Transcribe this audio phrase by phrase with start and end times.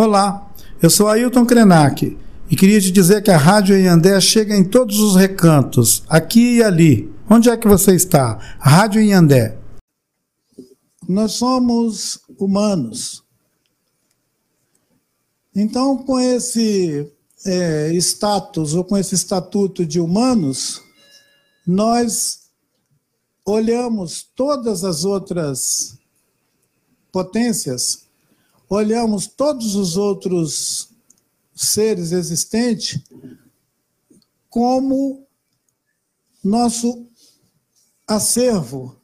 [0.00, 0.48] Olá,
[0.80, 2.16] eu sou Ailton Krenak
[2.48, 6.62] e queria te dizer que a Rádio Inhandé chega em todos os recantos, aqui e
[6.62, 7.12] ali.
[7.28, 8.38] Onde é que você está?
[8.60, 9.58] Rádio Inhandé.
[11.08, 13.24] Nós somos humanos.
[15.52, 17.10] Então, com esse
[17.44, 20.80] é, status ou com esse estatuto de humanos,
[21.66, 22.42] nós
[23.44, 25.98] olhamos todas as outras
[27.10, 28.07] potências
[28.68, 30.90] olhamos todos os outros
[31.54, 33.00] seres existentes
[34.48, 35.26] como
[36.42, 37.06] nosso
[38.06, 38.96] acervo.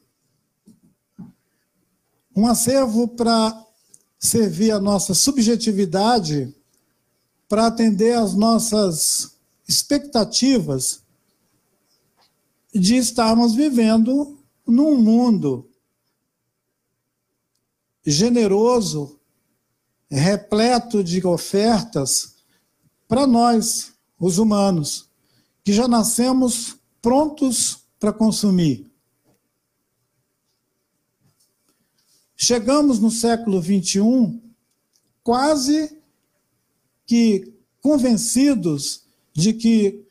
[2.35, 3.65] Um acervo para
[4.19, 6.53] servir a nossa subjetividade,
[7.47, 9.37] para atender às nossas
[9.67, 11.01] expectativas
[12.73, 14.37] de estarmos vivendo
[14.67, 15.69] num mundo
[18.05, 19.19] generoso,
[20.19, 22.35] repleto de ofertas
[23.07, 25.09] para nós, os humanos,
[25.63, 28.89] que já nascemos prontos para consumir.
[32.35, 34.41] Chegamos no século XXI
[35.23, 35.97] quase
[37.05, 39.03] que convencidos
[39.33, 40.05] de que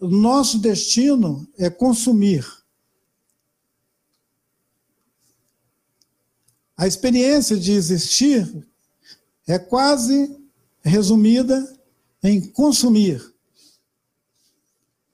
[0.00, 2.46] nosso destino é consumir.
[6.76, 8.66] A experiência de existir
[9.46, 10.38] é quase
[10.82, 11.78] resumida
[12.22, 13.34] em consumir.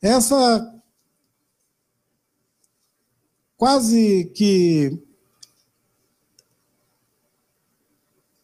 [0.00, 0.74] Essa
[3.56, 5.02] quase que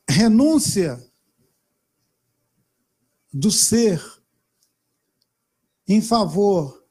[0.08, 1.02] renúncia
[3.32, 4.02] do ser
[5.86, 6.82] em favor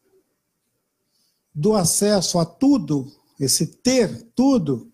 [1.54, 4.92] do acesso a tudo, esse ter tudo,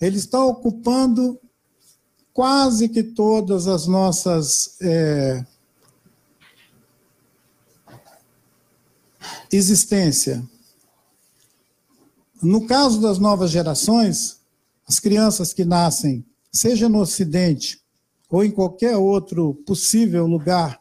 [0.00, 1.40] ele está ocupando
[2.32, 5.44] quase que todas as nossas é,
[9.52, 10.42] existência.
[12.42, 14.40] No caso das novas gerações,
[14.86, 17.80] as crianças que nascem, seja no Ocidente
[18.28, 20.80] ou em qualquer outro possível lugar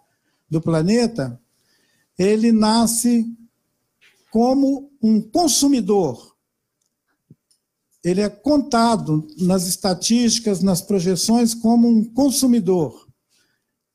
[0.49, 1.39] do planeta,
[2.17, 3.25] ele nasce
[4.31, 6.28] como um consumidor
[8.03, 13.07] ele é contado nas estatísticas, nas projeções, como um consumidor,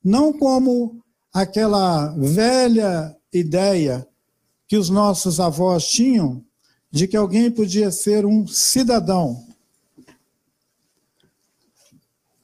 [0.02, 4.06] não como aquela velha ideia
[4.68, 6.44] que os nossos avós tinham
[6.90, 9.44] de que alguém podia ser um cidadão.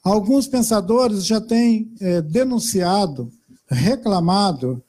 [0.03, 3.31] Alguns pensadores já têm é, denunciado,
[3.69, 4.82] reclamado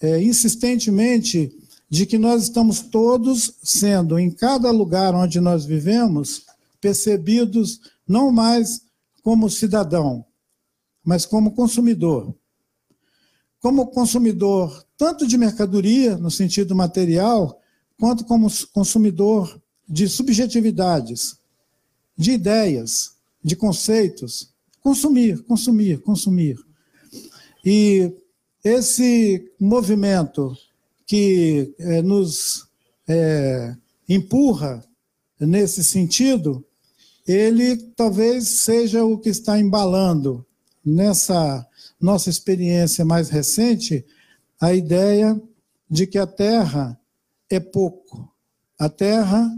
[0.00, 1.55] é, insistentemente
[1.88, 6.44] de que nós estamos todos sendo, em cada lugar onde nós vivemos,
[6.80, 8.82] percebidos não mais
[9.22, 10.24] como cidadão,
[11.04, 12.34] mas como consumidor.
[13.60, 17.60] Como consumidor tanto de mercadoria, no sentido material,
[17.98, 21.38] quanto como consumidor de subjetividades,
[22.16, 24.52] de ideias, de conceitos.
[24.80, 26.58] Consumir, consumir, consumir.
[27.64, 28.12] E
[28.64, 30.56] esse movimento
[31.06, 32.66] que é, nos
[33.08, 33.74] é,
[34.08, 34.84] empurra
[35.38, 36.64] nesse sentido,
[37.26, 40.44] ele talvez seja o que está embalando
[40.84, 41.66] nessa
[42.00, 44.04] nossa experiência mais recente
[44.60, 45.40] a ideia
[45.88, 46.98] de que a Terra
[47.50, 48.30] é pouco.
[48.78, 49.50] A Terra,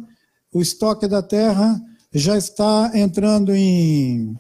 [0.53, 1.81] o estoque da Terra
[2.13, 4.39] já está entrando em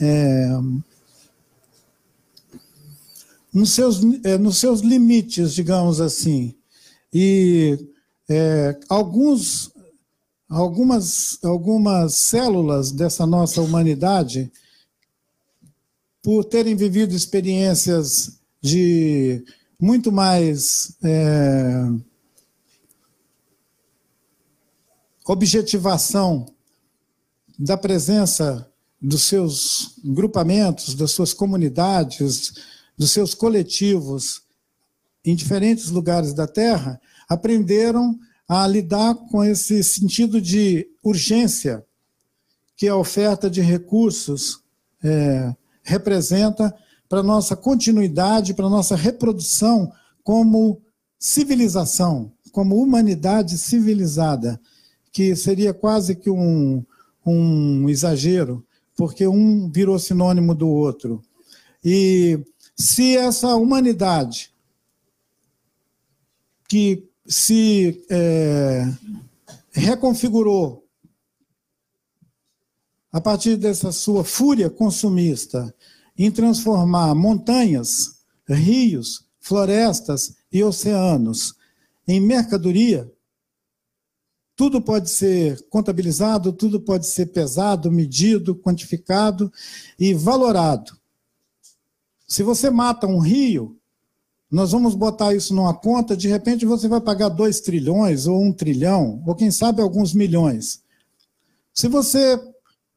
[0.00, 0.48] é,
[3.52, 6.54] nos seus, é, nos seus limites, digamos assim.
[7.12, 7.78] E
[8.28, 9.72] é, alguns,
[10.48, 14.52] algumas, algumas células dessa nossa humanidade,
[16.22, 19.44] por terem vivido experiências de
[19.80, 21.88] muito mais é,
[25.24, 26.46] objetivação
[27.58, 28.70] da presença
[29.00, 32.52] dos seus grupamentos, das suas comunidades,
[32.98, 34.42] dos seus coletivos
[35.24, 38.18] em diferentes lugares da Terra, aprenderam
[38.48, 41.84] a lidar com esse sentido de urgência
[42.76, 44.62] que a oferta de recursos
[45.02, 46.74] é, representa
[47.08, 50.80] para nossa continuidade, para nossa reprodução como
[51.18, 54.60] civilização, como humanidade civilizada,
[55.12, 56.84] que seria quase que um,
[57.26, 58.64] um exagero,
[58.96, 61.22] porque um virou sinônimo do outro.
[61.84, 62.40] E
[62.78, 64.54] se essa humanidade
[66.68, 68.84] que se é,
[69.72, 70.86] reconfigurou
[73.10, 75.74] a partir dessa sua fúria consumista
[76.16, 81.54] em transformar montanhas, rios, florestas e oceanos
[82.06, 83.10] em mercadoria,
[84.54, 89.52] tudo pode ser contabilizado, tudo pode ser pesado, medido, quantificado
[89.98, 90.97] e valorado.
[92.28, 93.78] Se você mata um rio,
[94.50, 98.52] nós vamos botar isso numa conta, de repente você vai pagar 2 trilhões, ou um
[98.52, 100.82] trilhão, ou quem sabe alguns milhões.
[101.72, 102.38] Se você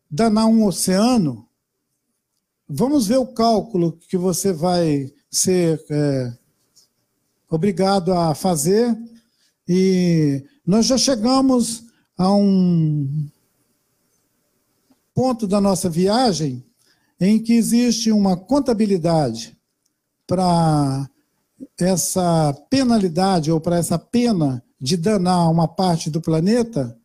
[0.09, 1.47] danar um oceano,
[2.67, 6.33] vamos ver o cálculo que você vai ser é,
[7.49, 8.97] obrigado a fazer.
[9.67, 11.85] E nós já chegamos
[12.17, 13.29] a um
[15.13, 16.65] ponto da nossa viagem
[17.21, 19.55] em que existe uma contabilidade
[20.25, 21.07] para
[21.79, 26.97] essa penalidade ou para essa pena de danar uma parte do planeta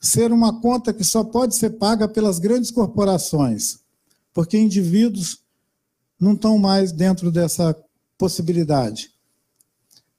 [0.00, 3.78] ser uma conta que só pode ser paga pelas grandes corporações,
[4.32, 5.40] porque indivíduos
[6.18, 7.76] não estão mais dentro dessa
[8.16, 9.10] possibilidade.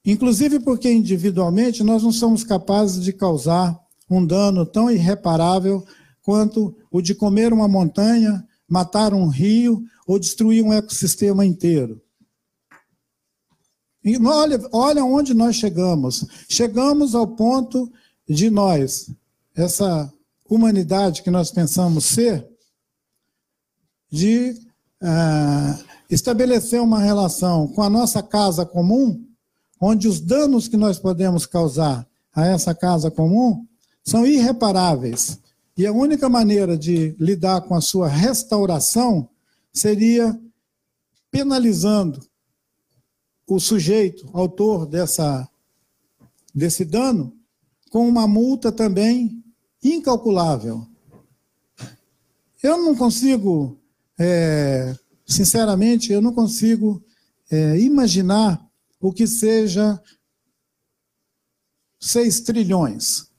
[0.04, 3.76] Inclusive porque individualmente nós não somos capazes de causar
[4.08, 5.84] um dano tão irreparável
[6.22, 12.00] quanto o de comer uma montanha, matar um rio ou destruir um ecossistema inteiro.
[14.04, 16.24] E olha, olha onde nós chegamos.
[16.48, 17.92] Chegamos ao ponto
[18.28, 19.10] de nós,
[19.54, 20.12] essa
[20.48, 22.46] humanidade que nós pensamos ser,
[24.10, 24.50] de
[25.02, 29.24] uh, estabelecer uma relação com a nossa casa comum,
[29.80, 33.66] onde os danos que nós podemos causar a essa casa comum
[34.04, 35.38] são irreparáveis.
[35.76, 39.28] E a única maneira de lidar com a sua restauração
[39.72, 40.40] seria
[41.30, 42.26] penalizando
[43.46, 45.48] o sujeito, autor dessa,
[46.54, 47.36] desse dano,
[47.90, 49.44] com uma multa também
[49.82, 50.86] incalculável.
[52.62, 53.78] Eu não consigo,
[54.18, 54.96] é,
[55.26, 57.04] sinceramente, eu não consigo
[57.50, 58.66] é, imaginar
[58.98, 60.02] o que seja
[62.00, 63.30] 6 trilhões.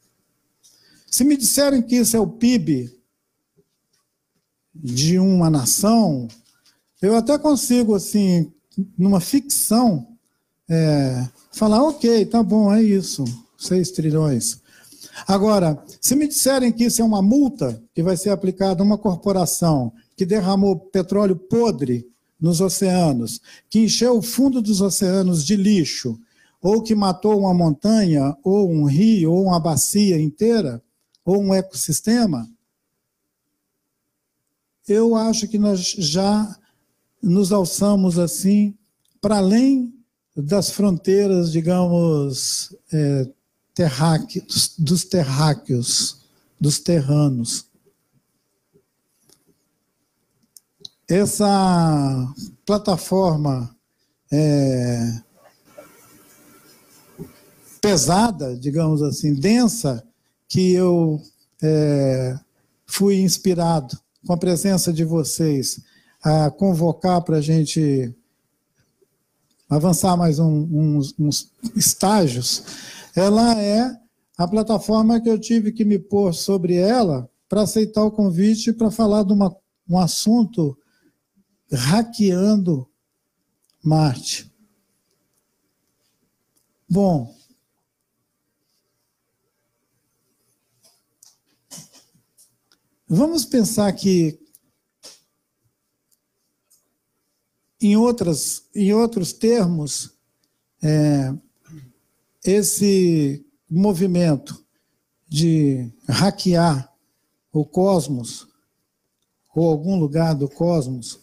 [1.18, 2.96] Se me disserem que isso é o PIB
[4.72, 6.28] de uma nação,
[7.02, 8.52] eu até consigo, assim,
[8.96, 10.10] numa ficção,
[10.70, 13.26] é, falar, ok, tá bom, é isso,
[13.58, 14.62] 6 trilhões.
[15.28, 19.00] Agora, se me disserem que isso é uma multa que vai ser aplicada a uma
[19.00, 22.08] corporação que derramou petróleo podre
[22.40, 26.20] nos oceanos, que encheu o fundo dos oceanos de lixo,
[26.62, 30.80] ou que matou uma montanha, ou um rio, ou uma bacia inteira,
[31.28, 32.50] ou um ecossistema,
[34.88, 36.58] eu acho que nós já
[37.22, 38.74] nos alçamos assim
[39.20, 39.94] para além
[40.34, 43.30] das fronteiras, digamos, é,
[43.74, 46.22] terráqueos, dos terráqueos,
[46.58, 47.66] dos terranos.
[51.10, 52.34] Essa
[52.66, 53.76] plataforma
[54.32, 55.22] é,
[57.82, 60.07] pesada, digamos assim, densa,
[60.48, 61.22] que eu
[61.62, 62.38] é,
[62.86, 65.82] fui inspirado com a presença de vocês
[66.24, 68.14] a convocar para a gente
[69.70, 72.64] avançar mais um, uns, uns estágios,
[73.16, 73.94] ela é
[74.38, 78.92] a plataforma que eu tive que me pôr sobre ela para aceitar o convite para
[78.92, 79.56] falar de uma,
[79.90, 80.78] um assunto
[81.72, 82.88] hackeando
[83.84, 84.52] Marte.
[86.90, 87.37] Bom,
[93.08, 94.40] vamos pensar que
[97.80, 100.12] Em, outras, em outros termos,
[100.82, 101.32] é,
[102.44, 104.66] esse movimento
[105.28, 106.92] de hackear
[107.52, 108.48] o cosmos,
[109.54, 111.20] ou algum lugar do cosmos,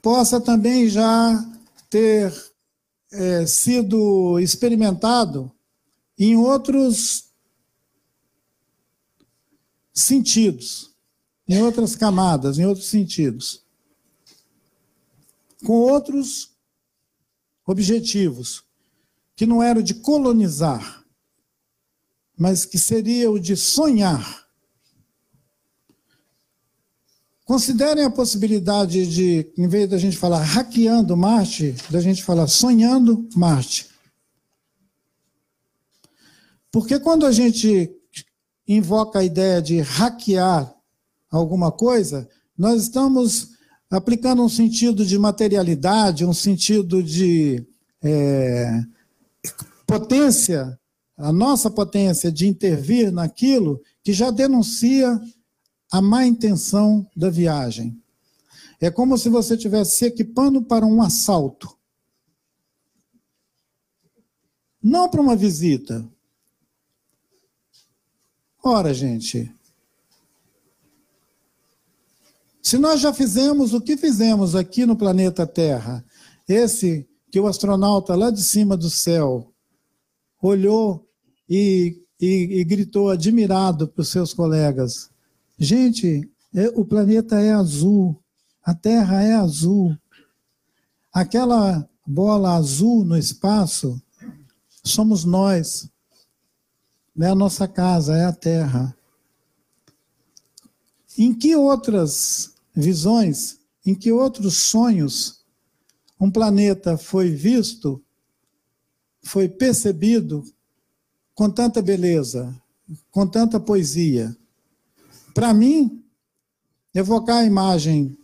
[0.00, 1.44] possa também já
[1.90, 2.32] ter
[3.12, 5.52] é, sido experimentado
[6.18, 7.30] em outros
[9.92, 10.96] sentidos
[11.48, 13.62] em outras camadas, em outros sentidos,
[15.64, 16.50] com outros
[17.64, 18.64] objetivos,
[19.34, 21.04] que não era o de colonizar,
[22.36, 24.46] mas que seria o de sonhar.
[27.44, 33.28] Considerem a possibilidade de, em vez da gente falar hackeando Marte, da gente falar sonhando
[33.36, 33.88] Marte.
[36.76, 37.90] Porque quando a gente
[38.68, 40.76] invoca a ideia de hackear
[41.30, 43.52] alguma coisa, nós estamos
[43.88, 47.66] aplicando um sentido de materialidade, um sentido de
[48.02, 48.82] é,
[49.86, 50.78] potência,
[51.16, 55.18] a nossa potência de intervir naquilo que já denuncia
[55.90, 57.98] a má intenção da viagem.
[58.78, 61.74] É como se você estivesse se equipando para um assalto.
[64.82, 66.06] Não para uma visita.
[68.68, 69.48] Ora, gente,
[72.60, 76.04] se nós já fizemos o que fizemos aqui no planeta Terra,
[76.48, 79.54] esse que o astronauta lá de cima do céu
[80.42, 81.08] olhou
[81.48, 85.10] e, e, e gritou admirado para os seus colegas:
[85.56, 88.20] Gente, é, o planeta é azul,
[88.64, 89.96] a Terra é azul.
[91.12, 94.02] Aquela bola azul no espaço
[94.82, 95.88] somos nós.
[97.18, 98.96] É a nossa casa, é a Terra.
[101.16, 105.44] Em que outras visões, em que outros sonhos
[106.20, 108.02] um planeta foi visto,
[109.22, 110.44] foi percebido
[111.34, 112.54] com tanta beleza,
[113.10, 114.36] com tanta poesia?
[115.34, 116.04] Para mim,
[116.94, 118.16] evocar a imagem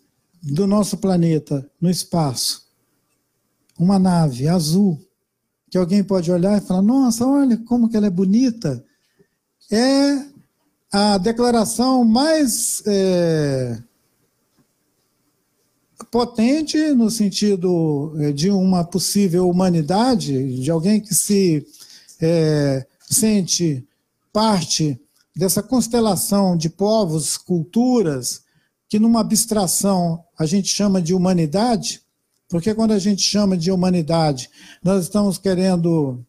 [0.43, 2.67] do nosso planeta no espaço,
[3.79, 5.01] uma nave azul,
[5.73, 8.85] que alguém pode olhar e falar: nossa, olha como que ela é bonita,
[9.71, 10.23] é
[10.93, 13.83] a declaração mais é,
[16.11, 21.67] potente no sentido é, de uma possível humanidade, de alguém que se
[22.21, 23.83] é, sente
[24.31, 25.01] parte
[25.35, 28.43] dessa constelação de povos, culturas,
[28.91, 32.03] que numa abstração a gente chama de humanidade,
[32.53, 34.51] porque quando a gente chama de humanidade,
[34.85, 36.23] nós estamos querendo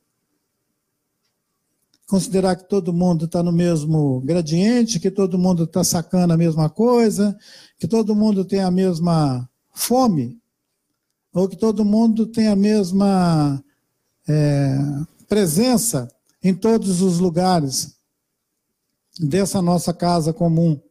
[2.08, 6.70] considerar que todo mundo está no mesmo gradiente, que todo mundo está sacando a mesma
[6.70, 7.38] coisa,
[7.77, 10.39] que todo mundo tem a mesma fome,
[11.34, 13.62] ou que todo mundo tem a mesma
[14.25, 14.77] é,
[15.27, 16.08] presença
[16.42, 17.98] em todos os lugares
[19.20, 20.82] dessa nossa casa comum,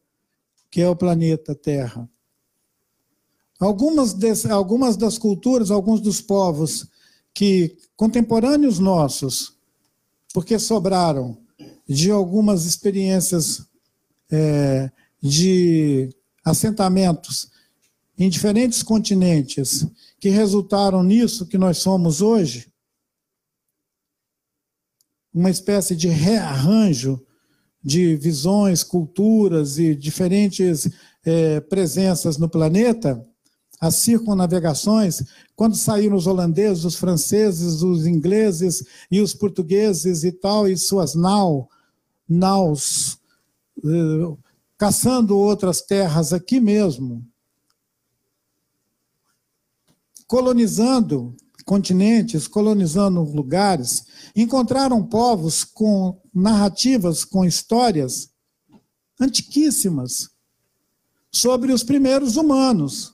[0.70, 2.06] que é o planeta Terra.
[3.62, 4.16] Algumas,
[4.46, 6.88] algumas das culturas, alguns dos povos
[7.32, 9.56] que contemporâneos nossos,
[10.34, 11.38] porque sobraram
[11.88, 13.64] de algumas experiências
[14.30, 14.90] é,
[15.22, 16.10] de
[16.44, 17.50] assentamentos
[18.18, 19.86] em diferentes continentes
[20.18, 22.72] que resultaram nisso que nós somos hoje,
[25.32, 27.24] uma espécie de rearranjo
[27.82, 30.90] de visões, culturas e diferentes
[31.24, 33.24] é, presenças no planeta,
[33.82, 35.24] as circunnavegações,
[35.56, 41.16] quando saíram os holandeses, os franceses, os ingleses e os portugueses e tal, e suas
[41.16, 41.68] nau,
[42.28, 43.18] naus,
[43.84, 44.36] eh,
[44.78, 47.26] caçando outras terras aqui mesmo,
[50.28, 51.34] colonizando
[51.64, 58.30] continentes, colonizando lugares, encontraram povos com narrativas, com histórias
[59.20, 60.30] antiquíssimas
[61.32, 63.12] sobre os primeiros humanos.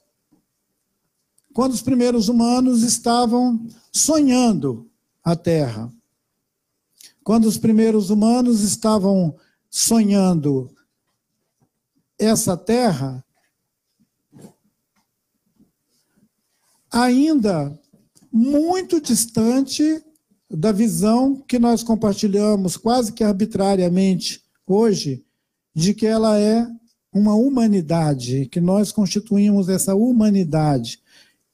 [1.58, 4.88] Quando os primeiros humanos estavam sonhando
[5.24, 5.92] a Terra.
[7.24, 9.34] Quando os primeiros humanos estavam
[9.68, 10.70] sonhando
[12.16, 13.24] essa Terra,
[16.92, 17.76] ainda
[18.30, 20.00] muito distante
[20.48, 25.26] da visão que nós compartilhamos quase que arbitrariamente hoje,
[25.74, 26.68] de que ela é
[27.12, 31.02] uma humanidade, que nós constituímos essa humanidade,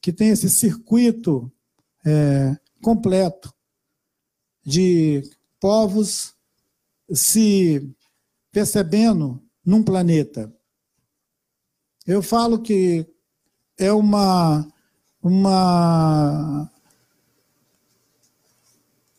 [0.04, 1.50] que tem esse circuito
[2.04, 3.50] é, completo
[4.62, 5.22] de
[5.58, 6.34] povos
[7.10, 7.90] se
[8.52, 10.54] percebendo num planeta.
[12.06, 13.06] Eu falo que
[13.78, 14.68] é uma
[15.22, 16.70] uma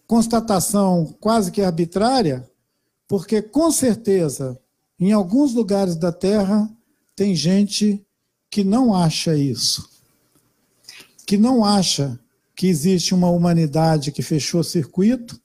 [0.05, 2.47] constatação quase que arbitrária,
[3.07, 4.61] porque com certeza,
[4.99, 6.71] em alguns lugares da Terra,
[7.15, 8.05] tem gente
[8.51, 9.94] que não acha isso.
[11.25, 12.19] Que não acha
[12.55, 15.39] que existe uma humanidade que fechou circuito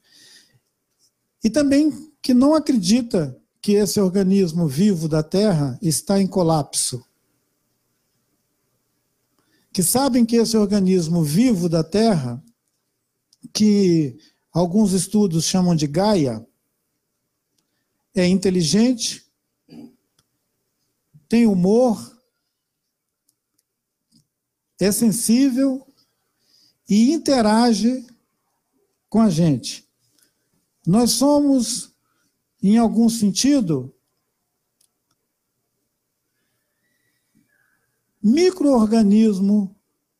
[1.42, 7.04] e também que não acredita que esse organismo vivo da Terra está em colapso.
[9.72, 12.42] Que sabem que esse organismo vivo da Terra,
[13.52, 14.16] que
[14.52, 16.46] alguns estudos chamam de Gaia,
[18.14, 19.25] é inteligente,
[21.28, 22.20] tem humor,
[24.80, 25.87] é sensível
[26.88, 28.06] e interage
[29.08, 29.87] com a gente.
[30.87, 31.94] Nós somos,
[32.62, 33.94] em algum sentido,
[38.22, 39.76] microorganismo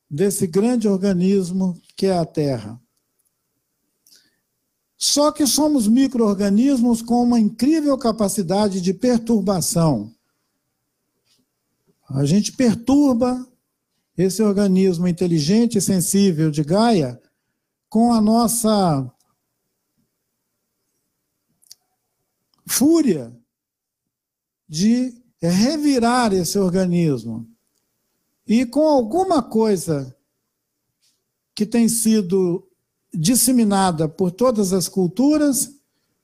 [0.09, 2.81] desse grande organismo que é a Terra.
[4.97, 10.13] Só que somos microorganismos com uma incrível capacidade de perturbação.
[12.07, 13.50] a gente perturba
[14.17, 17.21] esse organismo inteligente e sensível de Gaia
[17.89, 19.11] com a nossa
[22.67, 23.35] fúria
[24.67, 27.47] de revirar esse organismo.
[28.47, 30.15] E com alguma coisa
[31.53, 32.67] que tem sido
[33.13, 35.75] disseminada por todas as culturas,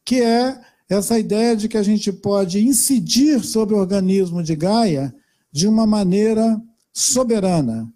[0.06, 5.14] que é essa ideia de que a gente pode incidir sobre o organismo de Gaia
[5.52, 6.62] de uma maneira
[6.98, 7.94] soberana,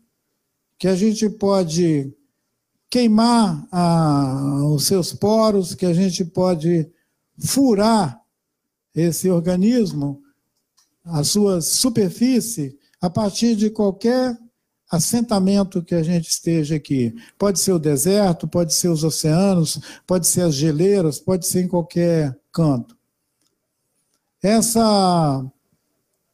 [0.78, 2.14] que a gente pode
[2.88, 6.88] queimar a, os seus poros, que a gente pode
[7.40, 8.22] furar
[8.94, 10.22] esse organismo,
[11.04, 14.38] a sua superfície, a partir de qualquer
[14.92, 17.16] assentamento que a gente esteja aqui.
[17.40, 21.68] Pode ser o deserto, pode ser os oceanos, pode ser as geleiras, pode ser em
[21.68, 22.96] qualquer canto.
[24.44, 25.44] Essa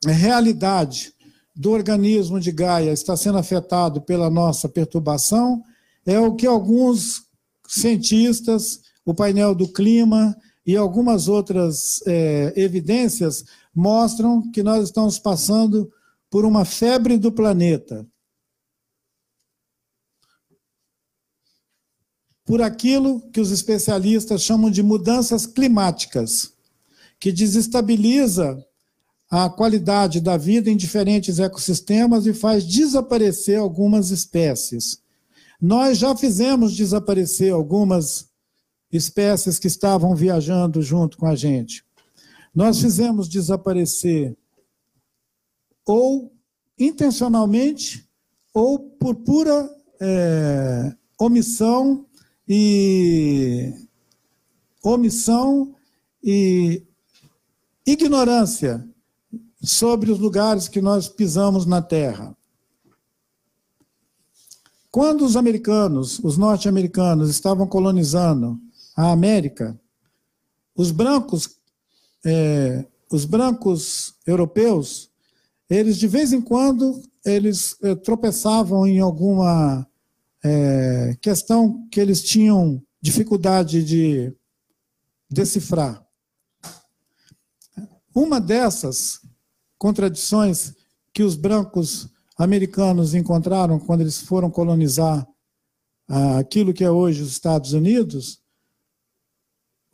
[0.06, 1.14] realidade
[1.58, 5.64] do organismo de Gaia está sendo afetado pela nossa perturbação
[6.06, 7.24] é o que alguns
[7.68, 15.92] cientistas, o painel do clima e algumas outras é, evidências mostram que nós estamos passando
[16.30, 18.06] por uma febre do planeta.
[22.46, 26.54] por aquilo que os especialistas chamam de mudanças climáticas,
[27.20, 28.66] que desestabiliza
[29.30, 35.02] a qualidade da vida em diferentes ecossistemas e faz desaparecer algumas espécies.
[35.62, 38.30] Nós já fizemos desaparecer algumas
[38.92, 41.84] espécies que estavam viajando junto com a gente.
[42.56, 44.36] Nós fizemos desaparecer
[45.86, 46.32] ou
[46.80, 48.08] intencionalmente
[48.54, 49.70] ou por pura
[50.00, 52.06] é, omissão
[52.48, 53.74] e
[54.84, 55.76] omissão
[56.24, 56.84] e
[57.86, 58.88] ignorância
[59.62, 62.36] sobre os lugares que nós pisamos na terra.
[64.92, 68.60] Quando os americanos, os norte-americanos, estavam colonizando
[68.96, 69.80] a América,
[70.76, 71.58] os brancos,
[72.26, 75.10] é, os brancos europeus,
[75.70, 79.88] eles de vez em quando eles é, tropeçavam em alguma
[80.44, 84.34] é, questão que eles tinham dificuldade de
[85.30, 86.06] decifrar.
[88.16, 89.22] Uma dessas
[89.78, 90.74] contradições
[91.14, 95.28] que os brancos americanos encontraram quando eles foram colonizar
[96.08, 98.42] ah, aquilo que é hoje os Estados Unidos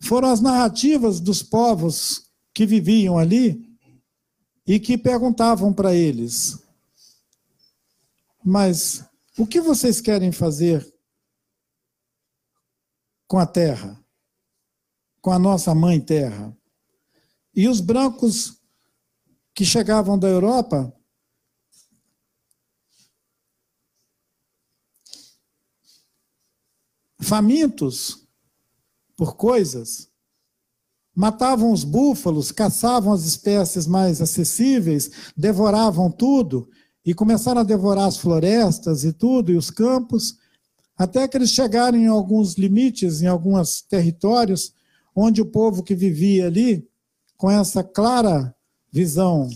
[0.03, 3.73] foram as narrativas dos povos que viviam ali
[4.67, 6.59] e que perguntavam para eles:
[8.43, 9.03] Mas
[9.37, 10.85] o que vocês querem fazer
[13.27, 13.99] com a terra?
[15.21, 16.55] Com a nossa mãe terra?
[17.55, 18.61] E os brancos
[19.53, 20.93] que chegavam da Europa
[27.23, 28.27] famintos
[29.15, 30.09] por coisas,
[31.15, 36.69] matavam os búfalos, caçavam as espécies mais acessíveis, devoravam tudo
[37.05, 40.37] e começaram a devorar as florestas e tudo, e os campos,
[40.97, 44.73] até que eles chegaram em alguns limites, em alguns territórios,
[45.15, 46.87] onde o povo que vivia ali,
[47.37, 48.55] com essa clara
[48.93, 49.49] visão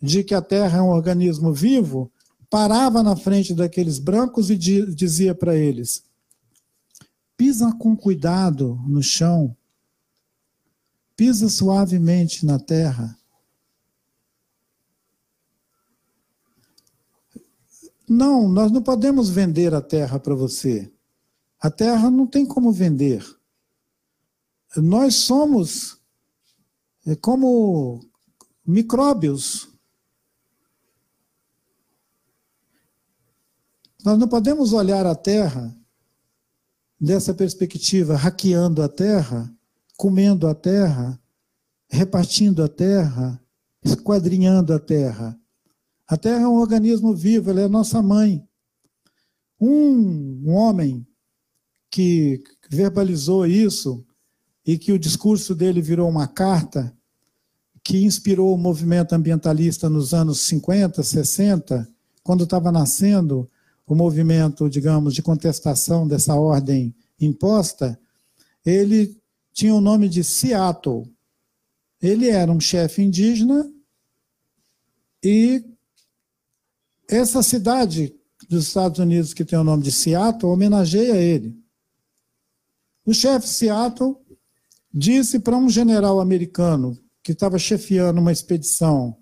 [0.00, 2.10] de que a Terra é um organismo vivo,
[2.48, 6.02] parava na frente daqueles brancos e dizia para eles:
[7.36, 9.54] pisa com cuidado no chão,
[11.14, 13.20] pisa suavemente na terra
[18.12, 20.92] Não, nós não podemos vender a terra para você.
[21.60, 23.24] A terra não tem como vender.
[24.76, 26.00] Nós somos
[27.06, 28.00] é como
[28.66, 29.68] micróbios.
[34.04, 35.76] Nós não podemos olhar a terra
[36.98, 39.52] dessa perspectiva, hackeando a terra,
[39.96, 41.20] comendo a terra,
[41.88, 43.42] repartindo a terra,
[43.82, 45.40] esquadrinhando a terra.
[46.10, 48.44] A Terra é um organismo vivo, ela é nossa mãe.
[49.60, 51.06] Um, um homem
[51.88, 54.04] que verbalizou isso
[54.66, 56.92] e que o discurso dele virou uma carta
[57.90, 61.88] que inspirou o movimento ambientalista nos anos 50, 60,
[62.22, 63.50] quando estava nascendo
[63.84, 67.98] o movimento, digamos, de contestação dessa ordem imposta,
[68.64, 69.20] ele
[69.52, 71.12] tinha o nome de Seattle.
[72.00, 73.68] Ele era um chefe indígena
[75.20, 75.64] e
[77.08, 78.14] essa cidade
[78.48, 81.60] dos Estados Unidos, que tem o nome de Seattle, homenageia ele.
[83.04, 84.16] O chefe Seattle
[84.94, 89.16] disse para um general americano que estava chefiando uma expedição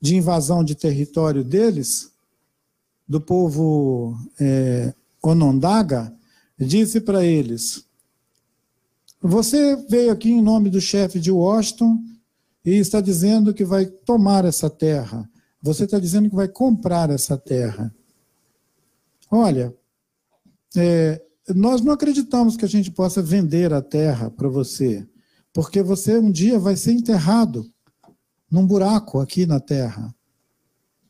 [0.00, 2.10] de invasão de território deles,
[3.06, 6.14] do povo é, Onondaga,
[6.58, 7.84] disse para eles:
[9.20, 11.98] Você veio aqui em nome do chefe de Washington
[12.64, 15.28] e está dizendo que vai tomar essa terra.
[15.62, 17.94] Você está dizendo que vai comprar essa terra.
[19.30, 19.74] Olha,
[20.76, 21.22] é,
[21.54, 25.06] nós não acreditamos que a gente possa vender a terra para você,
[25.52, 27.70] porque você um dia vai ser enterrado
[28.50, 30.14] num buraco aqui na terra.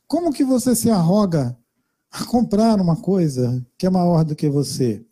[0.07, 1.57] Como que você se arroga
[2.11, 5.05] a comprar uma coisa que é maior do que você?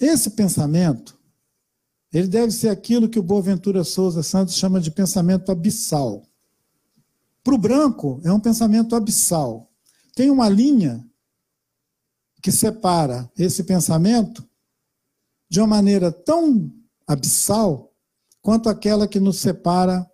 [0.00, 1.18] Esse pensamento,
[2.12, 6.26] ele deve ser aquilo que o Boaventura Souza Santos chama de pensamento abissal.
[7.42, 9.70] Para o branco, é um pensamento abissal.
[10.14, 11.04] Tem uma linha
[12.42, 14.46] que separa esse pensamento
[15.52, 16.72] de uma maneira tão
[17.06, 17.92] abissal
[18.40, 20.10] quanto aquela que nos separa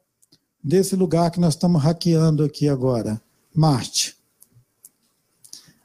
[0.60, 3.22] desse lugar que nós estamos hackeando aqui agora,
[3.54, 4.16] Marte.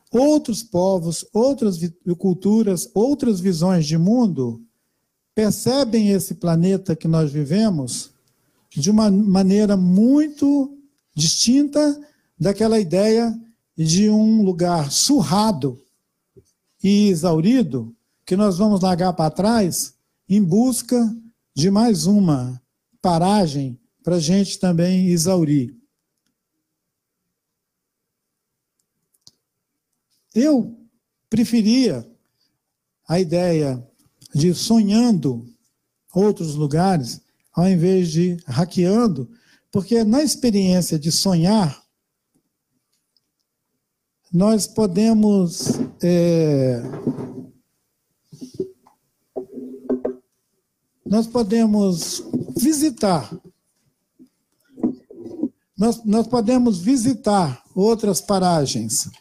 [0.10, 1.78] Outros povos, outras
[2.18, 4.60] culturas, outras visões de mundo
[5.36, 8.10] percebem esse planeta que nós vivemos
[8.72, 10.76] de uma maneira muito
[11.14, 12.02] distinta
[12.40, 13.40] daquela ideia
[13.78, 15.80] de um lugar surrado
[16.84, 19.96] e exaurido que nós vamos largar para trás
[20.28, 20.98] em busca
[21.56, 22.62] de mais uma
[23.02, 25.76] paragem para a gente também exaurir.
[30.34, 30.78] Eu
[31.30, 32.10] preferia
[33.08, 33.86] a ideia
[34.34, 35.46] de sonhando
[36.14, 37.22] outros lugares,
[37.54, 39.30] ao invés de hackeando,
[39.72, 41.84] porque na experiência de sonhar,
[44.32, 46.82] nós podemos é,
[51.14, 52.24] nós podemos
[52.58, 53.32] visitar.
[55.78, 59.12] Nós, nós podemos visitar outras paragens.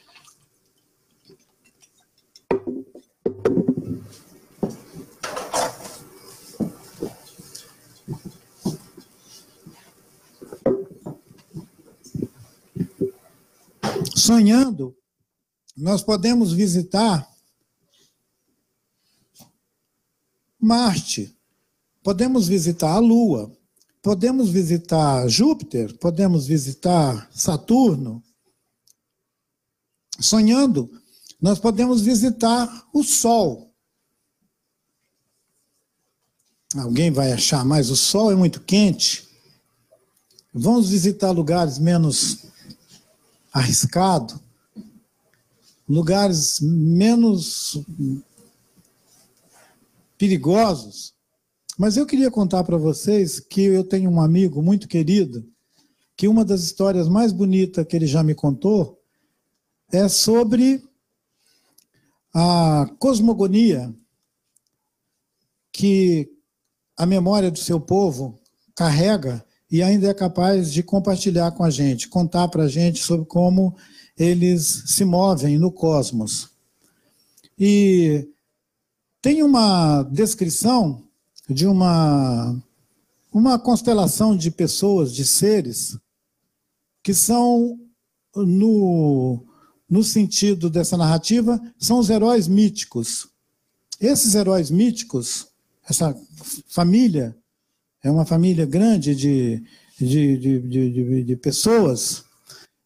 [14.17, 14.97] Sonhando,
[15.77, 17.31] nós podemos visitar
[20.59, 21.37] Marte,
[22.03, 23.51] podemos visitar a Lua,
[24.03, 28.23] podemos visitar Júpiter, podemos visitar Saturno.
[30.21, 30.91] Sonhando,
[31.41, 33.73] nós podemos visitar o Sol.
[36.77, 39.29] Alguém vai achar, mas o Sol é muito quente.
[40.53, 42.47] Vamos visitar lugares menos
[43.53, 44.39] arriscados,
[45.89, 47.79] lugares menos
[50.17, 51.15] perigosos.
[51.79, 55.47] Mas eu queria contar para vocês que eu tenho um amigo muito querido,
[56.17, 59.01] que uma das histórias mais bonitas que ele já me contou
[59.91, 60.83] é sobre
[62.35, 63.95] a cosmogonia
[65.73, 66.31] que
[66.97, 68.39] a memória do seu povo
[68.75, 73.27] carrega e ainda é capaz de compartilhar com a gente, contar para a gente sobre
[73.27, 73.75] como
[74.17, 76.51] eles se movem no cosmos.
[77.59, 78.29] E
[79.23, 81.03] tem uma descrição
[81.49, 82.57] de uma,
[83.33, 85.99] uma constelação de pessoas, de seres,
[87.03, 87.79] que são,
[88.35, 89.45] no,
[89.89, 93.29] no sentido dessa narrativa, são os heróis míticos.
[94.01, 95.49] Esses heróis míticos,
[95.89, 96.17] essa
[96.69, 97.37] família,
[98.03, 99.63] é uma família grande de,
[99.99, 102.25] de, de, de, de pessoas,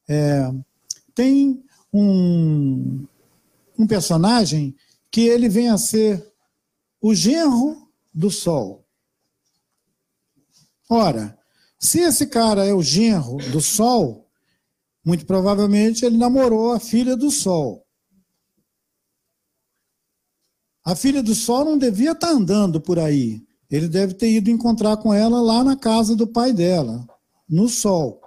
[0.09, 0.51] é,
[1.15, 3.07] tem um,
[3.79, 4.75] um personagem
[5.11, 6.31] que ele vem a ser
[7.01, 7.86] o genro
[8.17, 8.89] do Sol.
[10.89, 11.39] Ora,
[11.79, 14.27] se esse cara é o genro do Sol,
[15.05, 17.87] muito provavelmente ele namorou a filha do Sol.
[20.83, 23.45] A filha do Sol não devia estar andando por aí.
[23.69, 27.07] Ele deve ter ido encontrar com ela lá na casa do pai dela,
[27.47, 28.23] no Sol.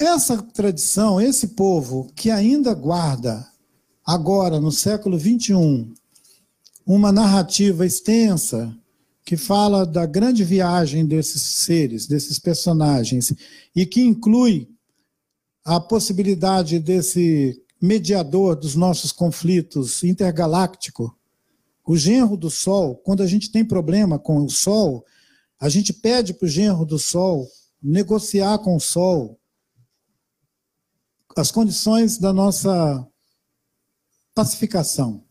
[0.00, 3.46] Essa tradição, esse povo que ainda guarda
[4.06, 5.92] agora, no século XXI,
[6.86, 8.72] uma narrativa extensa
[9.24, 13.34] que fala da grande viagem desses seres, desses personagens,
[13.74, 14.68] e que inclui
[15.64, 21.18] a possibilidade desse mediador dos nossos conflitos intergaláctico,
[21.84, 22.94] o genro do Sol.
[22.96, 25.04] Quando a gente tem problema com o Sol,
[25.58, 27.48] a gente pede para o genro do Sol
[27.82, 29.40] negociar com o Sol
[31.36, 33.06] as condições da nossa
[34.36, 35.24] pacificação.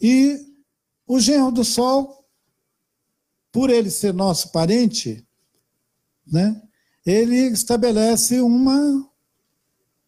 [0.00, 0.46] E
[1.04, 2.24] o genro do Sol
[3.50, 5.26] por ele ser nosso parente,
[6.24, 6.62] né,
[7.04, 9.10] ele estabelece uma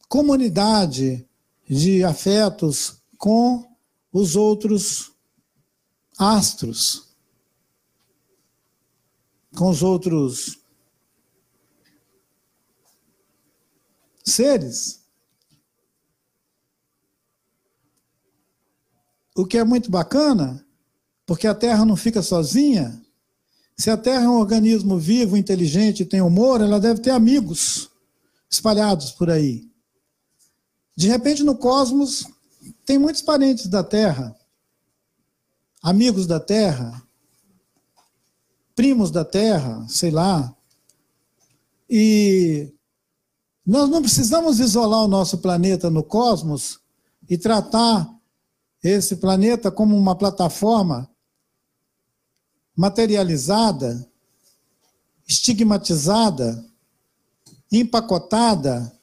[0.09, 1.27] comunidade
[1.69, 3.67] de afetos com
[4.13, 5.13] os outros
[6.19, 7.17] astros,
[9.57, 10.61] com os outros
[14.23, 14.98] seres.
[19.39, 20.67] O que é muito bacana,
[21.25, 23.01] porque a Terra não fica sozinha.
[23.77, 27.89] Se a Terra é um organismo vivo, inteligente, tem humor, ela deve ter amigos
[28.51, 29.71] espalhados por aí.
[30.97, 32.27] De repente, no cosmos,
[32.85, 34.37] tem muitos parentes da Terra,
[35.81, 37.01] amigos da Terra,
[38.75, 40.53] primos da Terra, sei lá.
[41.89, 42.73] E
[43.65, 46.81] nós não precisamos isolar o nosso planeta no cosmos
[47.31, 48.18] e tratar
[48.83, 51.11] esse planeta como uma plataforma
[52.77, 54.09] materializada,
[55.27, 56.65] estigmatizada,
[57.71, 58.97] empacotada,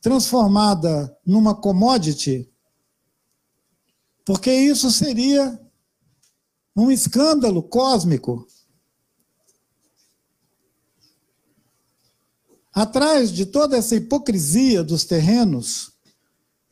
[0.00, 2.50] transformada numa commodity,
[4.24, 5.60] porque isso seria
[6.74, 8.46] um escândalo cósmico.
[12.72, 15.89] Atrás de toda essa hipocrisia dos terrenos,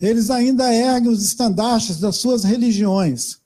[0.00, 3.38] eles ainda erguem os estandartes das suas religiões.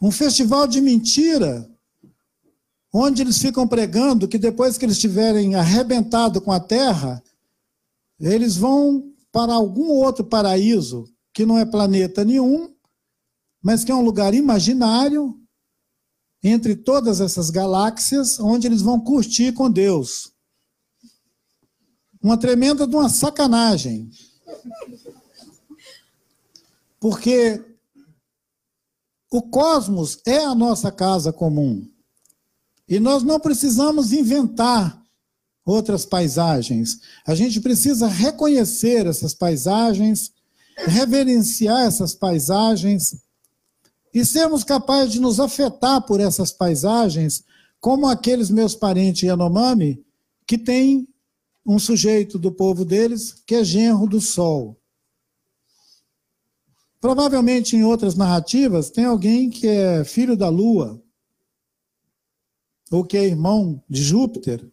[0.00, 1.68] Um festival de mentira,
[2.92, 7.22] onde eles ficam pregando que depois que eles estiverem arrebentado com a terra,
[8.20, 12.72] eles vão para algum outro paraíso, que não é planeta nenhum,
[13.62, 15.34] mas que é um lugar imaginário,
[16.42, 20.35] entre todas essas galáxias, onde eles vão curtir com Deus.
[22.26, 24.10] Uma tremenda de uma sacanagem.
[26.98, 27.64] Porque
[29.30, 31.88] o cosmos é a nossa casa comum.
[32.88, 35.00] E nós não precisamos inventar
[35.64, 36.98] outras paisagens.
[37.24, 40.32] A gente precisa reconhecer essas paisagens,
[40.78, 43.22] reverenciar essas paisagens
[44.12, 47.44] e sermos capazes de nos afetar por essas paisagens,
[47.80, 50.04] como aqueles meus parentes Yanomami,
[50.44, 51.06] que tem
[51.66, 54.80] um sujeito do povo deles que é genro do sol.
[57.00, 61.02] Provavelmente em outras narrativas tem alguém que é filho da lua,
[62.90, 64.70] ou que é irmão de Júpiter,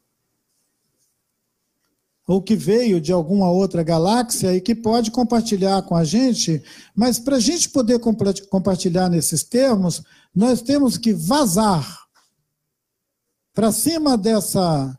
[2.28, 6.64] ou que veio de alguma outra galáxia e que pode compartilhar com a gente,
[6.96, 10.02] mas para a gente poder compartilhar nesses termos,
[10.34, 12.08] nós temos que vazar
[13.54, 14.98] para cima dessa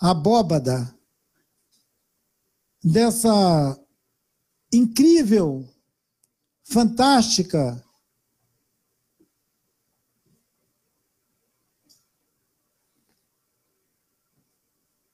[0.00, 0.94] abóbada,
[2.82, 3.78] dessa
[4.72, 5.68] incrível,
[6.64, 7.82] fantástica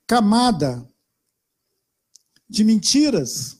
[0.07, 0.87] camada
[2.49, 3.59] de mentiras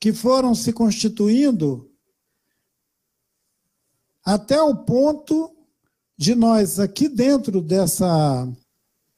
[0.00, 1.88] que foram se constituindo
[4.24, 5.56] até o ponto
[6.16, 8.46] de nós, aqui dentro dessa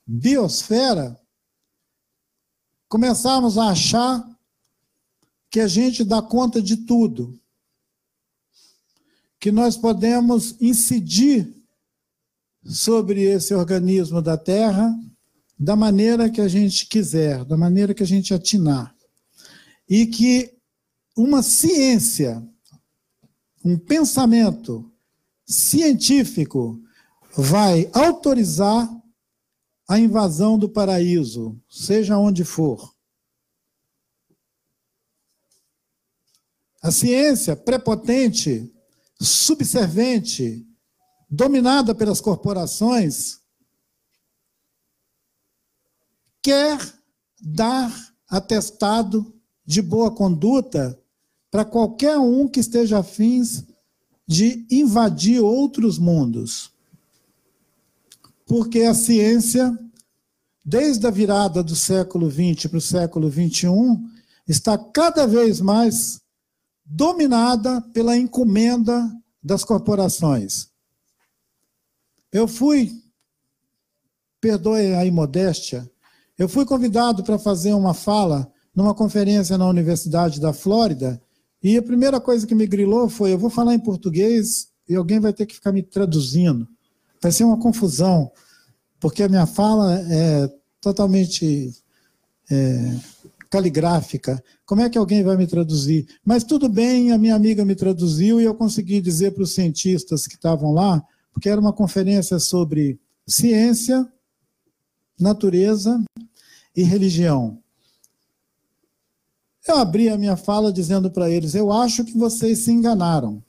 [0.07, 1.21] biosfera,
[2.89, 4.25] começarmos a achar
[5.51, 7.39] que a gente dá conta de tudo,
[9.41, 11.55] que nós podemos incidir
[12.65, 14.95] sobre esse organismo da Terra
[15.59, 18.95] da maneira que a gente quiser, da maneira que a gente atinar.
[19.89, 20.55] E que
[21.17, 22.47] uma ciência,
[23.65, 24.91] um pensamento
[25.47, 26.81] científico
[27.37, 28.91] vai autorizar
[29.89, 32.95] a invasão do paraíso, seja onde for.
[36.83, 38.73] A ciência prepotente,
[39.21, 40.67] subservente,
[41.29, 43.41] dominada pelas corporações,
[46.43, 46.79] quer
[47.41, 47.93] dar
[48.29, 51.01] atestado de boa conduta
[51.51, 53.65] para qualquer um que esteja afins
[54.27, 56.76] de invadir outros mundos.
[58.47, 59.77] Porque a ciência,
[60.65, 63.69] desde a virada do século XX para o século XXI,
[64.47, 66.21] está cada vez mais
[66.85, 70.69] dominada pela encomenda das corporações.
[72.33, 72.93] Eu fui,
[74.41, 75.91] perdoe a imodéstia,
[76.39, 81.21] eu fui convidado para fazer uma fala numa conferência na Universidade da Flórida,
[81.63, 85.19] e a primeira coisa que me grilou foi: eu vou falar em português e alguém
[85.19, 86.69] vai ter que ficar me traduzindo.
[87.27, 88.31] Vai ser uma confusão,
[89.01, 90.49] porque a minha fala é
[90.81, 91.75] totalmente
[92.49, 92.95] é,
[93.51, 94.41] caligráfica.
[94.65, 96.07] Como é que alguém vai me traduzir?
[96.25, 100.29] Mas tudo bem, a minha amiga me traduziu e eu consegui dizer para os cientistas
[100.29, 104.09] que estavam lá, porque era uma conferência sobre ciência,
[105.19, 106.01] natureza
[106.77, 107.59] e religião.
[109.67, 113.43] Eu abri a minha fala dizendo para eles: eu acho que vocês se enganaram.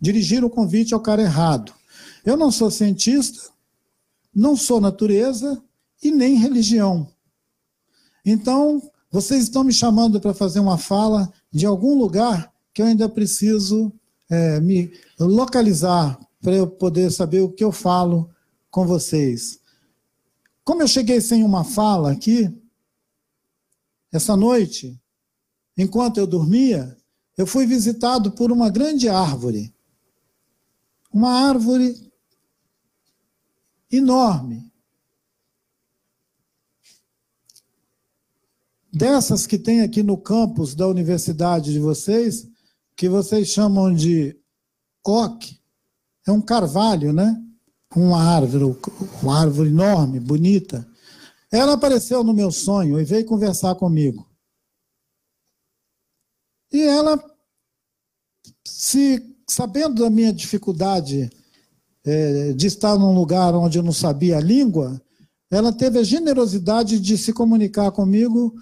[0.00, 1.76] Dirigiram o convite ao cara errado.
[2.24, 3.50] Eu não sou cientista,
[4.34, 5.62] não sou natureza
[6.02, 7.08] e nem religião.
[8.24, 13.08] Então, vocês estão me chamando para fazer uma fala de algum lugar que eu ainda
[13.08, 13.92] preciso
[14.28, 18.30] é, me localizar para eu poder saber o que eu falo
[18.70, 19.58] com vocês.
[20.64, 22.54] Como eu cheguei sem uma fala aqui,
[24.12, 25.00] essa noite,
[25.76, 26.96] enquanto eu dormia,
[27.36, 29.74] eu fui visitado por uma grande árvore.
[31.12, 32.07] Uma árvore
[33.90, 34.70] enorme.
[38.92, 42.48] Dessas que tem aqui no campus da universidade de vocês,
[42.96, 44.36] que vocês chamam de
[45.06, 45.58] oak,
[46.26, 47.40] é um carvalho, né?
[47.94, 48.76] Uma árvore,
[49.22, 50.86] uma árvore enorme, bonita.
[51.50, 54.28] Ela apareceu no meu sonho e veio conversar comigo.
[56.70, 57.18] E ela,
[58.66, 61.30] se sabendo da minha dificuldade
[62.08, 64.98] é, de estar num lugar onde eu não sabia a língua,
[65.50, 68.54] ela teve a generosidade de se comunicar comigo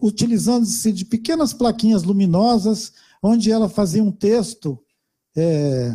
[0.00, 4.78] utilizando-se de pequenas plaquinhas luminosas, onde ela fazia um texto
[5.36, 5.94] é,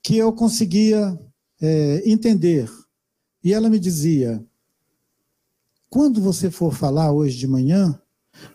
[0.00, 1.18] que eu conseguia
[1.60, 2.70] é, entender.
[3.42, 4.40] E ela me dizia:
[5.88, 8.00] quando você for falar hoje de manhã,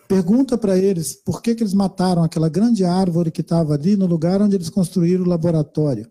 [0.07, 4.05] pergunta para eles por que, que eles mataram aquela grande árvore que estava ali no
[4.05, 6.09] lugar onde eles construíram o laboratório.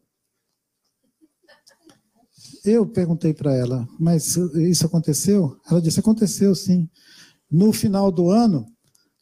[2.64, 5.57] Eu perguntei para ela, mas isso aconteceu?
[5.70, 6.88] Ela disse: aconteceu sim.
[7.50, 8.66] No final do ano,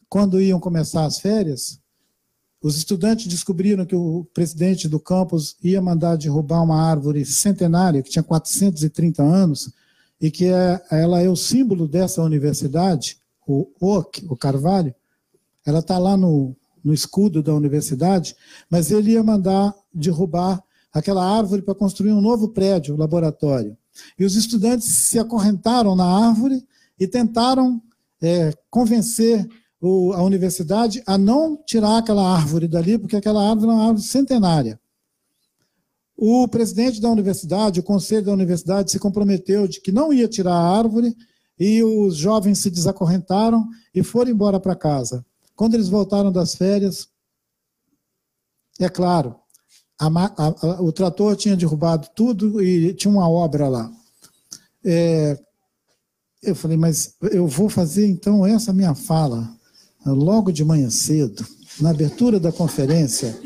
[0.09, 1.81] quando iam começar as férias,
[2.63, 8.11] os estudantes descobriram que o presidente do campus ia mandar derrubar uma árvore centenária, que
[8.11, 9.73] tinha 430 anos,
[10.21, 14.95] e que é, ela é o símbolo dessa universidade, o oak, o carvalho.
[15.67, 18.37] Ela está lá no, no escudo da universidade,
[18.71, 23.77] mas ele ia mandar derrubar aquela árvore para construir um novo prédio, laboratório.
[24.19, 26.67] E os estudantes se acorrentaram na árvore
[26.99, 27.81] e tentaram
[28.21, 29.49] é, convencer
[29.81, 34.07] o, a universidade a não tirar aquela árvore dali, porque aquela árvore é uma árvore
[34.07, 34.81] centenária.
[36.17, 40.55] O presidente da universidade, o conselho da universidade se comprometeu de que não ia tirar
[40.55, 41.17] a árvore
[41.59, 45.25] e os jovens se desacorrentaram e foram embora para casa.
[45.57, 47.09] Quando eles voltaram das férias,
[48.79, 49.35] é claro,
[50.07, 53.93] a, a, o trator tinha derrubado tudo e tinha uma obra lá.
[54.85, 55.39] É,
[56.43, 59.49] eu falei, mas eu vou fazer então essa minha fala
[60.05, 61.47] logo de manhã cedo,
[61.81, 63.39] na abertura da conferência,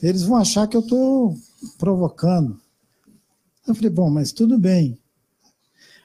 [0.00, 1.36] eles vão achar que eu estou
[1.76, 2.60] provocando.
[3.66, 4.98] Eu falei, bom, mas tudo bem.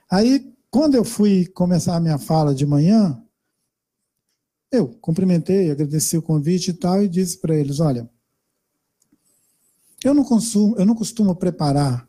[0.09, 3.21] Aí, quando eu fui começar a minha fala de manhã,
[4.71, 8.09] eu cumprimentei, agradeci o convite e tal, e disse para eles: olha,
[10.03, 12.07] eu não, consumo, eu não costumo preparar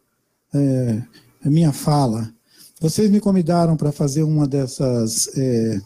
[0.53, 1.03] é,
[1.45, 2.33] a minha fala.
[2.81, 5.29] Vocês me convidaram para fazer uma dessas.
[5.37, 5.81] É,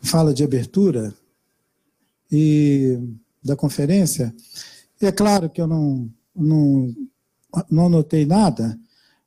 [0.00, 1.14] fala de abertura
[2.30, 2.98] e
[3.42, 4.34] da conferência.
[5.00, 6.94] E é claro que eu não, não,
[7.70, 8.78] não anotei nada,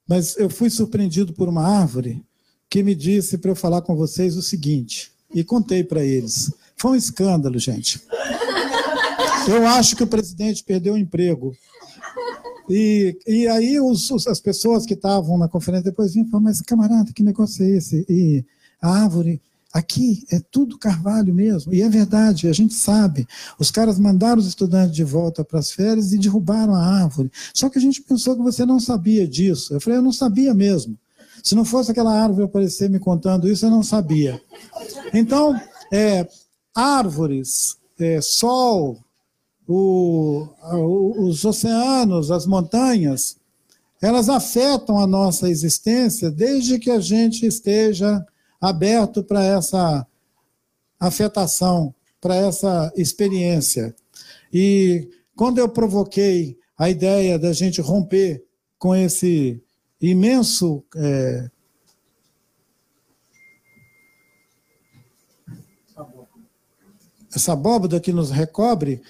[0.08, 2.24] mas eu fui surpreendido por uma árvore
[2.70, 6.54] que me disse para eu falar com vocês o seguinte, e contei para eles.
[6.78, 8.02] Foi um escândalo, gente.
[9.48, 11.54] Eu acho que o presidente perdeu o emprego.
[12.72, 16.62] E, e aí os, as pessoas que estavam na conferência depois vinham e falaram, mas
[16.62, 18.06] camarada, que negócio é esse?
[18.10, 18.46] E
[18.82, 19.42] a árvore
[19.74, 23.26] Aqui é tudo carvalho mesmo, e é verdade, a gente sabe.
[23.58, 27.32] Os caras mandaram os estudantes de volta para as férias e derrubaram a árvore.
[27.54, 29.74] Só que a gente pensou que você não sabia disso.
[29.74, 30.98] Eu falei, eu não sabia mesmo.
[31.42, 34.42] Se não fosse aquela árvore aparecer me contando isso, eu não sabia.
[35.14, 35.58] Então,
[35.90, 36.28] é,
[36.76, 39.00] árvores, é, sol,
[39.72, 43.38] o, os oceanos, as montanhas,
[44.02, 48.26] elas afetam a nossa existência desde que a gente esteja
[48.60, 50.06] aberto para essa
[51.00, 53.96] afetação, para essa experiência.
[54.52, 58.44] E quando eu provoquei a ideia da gente romper
[58.78, 59.62] com esse
[60.02, 61.50] imenso é,
[67.34, 69.02] essa abóbada que nos recobre,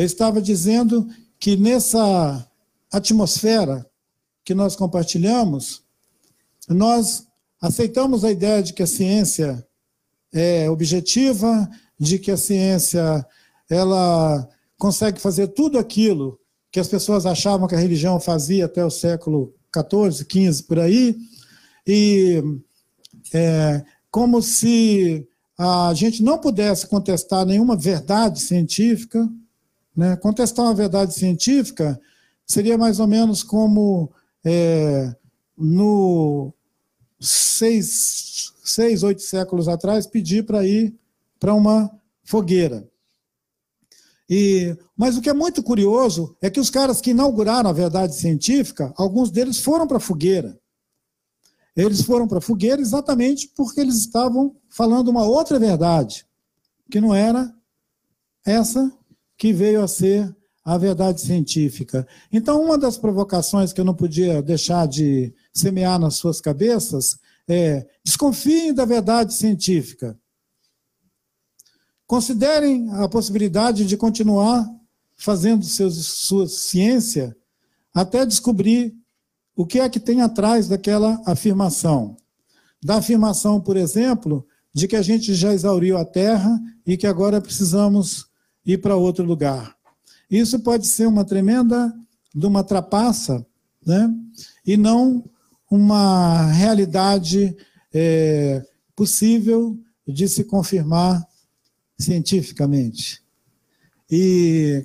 [0.00, 1.06] eu estava dizendo
[1.38, 2.48] que nessa
[2.90, 3.86] atmosfera
[4.44, 5.82] que nós compartilhamos,
[6.68, 7.26] nós
[7.60, 9.66] aceitamos a ideia de que a ciência
[10.32, 13.26] é objetiva, de que a ciência
[13.68, 14.48] ela
[14.78, 16.40] consegue fazer tudo aquilo
[16.72, 21.14] que as pessoas achavam que a religião fazia até o século XIV, XV, por aí,
[21.86, 22.42] e
[23.34, 25.28] é, como se
[25.58, 29.28] a gente não pudesse contestar nenhuma verdade científica.
[29.96, 30.16] Né?
[30.16, 32.00] Contestar uma verdade científica
[32.46, 34.10] seria mais ou menos como
[34.44, 35.14] é,
[35.56, 36.52] no
[37.20, 40.94] seis, seis, oito séculos atrás pedir para ir
[41.38, 41.90] para uma
[42.24, 42.88] fogueira.
[44.28, 48.14] E, mas o que é muito curioso é que os caras que inauguraram a verdade
[48.14, 50.58] científica, alguns deles foram para a fogueira.
[51.76, 56.26] Eles foram para a fogueira exatamente porque eles estavam falando uma outra verdade,
[56.90, 57.52] que não era
[58.44, 58.92] essa
[59.40, 62.06] que veio a ser a verdade científica.
[62.30, 67.18] Então, uma das provocações que eu não podia deixar de semear nas suas cabeças
[67.48, 70.14] é: desconfiem da verdade científica.
[72.06, 74.68] Considerem a possibilidade de continuar
[75.16, 77.34] fazendo seus, sua ciência
[77.94, 78.94] até descobrir
[79.56, 82.14] o que é que tem atrás daquela afirmação.
[82.82, 87.40] Da afirmação, por exemplo, de que a gente já exauriu a Terra e que agora
[87.40, 88.29] precisamos
[88.72, 89.76] ir para outro lugar.
[90.30, 91.92] Isso pode ser uma tremenda
[92.34, 93.44] de uma trapaça,
[93.84, 94.12] né?
[94.64, 95.24] e não
[95.70, 97.56] uma realidade
[97.92, 98.64] é,
[98.94, 101.26] possível de se confirmar
[101.98, 103.22] cientificamente.
[104.10, 104.82] E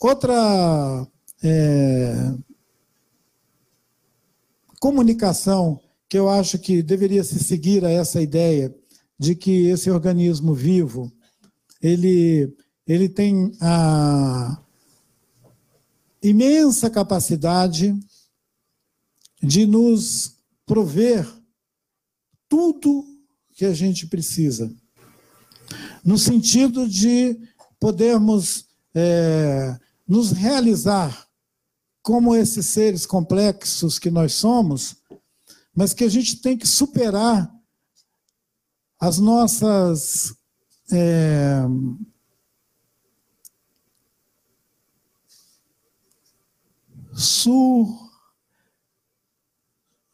[0.00, 1.06] outra
[1.42, 2.34] é,
[4.80, 8.74] comunicação que eu acho que deveria se seguir a essa ideia
[9.18, 11.12] de que esse organismo vivo
[11.80, 12.54] ele,
[12.86, 14.60] ele tem a
[16.22, 17.94] imensa capacidade
[19.42, 21.26] de nos prover
[22.48, 23.04] tudo
[23.54, 24.74] que a gente precisa
[26.06, 27.36] no sentido de
[27.80, 31.26] podermos é, nos realizar
[32.00, 34.94] como esses seres complexos que nós somos,
[35.74, 37.52] mas que a gente tem que superar
[39.00, 40.35] as nossas
[40.92, 41.62] é,
[47.14, 48.10] sur,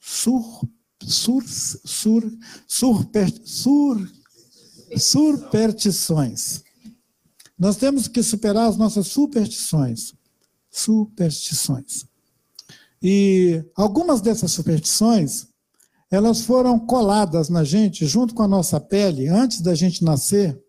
[0.01, 0.63] sur,
[1.03, 2.23] sur, sur,
[2.67, 3.09] sur,
[3.45, 4.09] sur
[4.97, 6.63] Superstições.
[7.59, 10.15] Nós temos que superar as nossas superstições.
[10.71, 12.05] Superstições.
[13.03, 15.47] E algumas dessas superstições,
[16.13, 20.63] elas foram coladas na gente, junto com a nossa pele, antes da gente nascer,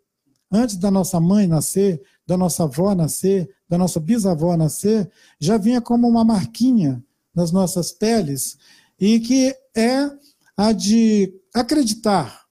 [0.49, 5.81] antes da nossa mãe nascer, da nossa avó nascer, da nossa bisavó nascer, já vinha
[5.81, 7.03] como uma marquinha
[7.35, 8.57] nas nossas peles,
[8.97, 10.09] e que é
[10.55, 12.45] a de acreditar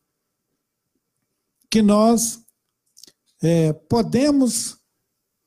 [1.70, 2.42] que nós
[3.42, 4.76] é, podemos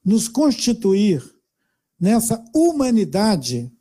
[0.04, 1.24] nos constituir
[2.00, 3.72] nessa humanidade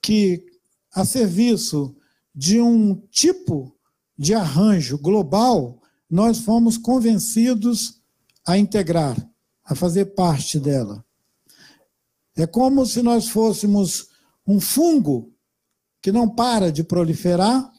[0.00, 0.46] que,
[0.94, 1.94] a serviço
[2.34, 3.76] de um tipo
[4.16, 8.00] de arranjo global, nós fomos convencidos
[8.46, 9.16] a integrar,
[9.64, 11.04] a fazer parte dela.
[12.36, 14.08] É como se nós fôssemos
[14.46, 15.32] um fungo
[16.00, 17.72] que não para de proliferar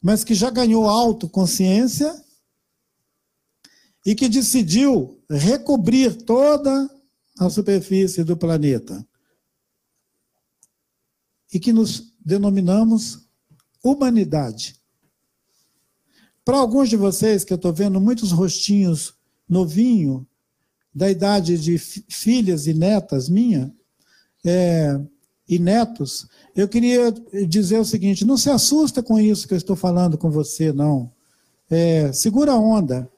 [0.00, 2.14] mas que já ganhou autoconsciência
[4.06, 6.88] e que decidiu recobrir toda
[7.38, 9.06] a superfície do planeta.
[11.52, 13.26] E que nos denominamos
[13.82, 14.76] humanidade.
[16.44, 19.14] Para alguns de vocês, que eu estou vendo muitos rostinhos
[19.48, 20.26] novinho,
[20.94, 23.74] da idade de filhas e netas minha,
[24.44, 25.00] é,
[25.48, 27.10] e netos, eu queria
[27.48, 31.10] dizer o seguinte: não se assusta com isso que eu estou falando com você, não.
[31.70, 33.10] É, segura a onda.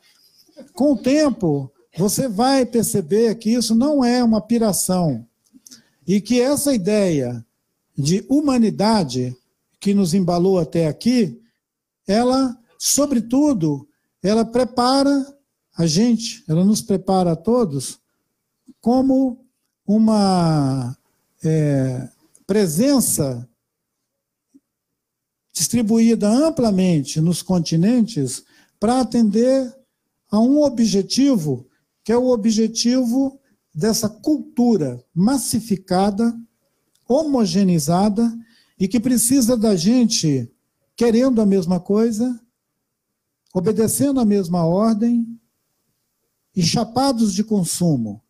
[0.72, 5.26] Com o tempo, você vai perceber que isso não é uma piração
[6.06, 7.44] e que essa ideia
[8.00, 9.36] de humanidade
[9.78, 11.40] que nos embalou até aqui,
[12.06, 13.88] ela, sobretudo,
[14.22, 15.26] ela prepara
[15.76, 17.98] a gente, ela nos prepara a todos
[18.80, 19.44] como
[19.86, 20.96] uma
[21.42, 22.08] é,
[22.46, 23.48] presença
[25.52, 28.44] distribuída amplamente nos continentes
[28.78, 29.74] para atender
[30.30, 31.66] a um objetivo,
[32.04, 33.38] que é o objetivo
[33.74, 36.34] dessa cultura massificada,
[37.10, 38.32] homogeneizada
[38.78, 40.48] e que precisa da gente
[40.94, 42.40] querendo a mesma coisa,
[43.52, 45.26] obedecendo a mesma ordem
[46.54, 48.22] e chapados de consumo.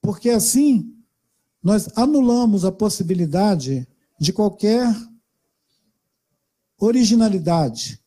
[0.00, 0.96] Porque assim
[1.60, 3.86] nós anulamos a possibilidade
[4.20, 4.86] de qualquer
[6.78, 8.00] originalidade.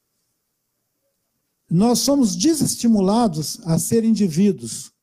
[1.69, 4.93] Nós somos desestimulados a ser indivíduos.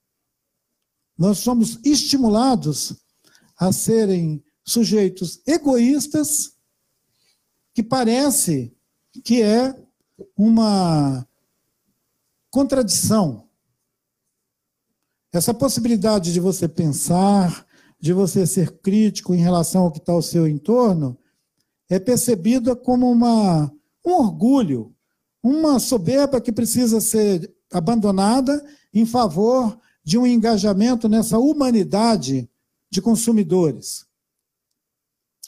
[1.19, 2.97] Nós somos estimulados
[3.61, 6.55] a serem sujeitos egoístas,
[7.75, 8.75] que parece
[9.23, 9.77] que é
[10.35, 11.29] uma
[12.51, 13.47] contradição.
[15.31, 17.67] Essa possibilidade de você pensar,
[18.01, 21.19] de você ser crítico em relação ao que está ao seu entorno,
[21.89, 23.71] é percebida como uma,
[24.05, 24.95] um orgulho,
[25.43, 32.51] uma soberba que precisa ser abandonada em favor de um engajamento nessa humanidade
[32.91, 34.07] de consumidores.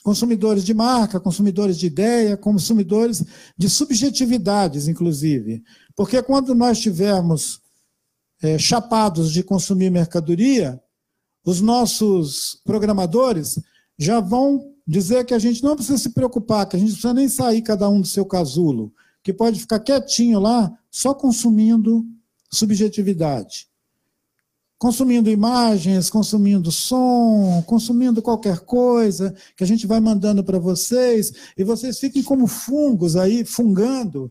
[0.03, 3.23] Consumidores de marca, consumidores de ideia, consumidores
[3.57, 5.63] de subjetividades, inclusive.
[5.95, 7.61] Porque quando nós tivermos
[8.41, 10.81] é, chapados de consumir mercadoria,
[11.45, 13.59] os nossos programadores
[13.97, 17.13] já vão dizer que a gente não precisa se preocupar, que a gente não precisa
[17.13, 22.05] nem sair cada um do seu casulo, que pode ficar quietinho lá, só consumindo
[22.51, 23.67] subjetividade.
[24.83, 31.63] Consumindo imagens, consumindo som, consumindo qualquer coisa que a gente vai mandando para vocês, e
[31.63, 34.29] vocês fiquem como fungos aí, fungando,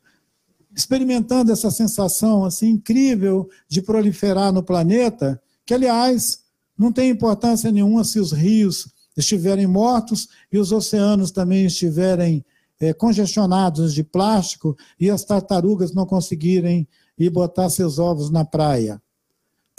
[0.76, 6.40] experimentando essa sensação assim incrível de proliferar no planeta, que aliás
[6.76, 12.44] não tem importância nenhuma se os rios estiverem mortos e os oceanos também estiverem
[12.78, 16.86] é, congestionados de plástico e as tartarugas não conseguirem
[17.18, 19.01] ir botar seus ovos na praia.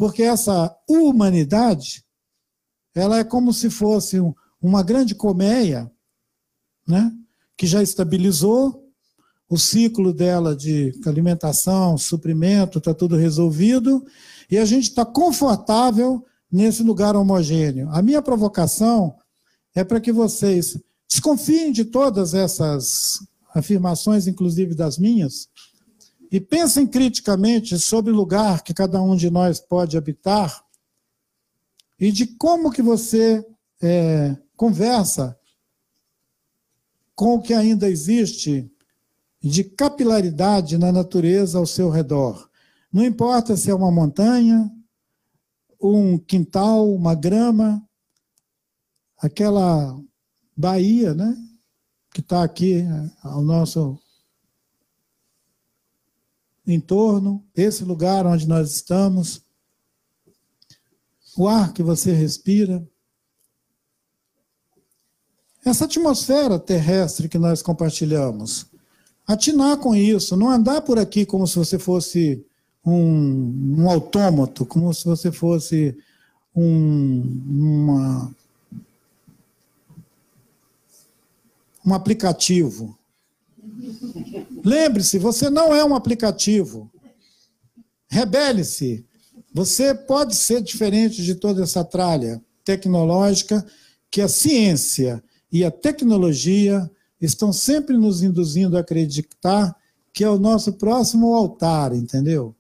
[0.04, 2.04] Porque essa humanidade,
[2.94, 5.90] ela é como se fosse um, uma grande colmeia,
[6.86, 7.10] né,
[7.56, 8.86] que já estabilizou
[9.48, 14.06] o ciclo dela de alimentação, suprimento, está tudo resolvido,
[14.52, 17.88] e a gente está confortável nesse lugar homogêneo.
[17.90, 19.16] A minha provocação
[19.74, 20.78] é para que vocês
[21.08, 23.26] desconfiem de todas essas
[23.56, 25.48] afirmações, inclusive das minhas,
[26.34, 30.66] e pensem criticamente sobre o lugar que cada um de nós pode habitar
[32.00, 33.46] e de como que você
[33.80, 35.40] é, conversa
[37.14, 38.68] com o que ainda existe
[39.40, 42.50] de capilaridade na natureza ao seu redor.
[42.92, 44.72] Não importa se é uma montanha,
[45.80, 47.88] um quintal, uma grama,
[49.20, 50.02] aquela
[50.58, 51.38] baía, né?
[52.12, 54.00] Que está aqui é, ao nosso
[56.66, 59.42] entorno, esse lugar onde nós estamos,
[61.36, 62.86] o ar que você respira,
[65.66, 68.66] essa atmosfera terrestre que nós compartilhamos.
[69.26, 72.46] Atinar com isso, não andar por aqui como se você fosse
[72.86, 75.98] um, um autômato, como se você fosse
[76.54, 78.36] um, uma,
[81.86, 82.98] um aplicativo.
[84.64, 86.92] Lembre-se, você não é um aplicativo.
[88.08, 89.06] Rebele-se.
[89.54, 93.66] Você pode ser diferente de toda essa tralha tecnológica
[94.10, 96.90] que a ciência e a tecnologia
[97.22, 99.76] estão sempre nos induzindo a acreditar
[100.14, 102.56] que é o nosso próximo altar, entendeu?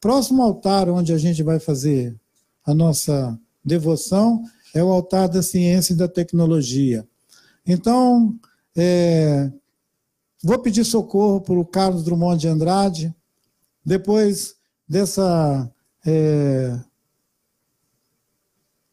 [0.00, 2.16] Próximo altar onde a gente vai fazer
[2.64, 4.42] a nossa devoção
[4.74, 7.06] é o altar da ciência e da tecnologia.
[7.66, 8.34] Então,
[8.76, 9.50] é,
[10.42, 13.14] vou pedir socorro para o Carlos Drummond de Andrade,
[13.84, 14.56] depois
[14.88, 15.70] dessa
[16.06, 16.78] é,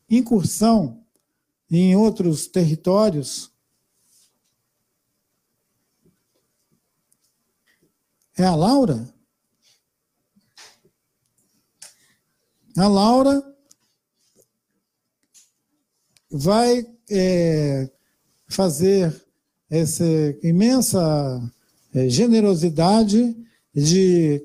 [0.09, 1.05] incursão
[1.69, 3.51] em outros territórios.
[8.37, 9.13] É a Laura?
[12.77, 13.55] A Laura
[16.29, 17.89] vai é,
[18.49, 19.24] fazer
[19.69, 20.05] essa
[20.43, 21.41] imensa
[21.93, 23.35] é, generosidade
[23.73, 24.43] de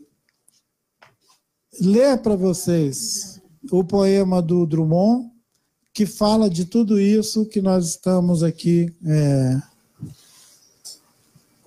[1.81, 3.41] ler para vocês
[3.71, 5.31] o poema do Drummond,
[5.93, 9.61] que fala de tudo isso que nós estamos aqui é,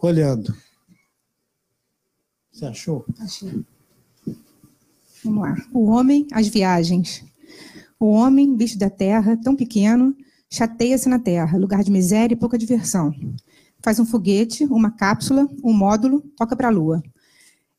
[0.02, 0.56] olhando.
[2.52, 3.06] Você achou?
[3.20, 3.64] Achei.
[5.24, 5.56] Vamos lá.
[5.74, 7.24] O homem, as viagens.
[8.00, 10.16] O homem, bicho da terra, tão pequeno,
[10.54, 13.12] chateia-se na terra, lugar de miséria e pouca diversão.
[13.82, 17.02] Faz um foguete, uma cápsula, um módulo, toca para a lua.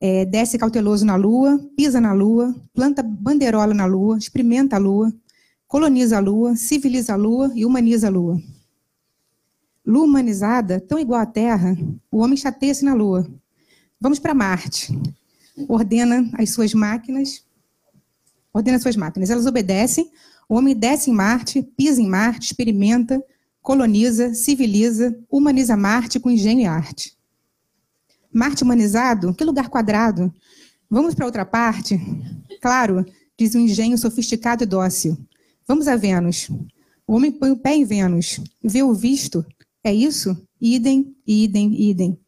[0.01, 5.13] É, desce cauteloso na lua, pisa na lua, planta bandeirola na lua, experimenta a lua,
[5.69, 8.43] coloniza a lua, civiliza a lua e humaniza a lua.
[9.87, 11.77] Lua humanizada, tão igual à Terra,
[12.11, 13.25] o homem chateia-se na lua.
[14.01, 14.93] Vamos para Marte
[15.69, 17.45] ordena as suas máquinas,
[18.53, 19.31] ordena as suas máquinas.
[19.31, 20.11] Elas obedecem,
[20.49, 23.23] o homem desce em Marte, pisa em Marte, experimenta,
[23.63, 27.17] coloniza, civiliza, humaniza Marte com engenho e arte.
[28.33, 29.33] Marte humanizado?
[29.35, 30.33] Que lugar quadrado?
[30.91, 31.99] Vamos para outra parte?
[32.61, 33.07] Claro,
[33.39, 35.17] diz um engenho sofisticado e dócil.
[35.67, 36.51] Vamos a Vênus.
[37.07, 39.45] O homem põe o pé em Vênus, vê o visto.
[39.83, 40.37] É isso?
[40.61, 42.19] Idem, idem, idem.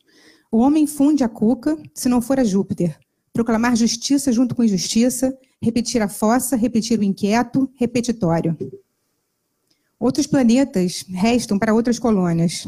[0.51, 2.99] O homem funde a cuca, se não for a Júpiter.
[3.37, 8.57] Proclamar justiça junto com injustiça, repetir a fossa, repetir o inquieto, repetitório.
[10.01, 12.67] Outros planetas restam para outras colônias.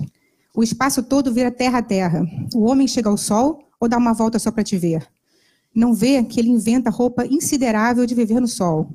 [0.55, 2.23] O espaço todo vira terra a terra.
[2.55, 5.09] O homem chega ao sol ou dá uma volta só para te ver.
[5.75, 8.91] Não vê que ele inventa roupa insiderável de viver no sol.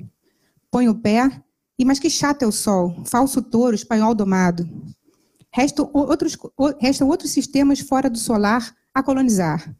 [0.70, 1.28] Põe o pé,
[1.76, 4.64] e mas que chato é o sol, falso touro, espanhol domado.
[5.50, 6.38] Restam outros,
[6.80, 9.74] restam outros sistemas fora do solar a colonizar.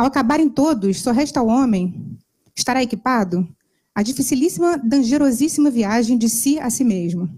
[0.00, 2.18] Ao acabarem todos, só resta o homem.
[2.56, 3.46] Estará equipado?
[3.94, 7.28] A dificilíssima, dangerosíssima viagem de si a si mesmo.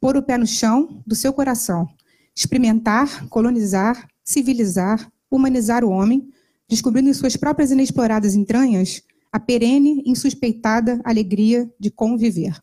[0.00, 1.88] Pôr o pé no chão do seu coração.
[2.34, 6.28] Experimentar, colonizar, civilizar, humanizar o homem,
[6.68, 12.60] descobrindo em suas próprias inexploradas entranhas a perene, insuspeitada alegria de conviver.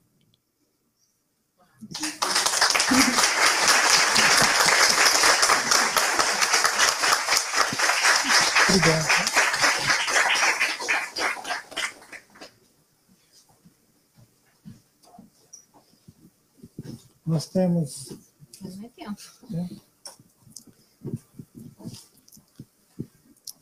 [8.68, 9.17] Obrigado.
[17.28, 18.14] Nós temos.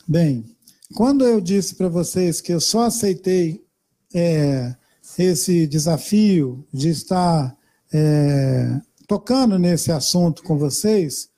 [0.08, 0.46] Bem,
[0.94, 3.66] quando eu disse para vocês que eu só aceitei
[4.14, 4.76] é,
[5.18, 7.58] esse desafio de estar
[7.92, 11.32] é, tocando nesse assunto com vocês,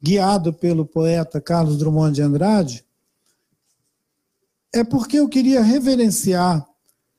[0.00, 2.84] guiado pelo poeta Carlos Drummond de Andrade,
[4.72, 6.64] é porque eu queria reverenciar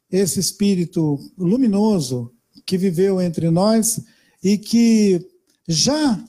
[0.09, 2.34] esse espírito luminoso
[2.65, 3.99] que viveu entre nós
[4.43, 5.29] e que
[5.67, 6.23] já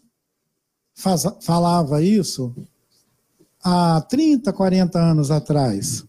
[0.95, 2.55] faz, falava isso
[3.63, 6.05] há 30, 40 anos atrás.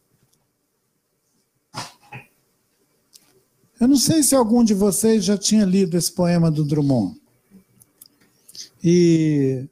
[3.79, 7.19] Eu não sei se algum de vocês já tinha lido esse poema do Drummond.
[8.83, 9.67] E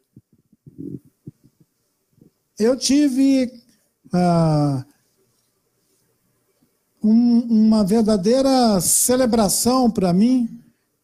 [2.59, 3.51] eu tive
[4.13, 4.85] ah,
[7.05, 10.49] um, uma verdadeira celebração para mim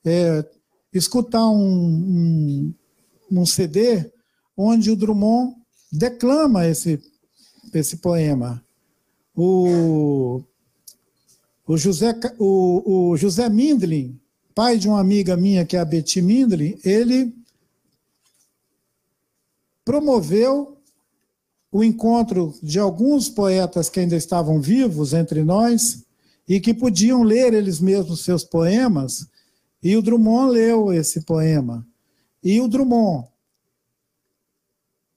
[0.03, 0.43] é,
[0.91, 2.73] escutar um,
[3.31, 4.11] um, um, CD
[4.57, 5.55] onde o Drummond
[5.91, 6.99] declama esse,
[7.71, 8.63] esse poema.
[9.35, 10.41] O,
[11.67, 14.19] o, José, o, o José Mindlin,
[14.55, 17.33] pai de uma amiga minha que é a Betty Mindlin, ele
[19.85, 20.80] promoveu
[21.71, 26.03] o encontro de alguns poetas que ainda estavam vivos entre nós
[26.47, 29.27] e que podiam ler eles mesmos seus poemas,
[29.81, 31.87] e o Drummond leu esse poema.
[32.43, 33.27] E o Drummond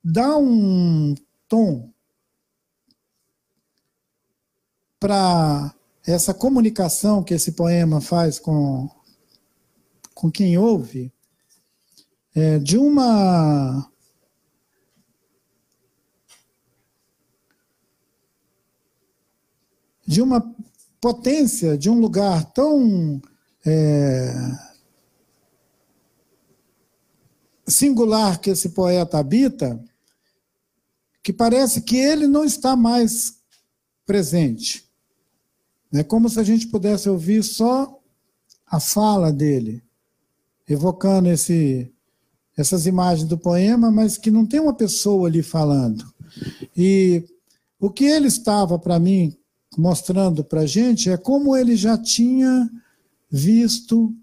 [0.02, 1.14] dá um
[1.48, 1.90] tom
[5.00, 5.74] para
[6.06, 8.88] essa comunicação que esse poema faz com,
[10.14, 11.12] com quem ouve,
[12.34, 13.90] é, de uma
[20.06, 20.54] de uma
[21.00, 23.20] potência, de um lugar tão
[23.64, 24.32] é,
[27.66, 29.82] singular que esse poeta habita,
[31.22, 33.38] que parece que ele não está mais
[34.04, 34.84] presente.
[35.92, 37.98] É como se a gente pudesse ouvir só
[38.66, 39.82] a fala dele,
[40.68, 41.90] evocando esse,
[42.56, 46.04] essas imagens do poema, mas que não tem uma pessoa ali falando.
[46.76, 47.24] E
[47.78, 49.36] o que ele estava, para mim,
[49.76, 52.70] mostrando para a gente é como ele já tinha
[53.30, 54.14] visto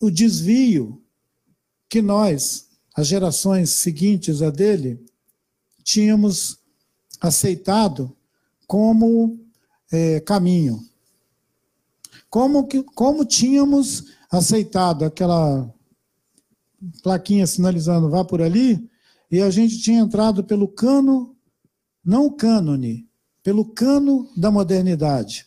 [0.00, 1.02] o desvio
[1.88, 5.04] que nós, as gerações seguintes a dele,
[5.82, 6.58] tínhamos
[7.20, 8.14] aceitado
[8.66, 9.38] como
[9.90, 10.84] é, caminho.
[12.28, 15.72] Como, que, como tínhamos aceitado aquela
[17.02, 18.90] plaquinha sinalizando vá por ali,
[19.30, 21.34] e a gente tinha entrado pelo cano,
[22.04, 23.08] não cânone,
[23.44, 25.46] pelo cano da modernidade.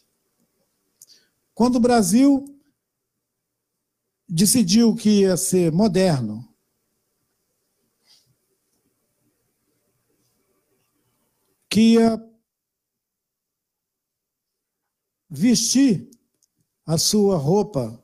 [1.52, 2.46] Quando o Brasil
[4.30, 6.48] decidiu que ia ser moderno,
[11.68, 12.24] que ia
[15.28, 16.12] vestir
[16.86, 18.02] a sua roupa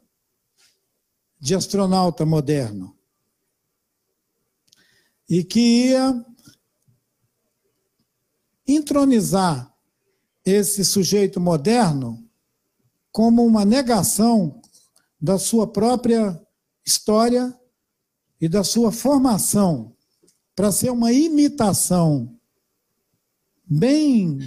[1.39, 2.97] de astronauta moderno
[5.29, 6.25] e que ia
[8.65, 9.72] entronizar
[10.45, 12.23] esse sujeito moderno
[13.11, 14.61] como uma negação
[15.21, 16.39] da sua própria
[16.85, 17.57] história
[18.41, 19.95] e da sua formação
[20.55, 22.37] para ser uma imitação
[23.65, 24.39] bem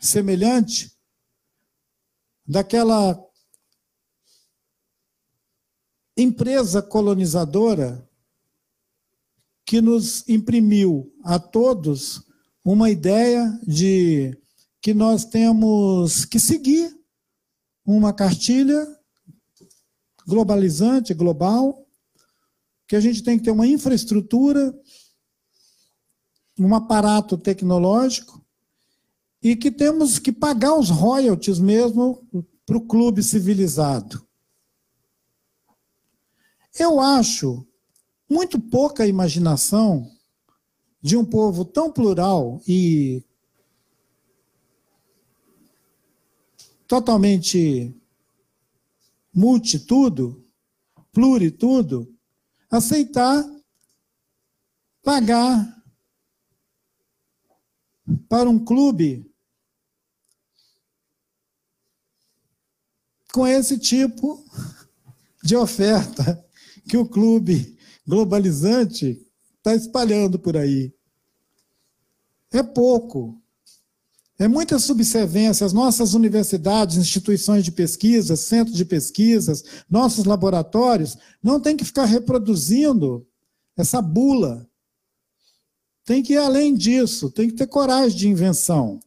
[0.00, 0.96] semelhante
[2.46, 3.20] daquela
[6.16, 8.08] empresa colonizadora
[9.64, 12.22] que nos imprimiu a todos
[12.64, 14.39] uma ideia de
[14.80, 16.96] que nós temos que seguir
[17.84, 18.86] uma cartilha
[20.26, 21.86] globalizante, global,
[22.86, 24.74] que a gente tem que ter uma infraestrutura,
[26.58, 28.44] um aparato tecnológico
[29.42, 32.26] e que temos que pagar os royalties mesmo
[32.66, 34.26] para o clube civilizado.
[36.78, 37.66] Eu acho
[38.28, 40.08] muito pouca imaginação
[41.02, 43.24] de um povo tão plural e
[46.90, 47.94] totalmente
[49.32, 50.44] multitudo,
[51.12, 52.12] pluritudo,
[52.68, 53.48] aceitar
[55.00, 55.84] pagar
[58.28, 59.24] para um clube
[63.32, 64.44] com esse tipo
[65.44, 66.44] de oferta
[66.88, 69.24] que o clube globalizante
[69.58, 70.92] está espalhando por aí.
[72.50, 73.39] É pouco.
[74.40, 75.66] É muita subservência.
[75.66, 82.06] As nossas universidades, instituições de pesquisa, centros de pesquisas, nossos laboratórios, não tem que ficar
[82.06, 83.26] reproduzindo
[83.76, 84.66] essa bula.
[86.06, 88.98] Tem que ir além disso, tem que ter coragem de invenção.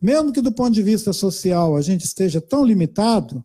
[0.00, 3.44] Mesmo que do ponto de vista social a gente esteja tão limitado,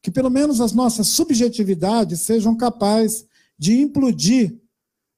[0.00, 3.26] que pelo menos as nossas subjetividades sejam capazes
[3.58, 4.56] de implodir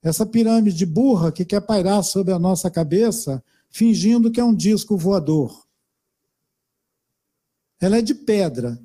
[0.02, 3.44] essa pirâmide burra que quer pairar sobre a nossa cabeça,
[3.74, 5.66] fingindo que é um disco voador.
[7.80, 8.80] Ela é de pedra,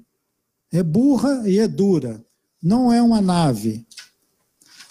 [0.71, 2.25] é burra e é dura,
[2.59, 3.85] não é uma nave.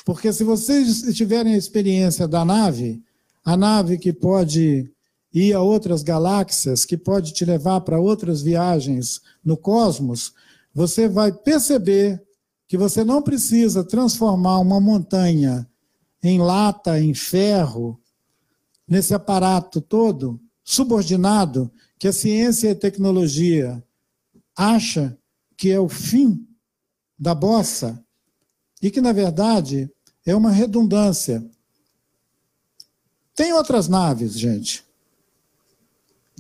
[0.05, 3.03] Porque se vocês tiverem a experiência da nave,
[3.44, 4.88] a nave que pode
[5.34, 10.32] ir a outras galáxias, que pode te levar para outras viagens no cosmos,
[10.72, 12.22] você vai perceber
[12.68, 15.68] que você não precisa transformar uma montanha
[16.22, 17.97] em lata, em ferro,
[18.89, 23.82] nesse aparato todo subordinado que a ciência e a tecnologia
[24.57, 25.16] acha
[25.57, 26.47] que é o fim
[27.18, 28.03] da bossa
[28.80, 29.91] e que na verdade
[30.24, 31.45] é uma redundância.
[33.34, 34.84] Tem outras naves, gente.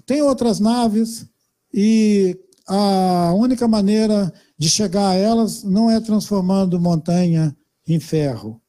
[0.06, 1.26] Tem outras naves
[1.72, 8.60] e a única maneira de chegar a elas não é transformando montanha em ferro.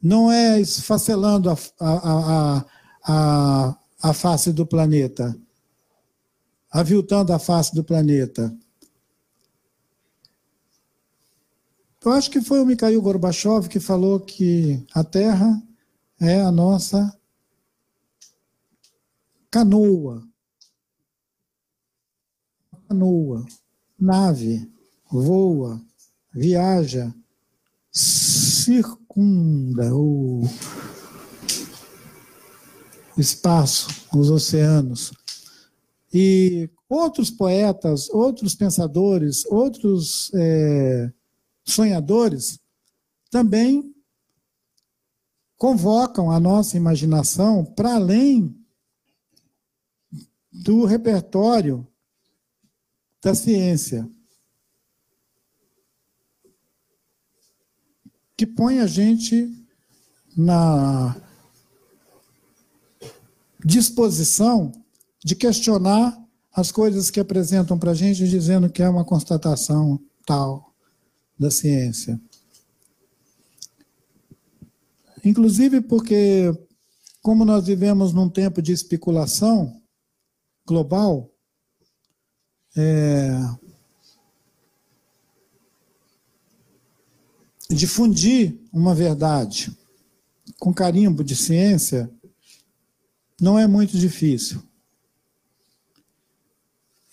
[0.00, 2.64] Não é esfacelando a, a,
[3.04, 5.36] a, a, face do planeta,
[6.70, 8.56] aviltando a face do planeta.
[12.04, 15.60] Eu acho que foi o Mikhail Gorbachev que falou que a Terra
[16.20, 17.12] é a nossa
[19.50, 20.26] canoa.
[22.88, 23.44] Canoa,
[23.98, 24.70] nave,
[25.10, 25.82] voa,
[26.32, 27.12] viaja,
[29.92, 30.42] o
[33.16, 35.12] espaço, os oceanos.
[36.12, 41.12] E outros poetas, outros pensadores, outros é,
[41.64, 42.58] sonhadores
[43.30, 43.94] também
[45.56, 48.56] convocam a nossa imaginação para além
[50.50, 51.86] do repertório
[53.22, 54.08] da ciência,
[58.38, 59.52] que põe a gente
[60.36, 61.20] na
[63.64, 64.70] disposição
[65.24, 66.16] de questionar
[66.52, 70.72] as coisas que apresentam para a gente, dizendo que é uma constatação tal
[71.36, 72.20] da ciência.
[75.24, 76.56] Inclusive porque,
[77.20, 79.82] como nós vivemos num tempo de especulação
[80.64, 81.28] global,
[82.76, 83.32] é,
[87.70, 89.76] difundir uma verdade.
[90.58, 92.10] Com carimbo de ciência
[93.40, 94.62] não é muito difícil.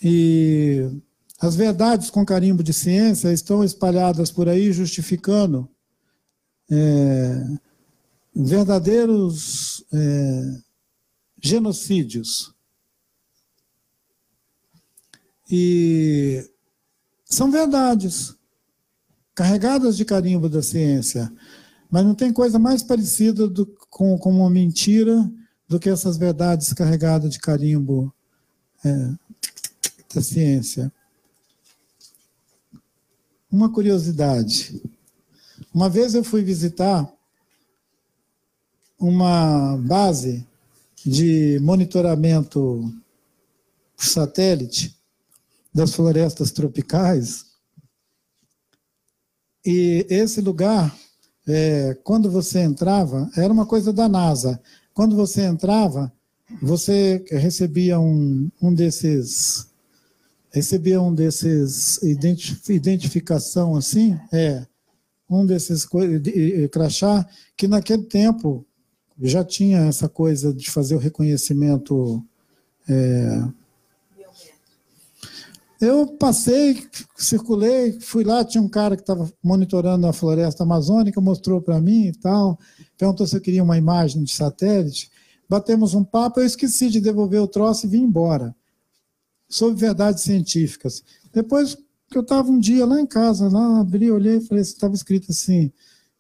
[0.02, 0.90] E
[1.40, 5.70] as verdades com carimbo de ciência estão espalhadas por aí justificando
[6.70, 7.48] é,
[8.36, 10.62] verdadeiros é,
[11.42, 12.54] genocídios.
[15.50, 16.50] E
[17.26, 18.36] são verdades,
[19.36, 21.32] carregadas de carimbo da ciência.
[21.92, 25.30] Mas não tem coisa mais parecida do, com, com uma mentira
[25.68, 28.14] do que essas verdades carregadas de carimbo
[28.84, 29.12] é,
[30.14, 30.92] da ciência.
[33.52, 34.82] Uma curiosidade.
[35.74, 37.12] Uma vez eu fui visitar
[38.98, 40.46] uma base
[41.06, 42.92] de monitoramento
[43.96, 44.96] satélite
[45.74, 47.45] das florestas tropicais.
[49.66, 50.96] E esse lugar,
[51.48, 54.62] é, quando você entrava, era uma coisa da NASA.
[54.94, 56.12] Quando você entrava,
[56.62, 59.68] você recebia um, um desses
[60.52, 62.00] recebia um desses
[62.70, 64.66] identificação assim, é
[65.30, 65.86] um desses
[66.72, 68.66] crachá que naquele tempo
[69.22, 72.24] já tinha essa coisa de fazer o reconhecimento
[72.88, 73.44] é,
[75.80, 81.62] eu passei, circulei, fui lá, tinha um cara que estava monitorando a floresta amazônica, mostrou
[81.62, 82.58] para mim e tal,
[82.98, 85.10] perguntou se eu queria uma imagem de satélite.
[85.50, 88.56] Batemos um papo, eu esqueci de devolver o troço e vim embora.
[89.48, 91.04] Sobre verdades científicas.
[91.34, 91.76] Depois
[92.10, 95.32] que eu estava um dia lá em casa, lá abri, olhei e falei, estava escrito
[95.32, 95.72] assim,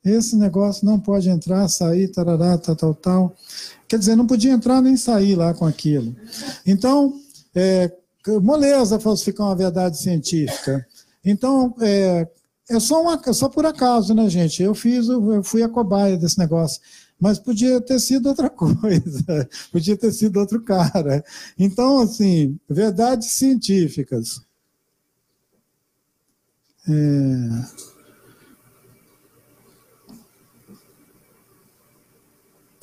[0.03, 3.35] esse negócio não pode entrar, sair, tarará, tal, tal, tal.
[3.87, 6.15] Quer dizer, não podia entrar nem sair lá com aquilo.
[6.63, 7.19] Então,
[7.55, 7.91] é,
[8.41, 10.85] moleza falsificar uma verdade científica.
[11.23, 12.27] Então, é,
[12.69, 14.61] é só, uma, é só por acaso, né, gente?
[14.61, 16.81] Eu fiz, eu fui a cobaia desse negócio.
[17.19, 21.23] Mas podia ter sido outra coisa, podia ter sido outro cara.
[21.57, 24.41] Então, assim, verdades científicas.
[26.87, 27.85] É...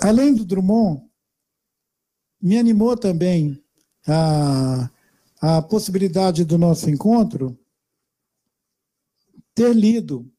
[0.01, 1.03] Além do Drummond,
[2.41, 3.63] me animou também
[4.07, 4.91] a
[5.43, 7.59] a possibilidade do nosso encontro,
[9.53, 10.31] ter lido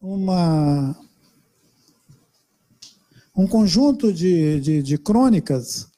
[0.00, 1.00] uma,
[3.36, 5.88] um conjunto de, de, de crônicas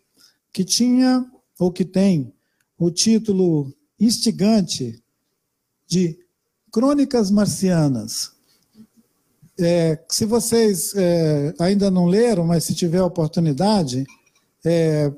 [0.52, 1.24] que tinha,
[1.58, 2.34] ou que tem,
[2.78, 5.02] o título instigante
[5.86, 6.18] de
[6.70, 8.32] Crônicas Marcianas.
[9.58, 14.04] É, se vocês é, ainda não leram, mas se tiver oportunidade,
[14.64, 15.12] é,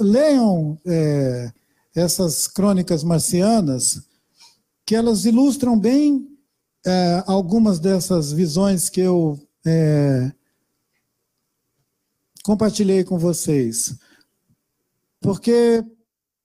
[0.00, 1.52] leiam é,
[1.94, 4.02] essas crônicas marcianas,
[4.86, 6.28] que elas ilustram bem
[6.84, 10.32] é, algumas dessas visões que eu é,
[12.42, 13.96] compartilhei com vocês.
[15.20, 15.84] Porque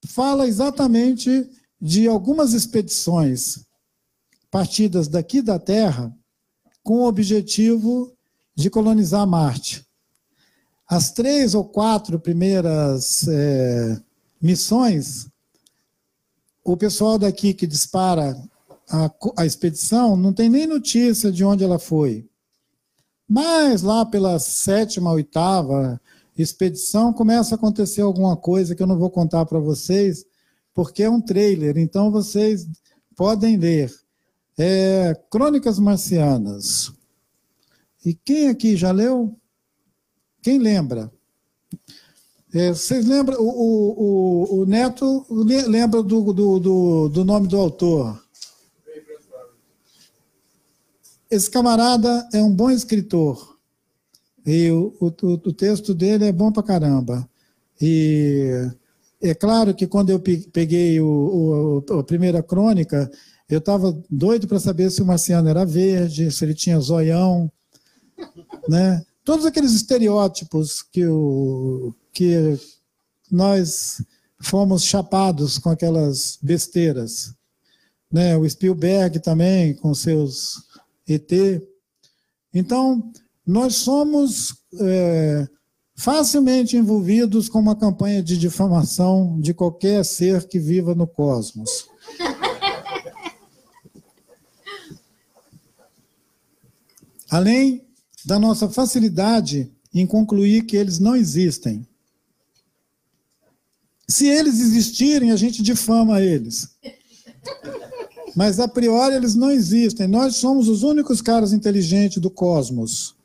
[0.06, 1.50] fala exatamente
[1.82, 3.66] de algumas expedições
[4.50, 6.16] partidas daqui da Terra
[6.84, 8.16] com o objetivo
[8.56, 9.87] de colonizar Marte.
[10.88, 14.00] As três ou quatro primeiras é,
[14.42, 15.28] missões,
[16.64, 18.38] o pessoal daqui que dispara
[18.90, 22.26] a, a expedição não tem nem notícia de onde ela foi.
[23.28, 26.00] Mas lá pela sétima, oitava
[26.38, 30.26] expedição começa a acontecer alguma coisa que eu não vou contar para vocês,
[30.74, 32.68] porque é um trailer, então vocês
[33.16, 33.92] podem ler.
[34.58, 36.92] É, Crônicas Marcianas.
[38.06, 39.36] E quem aqui já leu?
[40.48, 41.12] Quem lembra?
[42.54, 43.38] É, vocês lembram?
[43.38, 48.18] O, o, o, Neto lembra do, do, do, do nome do autor?
[51.30, 53.58] Esse camarada é um bom escritor.
[54.46, 57.30] E o, o, o texto dele é bom pra caramba.
[57.82, 58.72] E
[59.22, 60.20] é claro que quando eu
[60.54, 63.12] peguei o, o, a primeira crônica,
[63.50, 67.52] eu estava doido para saber se o marciano era verde, se ele tinha zoião,
[68.70, 69.04] né?
[69.28, 72.58] Todos aqueles estereótipos que, o, que
[73.30, 74.02] nós
[74.40, 77.36] fomos chapados com aquelas besteiras.
[78.10, 78.38] Né?
[78.38, 80.64] O Spielberg também, com seus
[81.06, 81.30] ET.
[82.54, 83.12] Então,
[83.46, 85.46] nós somos é,
[85.94, 91.90] facilmente envolvidos com uma campanha de difamação de qualquer ser que viva no cosmos.
[97.30, 97.87] Além
[98.26, 101.88] da nossa facilidade em concluir que eles não existem.
[104.08, 106.70] Se eles existirem, a gente difama eles.
[108.36, 110.08] Mas a priori eles não existem.
[110.08, 113.16] Nós somos os únicos caras inteligentes do cosmos.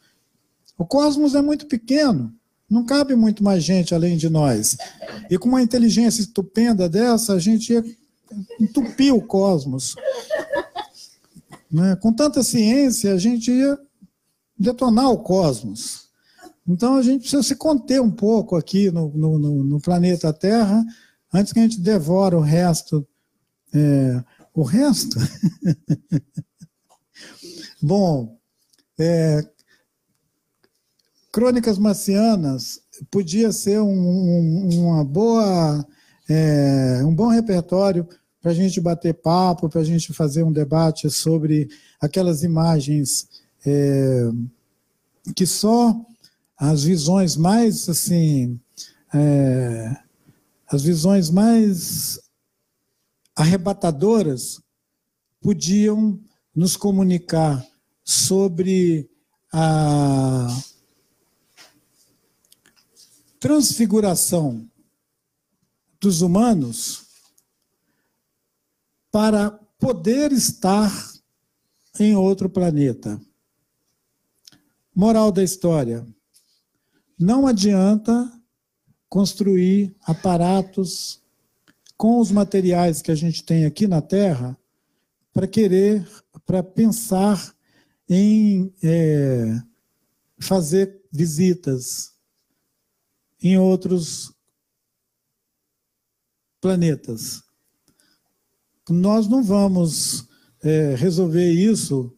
[0.79, 2.35] O cosmos é muito pequeno,
[2.69, 4.77] não cabe muito mais gente além de nós.
[5.31, 7.85] E com uma inteligência estupenda dessa, a gente ia
[8.59, 9.95] entupir o cosmos.
[11.71, 11.95] Né?
[11.97, 13.79] Com tanta ciência, a gente ia
[14.63, 16.09] detonar o cosmos.
[16.67, 20.85] Então a gente precisa se conter um pouco aqui no, no, no planeta Terra,
[21.33, 23.07] antes que a gente devore o resto.
[23.75, 24.23] É,
[24.55, 25.19] o resto?
[27.83, 28.39] Bom,
[28.99, 29.45] é,
[31.33, 35.85] Crônicas Marcianas podia ser um, um, uma boa,
[36.29, 38.07] é, um bom repertório
[38.41, 41.69] para a gente bater papo, para a gente fazer um debate sobre
[42.01, 43.27] aquelas imagens
[43.65, 44.31] é,
[45.35, 45.95] que só
[46.57, 48.61] as visões mais assim,
[49.13, 49.97] é,
[50.69, 52.21] as visões mais
[53.35, 54.61] arrebatadoras
[55.41, 56.21] podiam
[56.55, 57.67] nos comunicar
[58.05, 59.09] sobre
[59.53, 60.47] a
[63.41, 64.69] transfiguração
[66.01, 67.07] dos humanos
[69.11, 70.91] para poder estar
[71.99, 73.21] em outro planeta.
[74.95, 76.07] Moral da história:
[77.19, 78.31] não adianta
[79.09, 81.23] construir aparatos
[81.97, 84.59] com os materiais que a gente tem aqui na Terra
[85.33, 86.07] para querer,
[86.45, 87.55] para pensar
[88.09, 89.61] em é,
[90.39, 92.13] fazer visitas
[93.43, 94.33] em outros
[96.61, 97.43] planetas.
[98.89, 100.29] Nós não vamos
[100.63, 102.17] é, resolver isso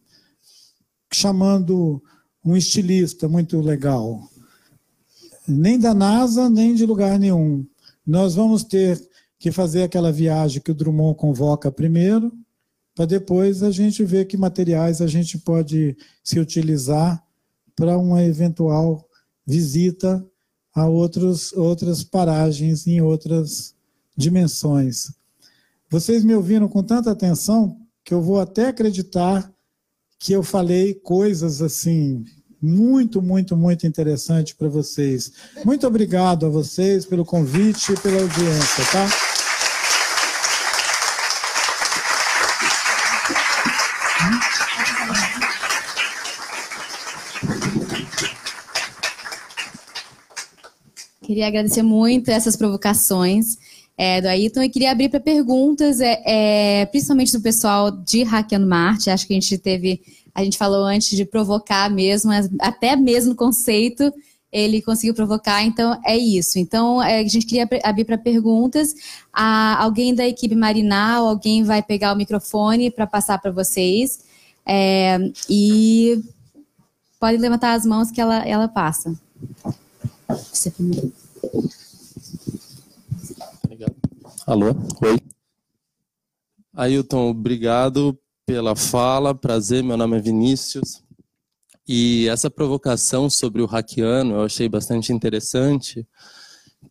[1.11, 2.03] chamando
[2.45, 4.29] um estilista muito legal,
[5.47, 7.65] nem da NASA, nem de lugar nenhum.
[8.05, 9.01] Nós vamos ter
[9.39, 12.31] que fazer aquela viagem que o Drummond convoca primeiro,
[12.93, 17.21] para depois a gente ver que materiais a gente pode se utilizar
[17.75, 19.09] para uma eventual
[19.45, 20.25] visita
[20.73, 23.75] a outros, outras paragens em outras
[24.15, 25.11] dimensões.
[25.89, 29.51] Vocês me ouviram com tanta atenção que eu vou até acreditar
[30.19, 32.23] que eu falei coisas assim
[32.61, 35.31] muito, muito, muito interessantes para vocês.
[35.63, 39.07] Muito obrigado a vocês pelo convite e pela audiência, tá?
[51.25, 53.57] Queria agradecer muito essas provocações
[53.97, 58.67] é, do Ayrton e queria abrir para perguntas, é, é, principalmente do pessoal de Hackeando
[58.67, 59.09] Marte.
[59.09, 60.01] Acho que a gente teve,
[60.35, 62.29] a gente falou antes de provocar mesmo,
[62.59, 64.13] até mesmo o conceito
[64.51, 66.59] ele conseguiu provocar, então é isso.
[66.59, 68.93] Então é, a gente queria abrir para perguntas.
[69.33, 74.23] A, alguém da equipe Marinal, alguém vai pegar o microfone para passar para vocês.
[74.65, 75.17] É,
[75.49, 76.23] e
[77.19, 79.13] pode levantar as mãos que ela, ela passa.
[80.27, 81.11] Você primeiro.
[84.47, 84.67] Alô,
[85.01, 85.19] oi.
[86.73, 91.03] Ailton, obrigado pela fala, prazer, meu nome é Vinícius.
[91.87, 96.07] E essa provocação sobre o hackiano eu achei bastante interessante,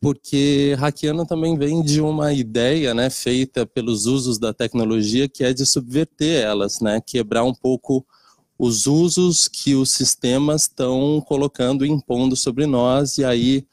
[0.01, 5.53] porque hackiano também vem de uma ideia né, feita pelos usos da tecnologia, que é
[5.53, 8.05] de subverter elas, né, quebrar um pouco
[8.59, 13.65] os usos que os sistemas estão colocando e impondo sobre nós, e aí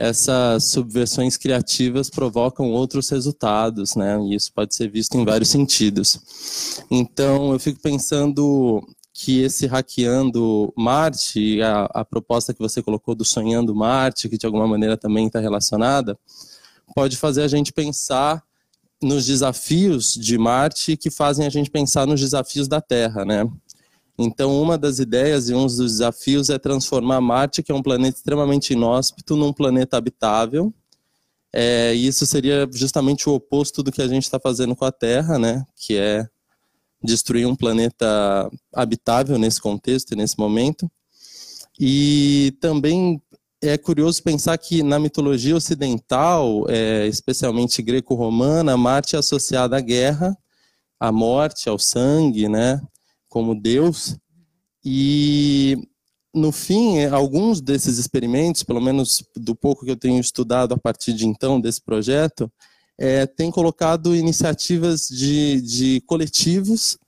[0.00, 4.18] essas subversões criativas provocam outros resultados, né?
[4.22, 6.18] E isso pode ser visto em vários sentidos.
[6.90, 8.82] Então, eu fico pensando
[9.12, 14.46] que esse hackeando Marte, a, a proposta que você colocou do sonhando Marte, que de
[14.46, 16.18] alguma maneira também está relacionada,
[16.94, 18.42] pode fazer a gente pensar
[19.02, 23.46] nos desafios de Marte que fazem a gente pensar nos desafios da Terra, né?
[24.22, 28.18] Então, uma das ideias e um dos desafios é transformar Marte, que é um planeta
[28.18, 30.74] extremamente inóspito, num planeta habitável.
[31.50, 34.92] É, e isso seria justamente o oposto do que a gente está fazendo com a
[34.92, 35.64] Terra, né?
[35.74, 36.26] Que é
[37.02, 40.90] destruir um planeta habitável nesse contexto e nesse momento.
[41.78, 43.22] E também
[43.62, 50.36] é curioso pensar que na mitologia ocidental, é, especialmente greco-romana, Marte é associada à guerra,
[51.00, 52.82] à morte, ao sangue, né?
[53.30, 54.18] Como Deus.
[54.84, 55.78] E
[56.34, 61.14] no fim, alguns desses experimentos, pelo menos do pouco que eu tenho estudado a partir
[61.14, 62.52] de então desse projeto,
[62.98, 66.98] é, tem colocado iniciativas de, de coletivos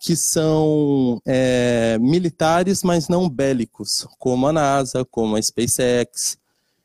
[0.00, 6.36] que são é, militares, mas não bélicos, como a NASA, como a SpaceX.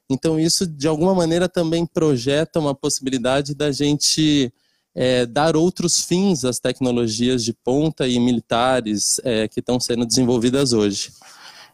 [0.09, 4.53] Então, isso, de alguma maneira, também projeta uma possibilidade da gente
[4.99, 10.73] é, dar outros fins às tecnologias de ponta e militares é, que estão sendo desenvolvidas
[10.73, 11.11] hoje.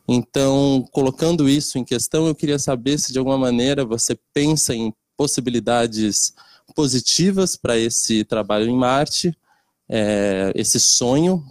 [0.05, 4.93] Então, colocando isso em questão, eu queria saber se de alguma maneira você pensa em
[5.15, 6.33] possibilidades
[6.75, 9.33] positivas para esse trabalho em Marte,
[9.87, 11.41] é, esse sonho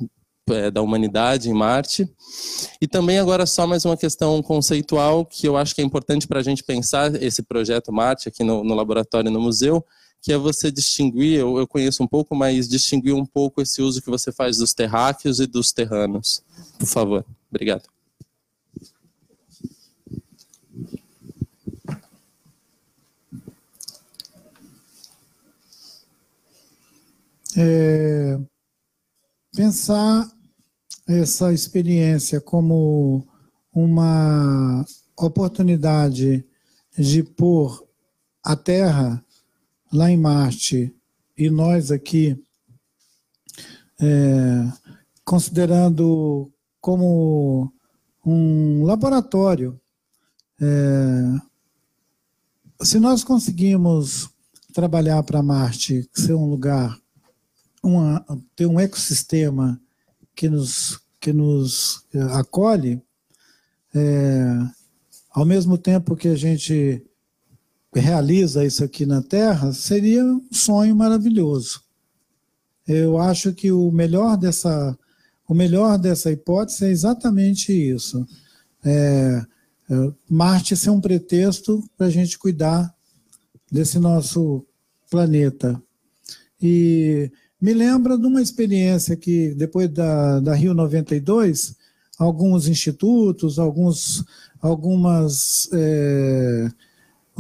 [0.51, 2.07] é, da humanidade em Marte.
[2.83, 6.41] E também agora só mais uma questão conceitual que eu acho que é importante para
[6.41, 9.83] a gente pensar esse projeto Marte aqui no, no laboratório no museu,
[10.23, 14.01] que é você distinguir, eu, eu conheço um pouco, mas distinguir um pouco esse uso
[14.01, 16.45] que você faz dos terráqueos e dos terranos.
[16.79, 17.27] Por favor.
[17.51, 17.83] Obrigado.
[27.57, 28.39] É,
[29.55, 30.31] pensar
[31.07, 33.27] essa experiência como
[33.75, 34.87] uma
[35.19, 36.45] oportunidade
[36.97, 37.85] de pôr
[38.43, 39.23] a Terra
[39.93, 40.95] lá em Marte
[41.37, 42.41] e nós aqui,
[44.01, 44.73] é,
[45.25, 47.73] considerando como
[48.25, 49.79] um laboratório.
[50.61, 51.23] É,
[52.83, 54.31] se nós conseguimos
[54.73, 56.99] trabalhar para Marte, ser um lugar,
[57.83, 58.25] uma,
[58.57, 59.81] ter um ecossistema
[60.35, 63.03] que nos, que nos é, acolhe,
[63.95, 64.45] é,
[65.31, 67.05] ao mesmo tempo que a gente
[67.95, 71.83] realiza isso aqui na Terra, seria um sonho maravilhoso.
[72.87, 74.99] Eu acho que o melhor dessa,
[75.47, 78.27] o melhor dessa hipótese é exatamente isso.
[78.85, 79.45] É,
[79.91, 82.93] é, Marte ser um pretexto para a gente cuidar
[83.71, 84.65] desse nosso
[85.11, 85.81] planeta.
[86.61, 87.31] E
[87.61, 91.77] me lembra de uma experiência que, depois da, da Rio 92,
[92.19, 94.25] alguns institutos, alguns,
[94.61, 96.71] algumas é,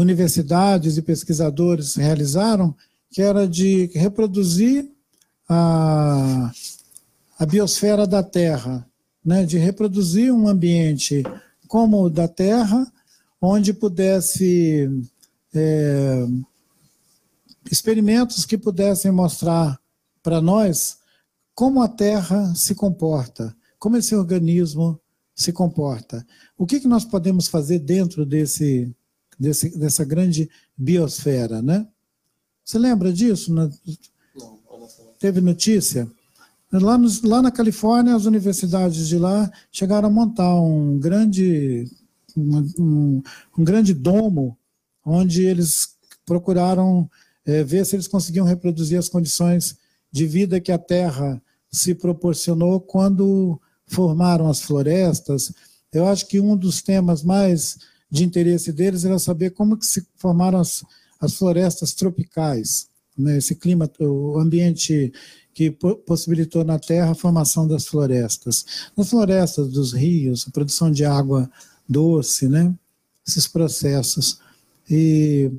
[0.02, 2.74] universidades e pesquisadores realizaram,
[3.10, 4.90] que era de reproduzir
[5.48, 6.52] a,
[7.38, 8.86] a biosfera da Terra,
[9.24, 11.22] né, de reproduzir um ambiente
[11.68, 12.90] como o da Terra,
[13.40, 14.88] onde pudesse
[15.54, 16.26] é,
[17.70, 19.80] experimentos que pudessem mostrar
[20.22, 20.98] para nós
[21.54, 24.98] como a Terra se comporta, como esse organismo
[25.34, 26.26] se comporta.
[26.56, 28.94] O que, que nós podemos fazer dentro desse,
[29.42, 31.86] desse, dessa grande biosfera, né?
[32.64, 33.52] Você lembra disso?
[33.52, 33.68] Não,
[35.18, 36.08] Teve notícia?
[36.72, 41.90] Lá, nos, lá na Califórnia, as universidades de lá chegaram a montar um grande,
[42.36, 43.22] um,
[43.58, 44.56] um grande domo,
[45.04, 47.10] onde eles procuraram
[47.44, 49.76] é, ver se eles conseguiam reproduzir as condições
[50.10, 55.52] de vida que a Terra se proporcionou quando formaram as florestas.
[55.92, 57.78] Eu acho que um dos temas mais
[58.12, 60.84] de interesse deles era saber como que se formaram as,
[61.18, 62.86] as florestas tropicais,
[63.16, 63.38] né?
[63.38, 65.10] esse clima, o ambiente
[65.54, 68.90] que possibilitou na Terra a formação das florestas.
[68.94, 71.50] Nas florestas dos rios, a produção de água
[71.88, 72.74] doce, né?
[73.26, 74.38] esses processos.
[74.90, 75.50] E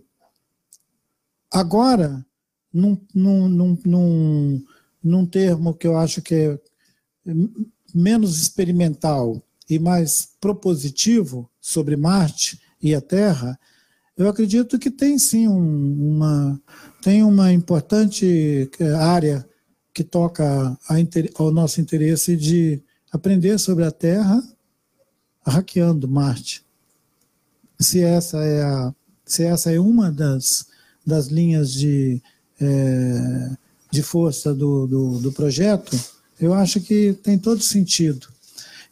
[1.51, 2.23] agora,
[2.71, 3.49] num, num,
[3.83, 4.63] num,
[5.03, 6.59] num, termo que eu acho que é
[7.95, 9.41] menos experimental
[9.73, 13.59] e mais propositivo sobre Marte e a Terra,
[14.15, 16.61] eu acredito que tem sim um, uma,
[17.01, 19.47] tem uma importante eh, área
[19.91, 20.77] que toca
[21.35, 24.43] ao nosso interesse de aprender sobre a Terra
[25.45, 26.63] hackeando Marte.
[27.79, 28.93] Se essa é, a,
[29.25, 30.67] se essa é uma das,
[31.05, 32.21] das linhas de,
[32.61, 33.51] é,
[33.91, 35.99] de força do, do, do projeto,
[36.39, 38.32] eu acho que tem todo sentido.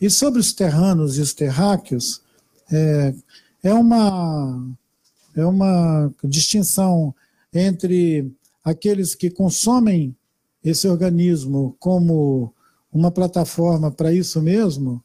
[0.01, 2.23] E sobre os terranos e os terráqueos,
[2.71, 3.13] é,
[3.61, 4.75] é, uma,
[5.35, 7.13] é uma distinção
[7.53, 8.33] entre
[8.63, 10.15] aqueles que consomem
[10.63, 12.51] esse organismo como
[12.91, 15.03] uma plataforma para isso mesmo,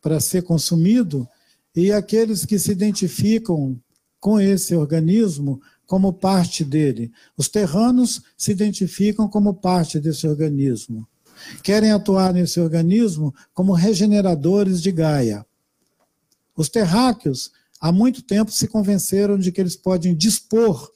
[0.00, 1.26] para ser consumido,
[1.74, 3.76] e aqueles que se identificam
[4.20, 7.10] com esse organismo como parte dele.
[7.36, 11.08] Os terranos se identificam como parte desse organismo
[11.62, 15.44] querem atuar nesse organismo como regeneradores de Gaia.
[16.56, 17.50] Os terráqueos,
[17.80, 20.90] há muito tempo, se convenceram de que eles podem dispor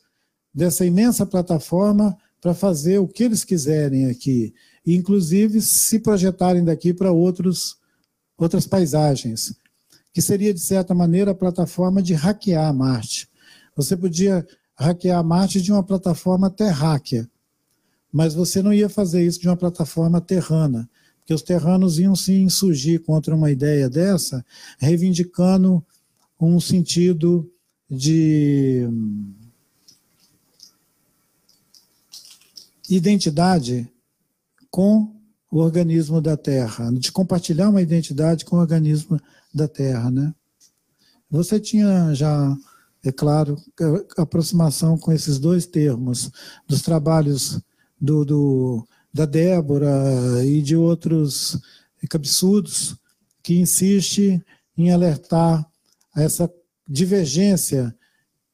[0.52, 4.54] dessa imensa plataforma para fazer o que eles quiserem aqui,
[4.84, 7.76] e inclusive se projetarem daqui para outros,
[8.38, 9.54] outras paisagens,
[10.12, 13.28] que seria, de certa maneira, a plataforma de hackear Marte.
[13.74, 17.28] Você podia hackear Marte de uma plataforma terráquea,
[18.16, 20.88] mas você não ia fazer isso de uma plataforma terrana,
[21.18, 24.42] porque os terranos iam se insurgir contra uma ideia dessa,
[24.78, 25.84] reivindicando
[26.40, 27.46] um sentido
[27.90, 28.88] de
[32.88, 33.86] identidade
[34.70, 35.14] com
[35.50, 39.20] o organismo da Terra, de compartilhar uma identidade com o organismo
[39.52, 40.34] da Terra, né?
[41.30, 42.56] Você tinha já,
[43.04, 43.62] é claro,
[44.16, 46.30] aproximação com esses dois termos
[46.66, 47.60] dos trabalhos
[48.00, 51.60] do, do, da Débora e de outros
[52.08, 52.96] cabeçudos
[53.42, 54.42] que insiste
[54.76, 55.66] em alertar
[56.14, 56.52] essa
[56.88, 57.94] divergência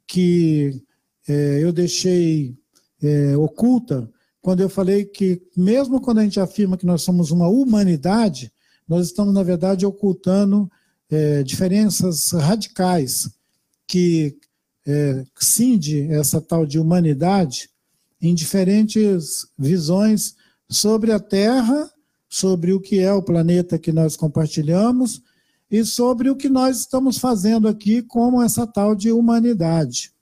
[0.07, 0.83] que
[1.29, 2.57] é, eu deixei
[3.03, 4.11] é, oculta
[4.43, 8.53] quando eu falei que, mesmo quando a gente afirma que nós somos uma humanidade,
[8.89, 10.71] nós estamos, na verdade, ocultando
[11.09, 13.31] é, diferenças radicais
[13.87, 14.37] que
[14.85, 17.71] é, cinde essa tal de humanidade
[18.23, 20.37] em diferentes visões
[20.71, 21.93] sobre a Terra
[22.33, 25.21] sobre o que é o planeta que nós compartilhamos
[25.71, 30.15] e sobre o que nós estamos fazendo aqui como essa tal de humanidade.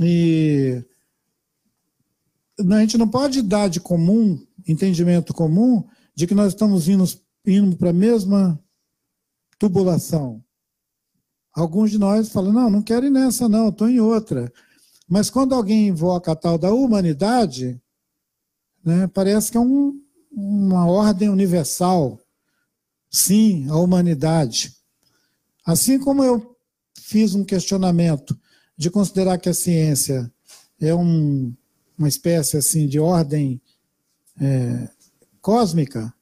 [0.00, 0.84] E
[2.58, 5.84] a gente não pode dar de comum, entendimento comum,
[6.16, 7.04] de que nós estamos indo,
[7.46, 8.60] indo para a mesma
[9.56, 10.42] tubulação.
[11.52, 14.52] Alguns de nós falam, não, não quero ir nessa não, estou em outra.
[15.08, 17.80] Mas quando alguém invoca a tal da humanidade,
[18.84, 20.00] né, parece que é um,
[20.32, 22.20] uma ordem universal,
[23.10, 24.74] sim, a humanidade.
[25.64, 26.56] Assim como eu
[26.98, 28.38] fiz um questionamento
[28.76, 30.30] de considerar que a ciência
[30.80, 31.54] é um,
[31.96, 33.60] uma espécie assim de ordem
[34.40, 34.88] é,
[35.40, 36.12] cósmica,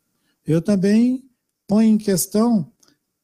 [0.47, 1.25] eu também
[1.67, 2.71] ponho em questão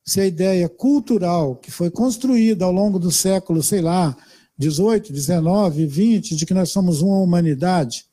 [0.05, 4.17] se a ideia cultural que foi construída ao longo do século, sei lá,
[4.59, 8.07] 18, 19, 20, de que nós somos uma humanidade,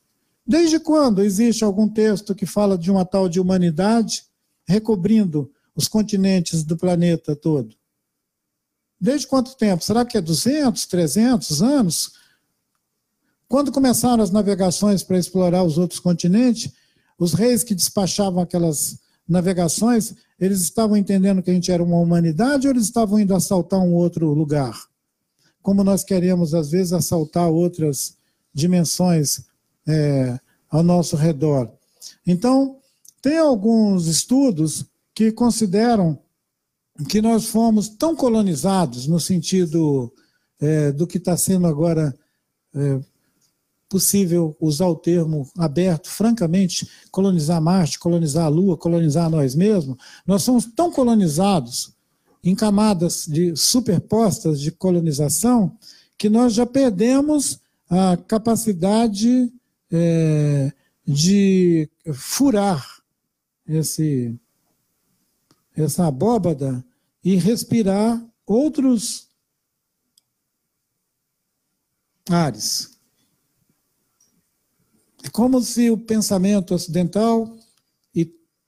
[0.46, 4.24] desde quando existe algum texto que fala de uma tal de humanidade
[4.66, 7.74] recobrindo os continentes do planeta todo?
[8.98, 9.84] Desde quanto tempo?
[9.84, 12.12] Será que é 200, 300 anos?
[13.48, 16.72] Quando começaram as navegações para explorar os outros continentes,
[17.18, 18.98] os reis que despachavam aquelas
[19.28, 23.80] navegações, eles estavam entendendo que a gente era uma humanidade ou eles estavam indo assaltar
[23.80, 24.88] um outro lugar?
[25.66, 28.16] Como nós queremos, às vezes, assaltar outras
[28.54, 29.40] dimensões
[29.84, 30.38] é,
[30.70, 31.68] ao nosso redor.
[32.24, 32.78] Então,
[33.20, 36.20] tem alguns estudos que consideram
[37.08, 40.14] que nós fomos tão colonizados no sentido
[40.60, 42.16] é, do que está sendo agora
[42.72, 43.00] é,
[43.88, 50.44] possível usar o termo aberto, francamente, colonizar Marte, colonizar a Lua, colonizar nós mesmos, nós
[50.44, 51.95] somos tão colonizados
[52.48, 55.76] em camadas de superpostas de colonização
[56.16, 57.58] que nós já perdemos
[57.90, 59.52] a capacidade
[59.90, 60.72] é,
[61.04, 63.02] de furar
[63.66, 64.38] esse,
[65.74, 66.84] essa abóbada
[67.22, 69.28] e respirar outros
[72.30, 72.96] ares.
[75.24, 77.56] É como se o pensamento ocidental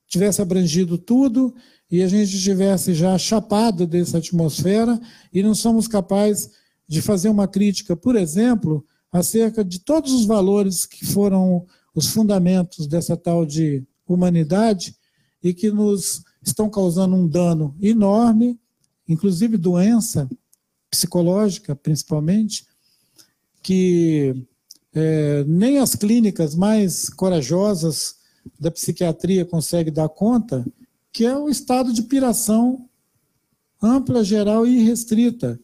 [0.09, 1.55] tivesse abrangido tudo
[1.91, 5.01] e a gente tivesse já chapado dessa atmosfera
[5.33, 6.51] e não somos capazes
[6.87, 12.87] de fazer uma crítica, por exemplo, acerca de todos os valores que foram os fundamentos
[12.87, 14.95] dessa tal de humanidade
[15.43, 18.59] e que nos estão causando um dano enorme,
[19.09, 20.29] inclusive doença
[20.91, 22.67] psicológica, principalmente,
[23.63, 24.47] que
[24.95, 28.17] é, nem as clínicas mais corajosas
[28.59, 30.65] da psiquiatria conseguem dar conta,
[31.19, 32.89] que é o estado de piração
[33.83, 35.59] ampla, geral e restrita.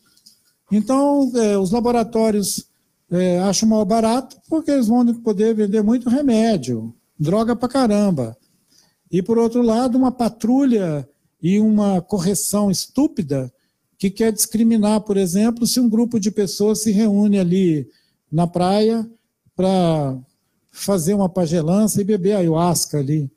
[0.68, 2.66] Então, é, os laboratórios
[3.08, 8.36] é, acham mal barato porque eles vão poder vender muito remédio, droga pra caramba.
[9.08, 11.08] E, por outro lado, uma patrulha
[11.40, 13.52] e uma correção estúpida
[13.96, 17.88] que quer discriminar, por exemplo, se um grupo de pessoas se reúne ali
[18.28, 19.08] na praia
[19.54, 20.18] para
[20.72, 23.30] fazer uma pagelança e beber ayahuasca ali.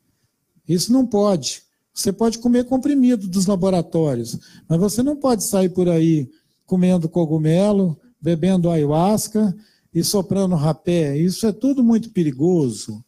[0.68, 1.67] Isso não pode.
[1.98, 4.38] Você pode comer comprimido dos laboratórios,
[4.70, 6.30] mas você não pode sair por aí
[6.64, 9.58] comendo cogumelo, bebendo ayahuasca
[9.92, 11.18] e soprando rapé.
[11.18, 13.04] Isso é tudo muito perigoso.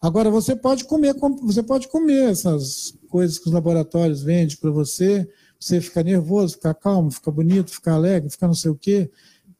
[0.00, 5.28] Agora você pode comer, você pode comer essas coisas que os laboratórios vendem para você,
[5.60, 9.10] você ficar nervoso, ficar calmo, ficar bonito, ficar alegre, ficar não sei o quê,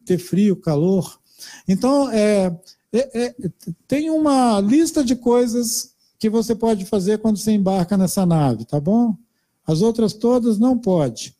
[0.06, 1.20] ter frio, calor.
[1.68, 2.58] Então, é,
[2.94, 3.34] é, é,
[3.86, 8.80] tem uma lista de coisas que você pode fazer quando você embarca nessa nave, tá
[8.80, 9.16] bom?
[9.66, 11.36] As outras todas não pode.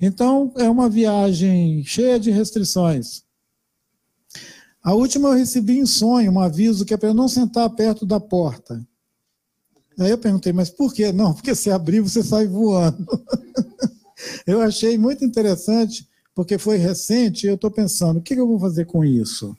[0.00, 3.22] Então, é uma viagem cheia de restrições.
[4.82, 8.18] A última eu recebi em sonho um aviso que é para não sentar perto da
[8.18, 8.84] porta.
[9.98, 11.12] Aí eu perguntei, mas por quê?
[11.12, 13.04] Não, porque se abrir você sai voando.
[14.46, 18.60] eu achei muito interessante, porque foi recente e eu estou pensando, o que eu vou
[18.60, 19.56] fazer com isso?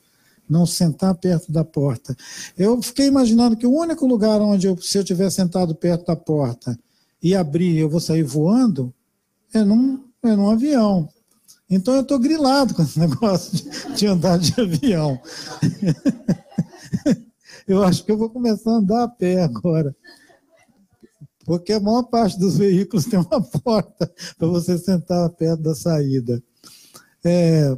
[0.49, 2.15] Não sentar perto da porta.
[2.57, 6.15] Eu fiquei imaginando que o único lugar onde, eu, se eu tiver sentado perto da
[6.15, 6.77] porta
[7.21, 8.93] e abrir, eu vou sair voando,
[9.53, 11.07] é num, é num avião.
[11.69, 15.21] Então eu estou grilado com esse negócio de, de andar de avião.
[17.67, 19.95] eu acho que eu vou começar a andar a pé agora.
[21.45, 26.41] Porque a maior parte dos veículos tem uma porta para você sentar perto da saída.
[27.23, 27.75] É,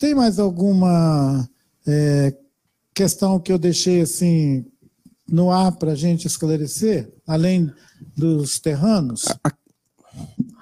[0.00, 1.48] tem mais alguma
[1.86, 2.34] é,
[2.94, 4.64] questão que eu deixei assim
[5.28, 7.70] no ar para a gente esclarecer, além
[8.16, 9.26] dos terranos?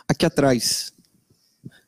[0.09, 0.93] Aqui atrás,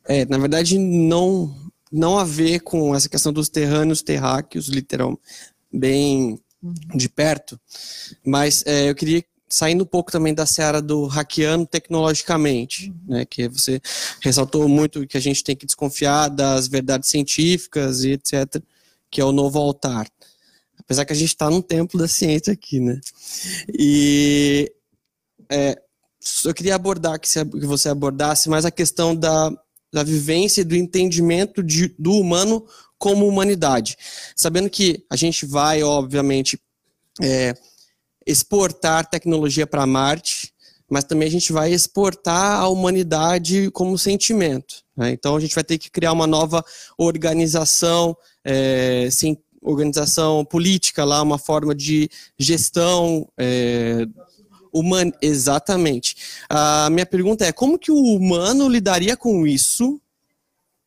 [0.07, 1.53] é, na verdade, não,
[1.91, 5.19] não a ver com essa questão dos terrâneos terráqueos, literal,
[5.73, 6.39] bem
[6.95, 7.61] de perto,
[8.25, 13.49] mas é, eu queria saindo um pouco também da seara do hackeando tecnologicamente, né, que
[13.49, 13.81] você
[14.21, 18.63] ressaltou muito que a gente tem que desconfiar das verdades científicas e etc,
[19.11, 20.09] que é o novo altar.
[20.79, 23.01] Apesar que a gente está num templo da ciência aqui, né?
[23.73, 24.73] E
[25.51, 25.81] é,
[26.45, 27.29] eu queria abordar, que,
[27.67, 29.53] você abordasse mais a questão da,
[29.93, 32.65] da vivência e do entendimento de, do humano
[32.99, 33.97] como humanidade.
[34.37, 36.61] Sabendo que a gente vai, obviamente,
[37.21, 37.55] é,
[38.31, 40.53] exportar tecnologia para Marte,
[40.89, 44.83] mas também a gente vai exportar a humanidade como sentimento.
[44.97, 45.13] Né?
[45.13, 46.65] Então a gente vai ter que criar uma nova
[46.99, 54.07] organização, é, sim, organização política lá, uma forma de gestão é,
[54.73, 55.13] humana.
[55.23, 56.17] Exatamente.
[56.49, 60.01] A minha pergunta é como que o humano lidaria com isso?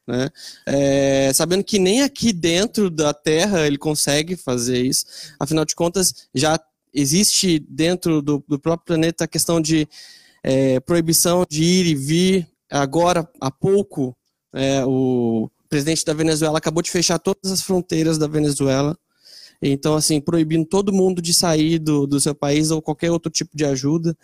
[0.06, 0.30] Né?
[0.66, 5.06] É, sabendo que nem aqui dentro da Terra ele consegue fazer isso,
[5.40, 6.60] afinal de contas, já
[6.94, 9.88] existe dentro do, do próprio planeta a questão de
[10.44, 12.48] é, proibição de ir e vir.
[12.70, 14.16] Agora, há pouco,
[14.54, 18.98] é, o presidente da Venezuela acabou de fechar todas as fronteiras da Venezuela.
[19.62, 23.56] Então, assim, proibindo todo mundo de sair do, do seu país ou qualquer outro tipo
[23.56, 24.16] de ajuda.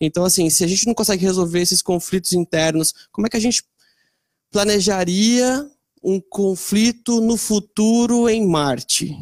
[0.00, 3.40] Então, assim, se a gente não consegue resolver esses conflitos internos, como é que a
[3.40, 3.62] gente
[4.50, 5.70] planejaria
[6.02, 9.14] um conflito no futuro em Marte?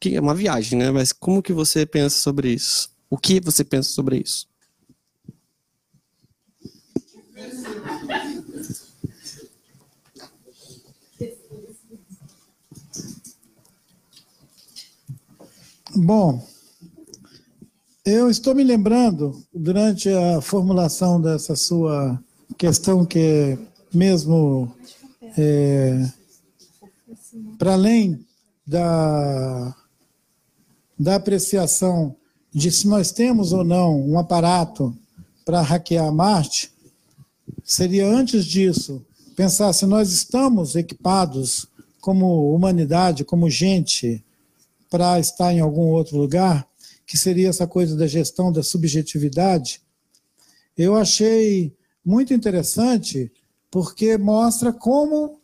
[0.00, 0.90] Que é uma viagem, né?
[0.90, 2.90] Mas como que você pensa sobre isso?
[3.10, 4.48] O que você pensa sobre isso?
[15.94, 16.42] Bom,
[18.06, 22.18] eu estou me lembrando, durante a formulação dessa sua
[22.56, 23.58] questão que é
[23.92, 24.74] mesmo
[25.36, 26.08] é,
[27.58, 28.24] para além
[28.66, 29.76] da,
[31.00, 32.14] da apreciação
[32.52, 34.94] de se nós temos ou não um aparato
[35.46, 36.70] para hackear Marte,
[37.64, 39.02] seria antes disso
[39.34, 41.66] pensar se nós estamos equipados
[42.02, 44.22] como humanidade, como gente,
[44.90, 46.68] para estar em algum outro lugar,
[47.06, 49.80] que seria essa coisa da gestão da subjetividade.
[50.76, 51.74] Eu achei
[52.04, 53.32] muito interessante
[53.70, 55.40] porque mostra como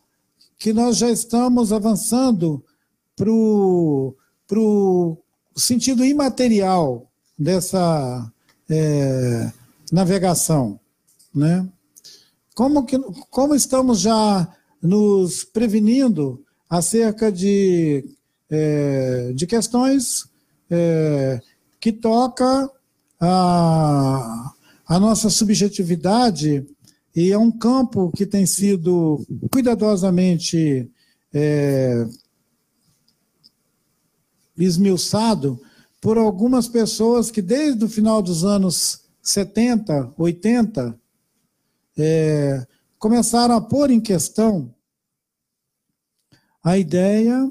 [0.58, 2.62] que nós já estamos avançando
[3.16, 4.14] para o
[5.56, 8.30] sentido imaterial dessa
[8.68, 9.52] é,
[9.90, 10.78] navegação.
[11.34, 11.66] Né?
[12.54, 12.98] Como, que,
[13.30, 14.48] como estamos já
[14.82, 18.04] nos prevenindo acerca de,
[18.50, 20.28] é, de questões
[20.70, 21.40] é,
[21.80, 22.70] que toca
[23.20, 24.52] a,
[24.86, 26.66] a nossa subjetividade
[27.14, 30.90] e é um campo que tem sido cuidadosamente
[31.32, 32.06] é,
[34.56, 35.60] esmiuçado
[36.00, 41.00] por algumas pessoas que, desde o final dos anos 70, 80,
[41.98, 42.66] é,
[42.98, 44.74] começaram a pôr em questão
[46.62, 47.50] a ideia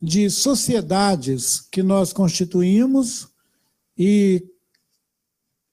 [0.00, 3.28] de sociedades que nós constituímos
[3.98, 4.44] e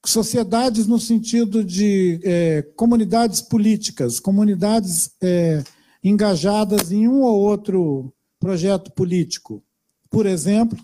[0.04, 5.62] sociedades no sentido de é, comunidades políticas, comunidades é,
[6.04, 9.64] engajadas em um ou outro projeto político.
[10.10, 10.78] Por exemplo,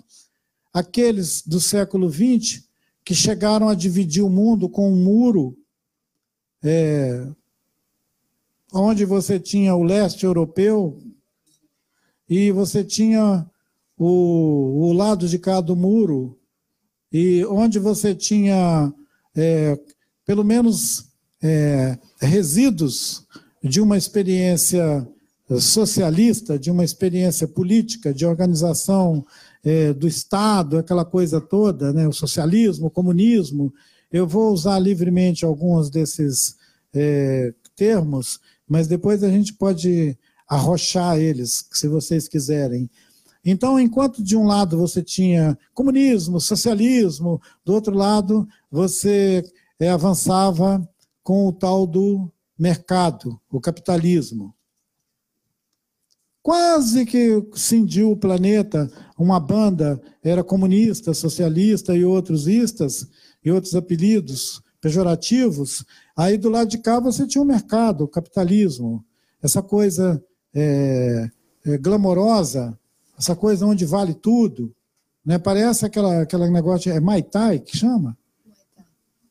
[0.73, 2.65] aqueles do século XX
[3.05, 5.59] que chegaram a dividir o mundo com um muro,
[6.63, 7.29] é,
[8.73, 10.99] onde você tinha o leste europeu
[12.29, 13.47] e você tinha
[13.99, 16.39] o, o lado de cá do muro,
[17.13, 18.93] e onde você tinha
[19.35, 19.79] é,
[20.25, 21.11] pelo menos
[21.43, 23.27] é, resíduos
[23.63, 25.07] de uma experiência
[25.59, 29.25] socialista, de uma experiência política, de organização
[29.65, 33.73] é, do Estado, aquela coisa toda, né, o socialismo, o comunismo.
[34.13, 36.57] Eu vou usar livremente alguns desses
[36.95, 38.39] é, termos,
[38.69, 40.17] mas depois a gente pode
[40.49, 42.89] arrochar eles, se vocês quiserem.
[43.45, 49.43] Então, enquanto de um lado você tinha comunismo, socialismo, do outro lado você
[49.79, 50.87] é, avançava
[51.23, 52.31] com o tal do
[52.61, 54.55] mercado, o capitalismo.
[56.43, 63.09] Quase que cindiu o planeta, uma banda era comunista, socialista e outros istas,
[63.45, 65.85] e outros apelidos pejorativos.
[66.17, 69.05] Aí do lado de cá você tinha o mercado, o capitalismo,
[69.43, 70.23] essa coisa
[70.55, 71.31] é,
[71.67, 72.79] é, glamourosa
[73.21, 74.75] essa coisa onde vale tudo,
[75.23, 75.39] né?
[75.39, 78.17] Parece aquela, aquela negócio, é Mai Tai que chama?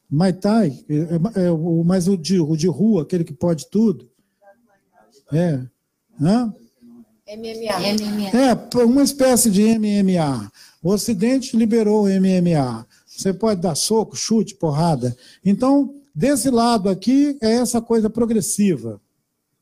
[0.09, 3.69] Mai Tai, é, é, é, o, mas o de, o de rua, aquele que pode
[3.69, 4.09] tudo.
[5.31, 5.61] É.
[6.19, 6.53] Hã?
[7.37, 8.29] MMA.
[8.35, 10.51] É, uma espécie de MMA.
[10.81, 12.87] O Ocidente liberou o MMA.
[13.05, 15.15] Você pode dar soco, chute, porrada.
[15.45, 18.99] Então, desse lado aqui é essa coisa progressiva,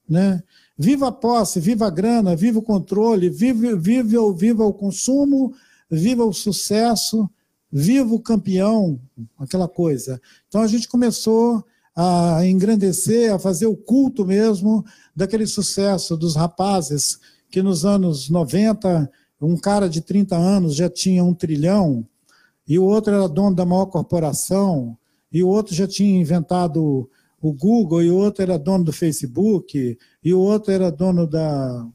[0.08, 0.42] né?
[0.78, 5.54] Viva a posse, viva a grana, viva o controle, viva, viva, viva o consumo,
[5.90, 7.28] viva o sucesso,
[7.78, 9.00] viva o campeão,
[9.38, 10.20] aquela coisa.
[10.48, 11.64] Então a gente começou
[11.96, 14.84] a engrandecer, a fazer o culto mesmo
[15.16, 17.20] daquele sucesso dos rapazes
[17.52, 19.10] que nos anos 90,
[19.40, 22.04] um cara de 30 anos já tinha um trilhão,
[22.68, 24.98] e o outro era dono da maior corporação,
[25.32, 27.08] e o outro já tinha inventado
[27.40, 31.88] o Google, e o outro era dono do Facebook, e o outro era dono da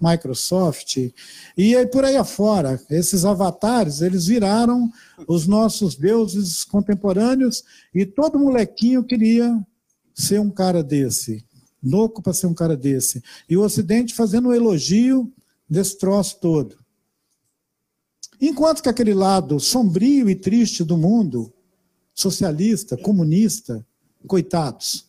[0.00, 0.96] Microsoft,
[1.56, 2.80] e aí por aí afora.
[2.88, 4.90] Esses avatares, eles viraram
[5.28, 7.62] os nossos deuses contemporâneos,
[7.94, 9.60] e todo molequinho queria
[10.14, 11.44] ser um cara desse,
[11.82, 13.22] louco para ser um cara desse.
[13.48, 15.32] E o Ocidente fazendo um elogio
[15.68, 16.76] desse troço todo.
[18.40, 21.52] Enquanto que aquele lado sombrio e triste do mundo,
[22.14, 23.86] socialista, comunista,
[24.26, 25.06] coitados,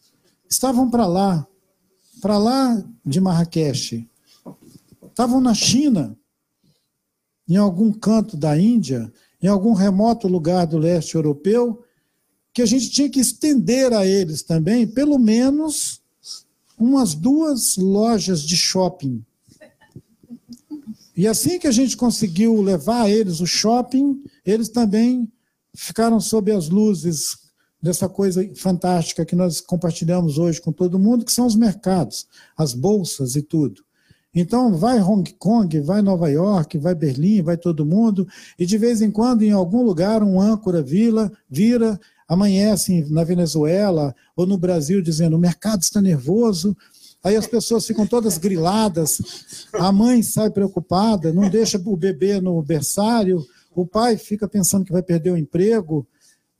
[0.49, 1.47] estavam para lá,
[2.21, 4.07] para lá de Marrakech,
[5.21, 6.17] estavam na China,
[7.47, 11.83] em algum canto da Índia, em algum remoto lugar do leste europeu,
[12.51, 16.01] que a gente tinha que estender a eles também, pelo menos,
[16.75, 19.23] umas duas lojas de shopping.
[21.15, 25.31] E assim que a gente conseguiu levar a eles o shopping, eles também
[25.75, 27.37] ficaram sob as luzes
[27.79, 32.27] dessa coisa fantástica que nós compartilhamos hoje com todo mundo, que são os mercados,
[32.57, 33.83] as bolsas e tudo.
[34.33, 38.25] Então, vai Hong Kong, vai Nova York, vai Berlim, vai todo mundo,
[38.57, 41.99] e de vez em quando, em algum lugar, um âncora vila, vira,
[42.31, 46.75] amanhece na Venezuela ou no Brasil dizendo: o mercado está nervoso.
[47.23, 52.59] Aí as pessoas ficam todas griladas, a mãe sai preocupada, não deixa o bebê no
[52.63, 53.45] berçário,
[53.75, 56.07] o pai fica pensando que vai perder o emprego,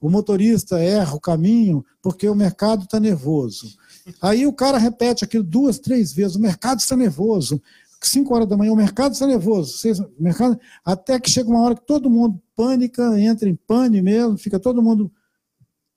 [0.00, 3.76] o motorista erra o caminho porque o mercado está nervoso.
[4.20, 7.62] Aí o cara repete aquilo duas, três vezes: o mercado está nervoso.
[8.00, 9.78] Cinco horas da manhã, o mercado está nervoso.
[9.78, 14.36] Seis, mercado, até que chega uma hora que todo mundo pânica, entra em pane mesmo,
[14.36, 15.10] fica todo mundo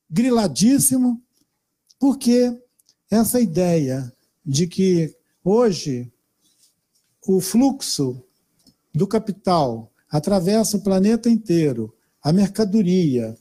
[0.10, 1.20] griladíssimo,
[2.00, 2.56] porque
[3.10, 4.14] essa ideia
[4.46, 6.12] de que hoje
[7.28, 8.24] o fluxo
[8.94, 13.36] do capital atravessa o planeta inteiro, a mercadoria,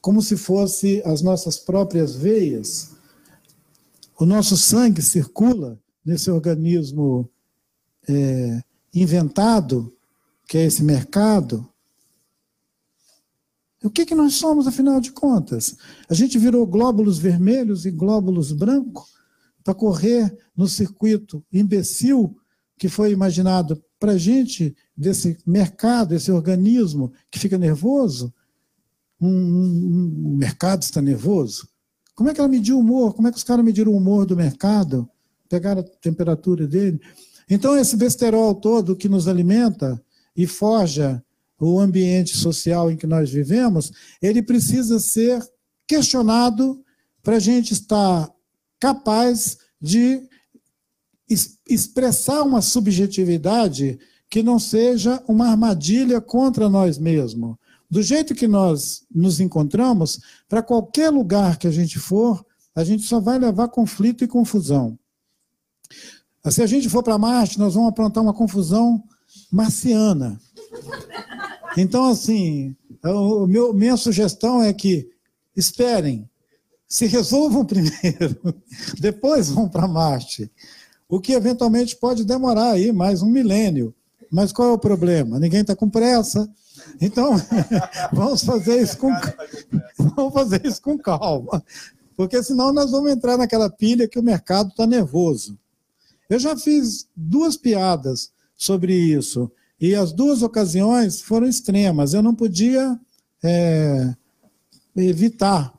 [0.00, 2.97] como se fosse as nossas próprias veias.
[4.18, 7.30] O nosso sangue circula nesse organismo
[8.08, 8.60] é,
[8.92, 9.94] inventado,
[10.48, 11.68] que é esse mercado.
[13.82, 15.76] O que, que nós somos, afinal de contas?
[16.08, 19.14] A gente virou glóbulos vermelhos e glóbulos brancos
[19.62, 22.36] para correr no circuito imbecil
[22.76, 28.32] que foi imaginado para a gente, desse mercado, esse organismo que fica nervoso,
[29.20, 31.68] um, um, um, mercado está nervoso?
[32.18, 33.14] Como é que ela mediu o humor?
[33.14, 35.08] Como é que os caras mediram o humor do mercado?
[35.48, 37.00] Pegaram a temperatura dele?
[37.48, 40.02] Então, esse besterol todo que nos alimenta
[40.34, 41.22] e forja
[41.60, 45.48] o ambiente social em que nós vivemos, ele precisa ser
[45.86, 46.84] questionado
[47.22, 48.28] para a gente estar
[48.80, 50.20] capaz de
[51.68, 53.96] expressar uma subjetividade
[54.28, 57.54] que não seja uma armadilha contra nós mesmos.
[57.90, 62.44] Do jeito que nós nos encontramos, para qualquer lugar que a gente for,
[62.74, 64.98] a gente só vai levar conflito e confusão.
[66.50, 69.02] Se a gente for para Marte, nós vamos aprontar uma confusão
[69.50, 70.40] marciana.
[71.76, 72.76] Então, assim,
[73.48, 75.10] meu, minha sugestão é que
[75.56, 76.28] esperem,
[76.86, 78.54] se resolvam primeiro,
[78.98, 80.50] depois vão para Marte.
[81.08, 83.94] O que eventualmente pode demorar aí mais um milênio.
[84.30, 85.38] Mas qual é o problema?
[85.38, 86.48] Ninguém está com pressa.
[87.00, 87.36] Então,
[88.12, 89.10] vamos fazer isso com
[90.16, 91.62] vamos fazer isso com calma.
[92.16, 95.58] Porque senão nós vamos entrar naquela pilha que o mercado está nervoso.
[96.28, 99.50] Eu já fiz duas piadas sobre isso.
[99.80, 102.12] E as duas ocasiões foram extremas.
[102.12, 102.98] Eu não podia
[103.42, 104.14] é,
[104.96, 105.72] evitar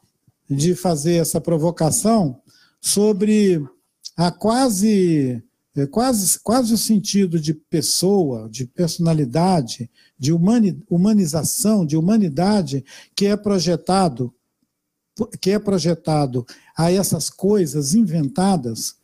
[0.49, 2.41] de fazer essa provocação
[2.81, 3.63] sobre
[4.15, 5.43] a quase
[5.79, 12.83] é, quase, quase o sentido de pessoa, de personalidade, de humani, humanização, de humanidade
[13.15, 14.33] que é projetado
[15.41, 16.45] que é projetado
[16.77, 18.95] a essas coisas inventadas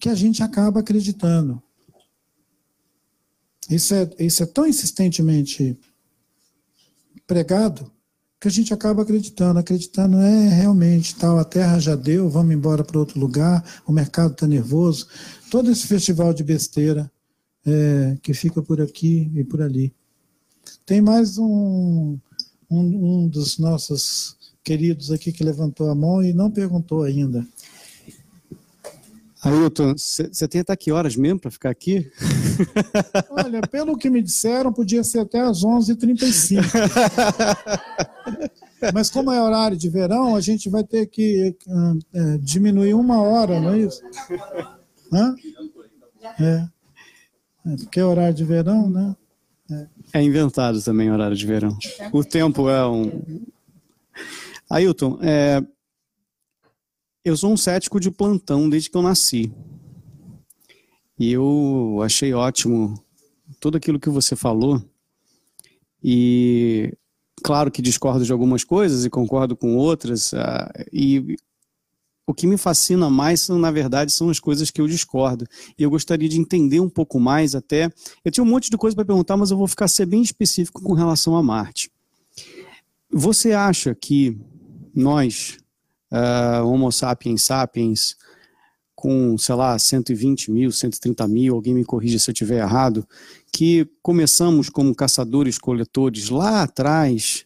[0.00, 1.62] que a gente acaba acreditando.
[3.70, 5.78] Isso é, isso é tão insistentemente
[7.24, 7.92] pregado
[8.40, 12.84] que a gente acaba acreditando, acreditando é realmente tal, a terra já deu, vamos embora
[12.84, 15.08] para outro lugar, o mercado está nervoso.
[15.50, 17.10] Todo esse festival de besteira
[17.66, 19.92] é, que fica por aqui e por ali.
[20.86, 22.16] Tem mais um,
[22.70, 27.46] um, um dos nossos queridos aqui que levantou a mão e não perguntou ainda.
[29.42, 32.10] Ailton, você tem até que horas mesmo para ficar aqui?
[33.30, 36.60] Olha, pelo que me disseram, podia ser até às 11h35.
[38.92, 41.56] Mas como é horário de verão, a gente vai ter que
[42.14, 44.02] é, diminuir uma hora, não é isso?
[45.12, 45.34] Hã?
[46.38, 46.44] É.
[46.44, 47.76] é.
[47.76, 49.16] Porque é horário de verão, né?
[49.70, 49.86] É.
[50.14, 51.76] é inventado também horário de verão.
[52.12, 53.22] O tempo é um.
[54.70, 55.62] Ailton, é,
[57.24, 59.52] eu sou um cético de plantão desde que eu nasci.
[61.18, 63.02] E eu achei ótimo
[63.60, 64.82] tudo aquilo que você falou.
[66.02, 66.94] E
[67.42, 70.32] claro que discordo de algumas coisas e concordo com outras.
[70.32, 71.36] Uh, e
[72.26, 75.46] o que me fascina mais, na verdade, são as coisas que eu discordo.
[75.78, 77.90] E eu gostaria de entender um pouco mais até.
[78.24, 80.82] Eu tinha um monte de coisa para perguntar, mas eu vou ficar ser bem específico
[80.82, 81.90] com relação a Marte.
[83.10, 84.38] Você acha que
[84.94, 85.58] nós,
[86.12, 88.16] uh, Homo sapiens sapiens,
[88.94, 93.06] com, sei lá, 120 mil, 130 mil, alguém me corrija se eu estiver errado,
[93.52, 97.44] que começamos como caçadores-coletores lá atrás,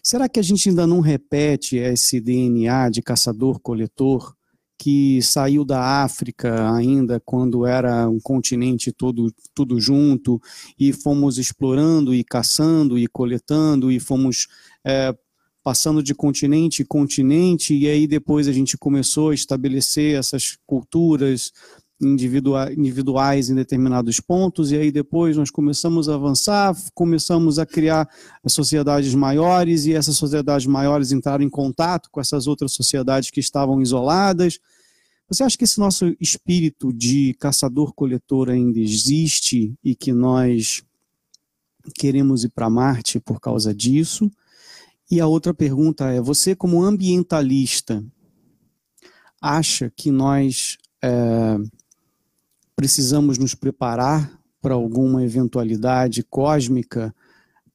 [0.00, 4.36] será que a gente ainda não repete esse DNA de caçador-coletor
[4.78, 10.40] que saiu da África ainda quando era um continente todo tudo junto
[10.78, 14.46] e fomos explorando e caçando e coletando e fomos
[14.84, 15.16] é,
[15.66, 21.50] passando de continente em continente, e aí depois a gente começou a estabelecer essas culturas
[22.00, 28.08] individuais em determinados pontos, e aí depois nós começamos a avançar, começamos a criar
[28.46, 33.82] sociedades maiores, e essas sociedades maiores entraram em contato com essas outras sociedades que estavam
[33.82, 34.60] isoladas.
[35.28, 40.84] Você acha que esse nosso espírito de caçador-coletor ainda existe e que nós
[41.92, 44.30] queremos ir para Marte por causa disso?
[45.10, 48.04] E a outra pergunta é: você, como ambientalista,
[49.40, 51.56] acha que nós é,
[52.74, 57.14] precisamos nos preparar para alguma eventualidade cósmica,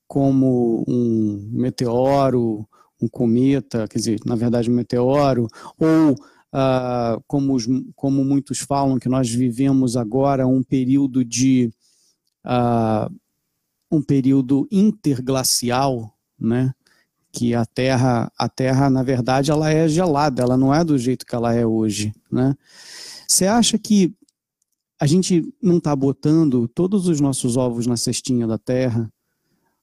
[0.07, 2.67] como um meteoro,
[3.01, 5.47] um cometa, quer dizer, na verdade, um meteoro,
[5.79, 11.71] ou uh, como, os, como muitos falam, que nós vivemos agora um período de.
[12.45, 13.21] Uh,
[13.91, 16.73] um período interglacial, né?
[17.31, 21.25] Que a Terra, a Terra na verdade, ela é gelada, ela não é do jeito
[21.25, 22.55] que ela é hoje, né?
[23.27, 24.13] Você acha que
[24.99, 29.11] a gente não está botando todos os nossos ovos na cestinha da Terra?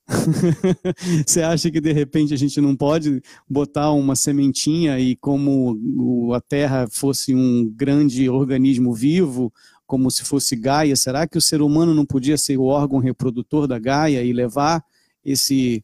[1.27, 6.41] Você acha que de repente a gente não pode botar uma sementinha e como a
[6.41, 9.53] Terra fosse um grande organismo vivo,
[9.87, 13.67] como se fosse Gaia, será que o ser humano não podia ser o órgão reprodutor
[13.67, 14.85] da Gaia e levar
[15.25, 15.83] esse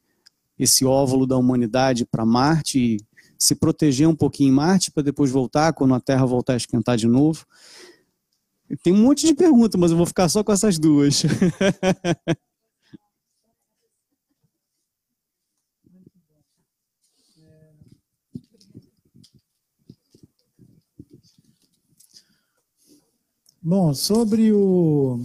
[0.59, 3.01] esse óvulo da humanidade para Marte e
[3.39, 6.97] se proteger um pouquinho em Marte para depois voltar, quando a Terra voltar a esquentar
[6.97, 7.45] de novo?
[8.83, 11.23] Tem um monte de perguntas, mas eu vou ficar só com essas duas.
[23.67, 25.23] Bom, sobre o,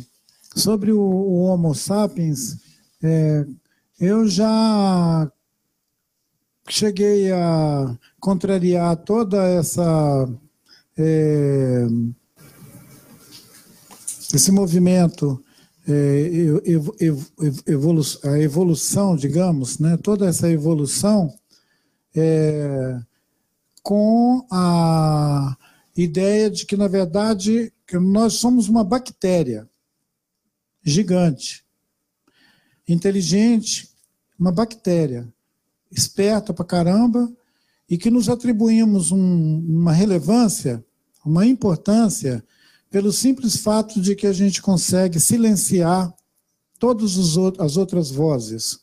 [0.55, 2.57] sobre o, Homo sapiens,
[3.03, 3.45] é,
[3.99, 5.31] eu já
[6.67, 10.29] cheguei a contrariar toda essa
[10.97, 11.87] é,
[14.33, 15.43] esse movimento
[15.87, 16.29] é,
[17.65, 21.33] evolu a evolução, digamos, né, toda essa evolução
[22.15, 22.99] é,
[23.81, 25.57] com a
[25.95, 29.67] ideia de que, na verdade, nós somos uma bactéria
[30.83, 31.65] gigante,
[32.87, 33.88] inteligente,
[34.39, 35.31] uma bactéria
[35.91, 37.31] esperta pra caramba
[37.89, 40.83] e que nos atribuímos um, uma relevância,
[41.25, 42.43] uma importância,
[42.89, 46.13] pelo simples fato de que a gente consegue silenciar
[46.79, 47.17] todas
[47.59, 48.79] as outras vozes.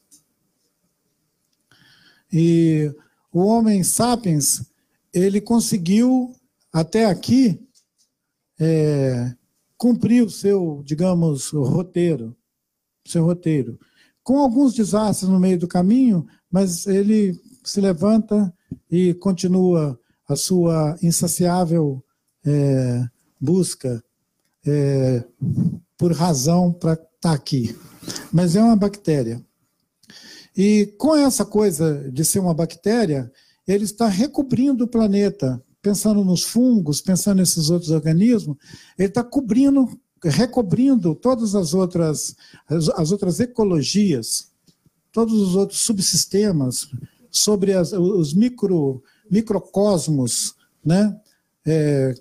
[2.33, 2.93] E
[3.33, 4.63] o homem sapiens,
[5.13, 6.35] ele conseguiu
[6.73, 7.61] até aqui
[8.59, 9.35] é,
[9.79, 12.37] cumprir o seu, digamos, roteiro,
[13.05, 13.79] seu roteiro
[14.27, 18.53] com alguns desastres no meio do caminho, mas ele se levanta
[18.91, 19.97] e continua
[20.29, 22.05] a sua insaciável
[22.45, 23.05] é,
[23.41, 24.03] busca
[24.67, 25.25] é,
[25.97, 27.79] por razão para estar tá aqui.
[28.33, 29.41] Mas é uma bactéria.
[30.57, 33.31] E com essa coisa de ser uma bactéria,
[33.65, 38.57] ele está recobrindo o planeta, pensando nos fungos, pensando nesses outros organismos,
[38.99, 39.89] ele está cobrindo,
[40.25, 42.37] recobrindo todas as outras,
[42.69, 44.49] as outras ecologias,
[45.13, 46.91] todos os outros subsistemas,
[47.31, 51.19] sobre as, os micro, microcosmos, né?
[51.65, 52.15] É,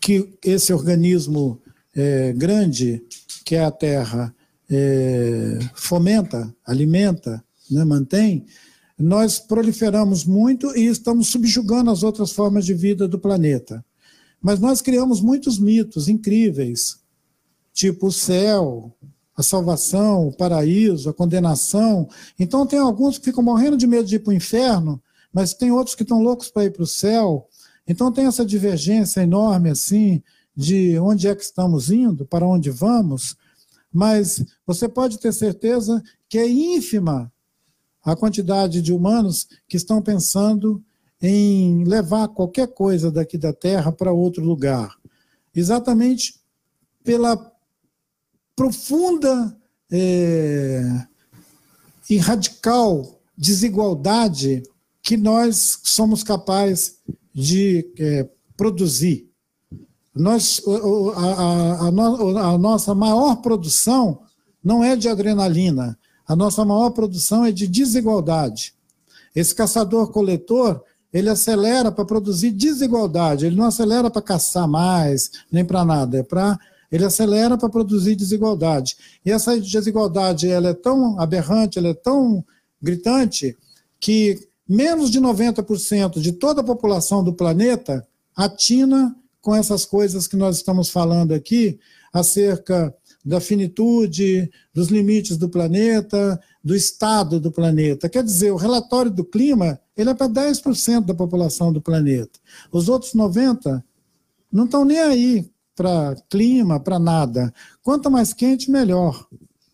[0.00, 1.60] que esse organismo
[1.94, 3.02] é, grande,
[3.44, 4.34] que é a Terra,
[4.70, 8.46] é, fomenta, alimenta, né, mantém,
[8.96, 13.84] nós proliferamos muito e estamos subjugando as outras formas de vida do planeta.
[14.40, 17.00] Mas nós criamos muitos mitos incríveis,
[17.72, 18.94] tipo o céu,
[19.36, 22.08] a salvação, o paraíso, a condenação.
[22.38, 25.02] Então, tem alguns que ficam morrendo de medo de ir para o inferno,
[25.32, 27.48] mas tem outros que estão loucos para ir para o céu.
[27.86, 30.22] Então, tem essa divergência enorme, assim,
[30.54, 33.36] de onde é que estamos indo, para onde vamos.
[33.92, 37.32] Mas você pode ter certeza que é ínfima
[38.04, 40.82] a quantidade de humanos que estão pensando
[41.20, 44.96] em levar qualquer coisa daqui da Terra para outro lugar.
[45.54, 46.40] Exatamente
[47.04, 47.52] pela
[48.56, 49.56] profunda
[49.90, 51.06] é,
[52.08, 54.62] e radical desigualdade
[55.02, 56.98] que nós somos capazes
[57.34, 59.30] de é, produzir.
[60.14, 60.60] Nós,
[61.16, 64.22] a, a, a, a nossa maior produção
[64.62, 68.74] não é de adrenalina, a nossa maior produção é de desigualdade.
[69.34, 70.82] Esse caçador-coletor,
[71.12, 76.22] ele acelera para produzir desigualdade, ele não acelera para caçar mais, nem para nada, é
[76.22, 76.58] para
[76.90, 78.96] ele acelera para produzir desigualdade.
[79.24, 82.44] E essa desigualdade ela é tão aberrante, ela é tão
[82.82, 83.56] gritante,
[84.00, 88.06] que menos de 90% de toda a população do planeta
[88.36, 91.78] atina com essas coisas que nós estamos falando aqui,
[92.12, 98.08] acerca da finitude, dos limites do planeta, do estado do planeta.
[98.08, 102.38] Quer dizer, o relatório do clima ele é para 10% da população do planeta.
[102.72, 103.82] Os outros 90%
[104.52, 107.52] não estão nem aí para clima, para nada.
[107.82, 109.26] Quanto mais quente, melhor.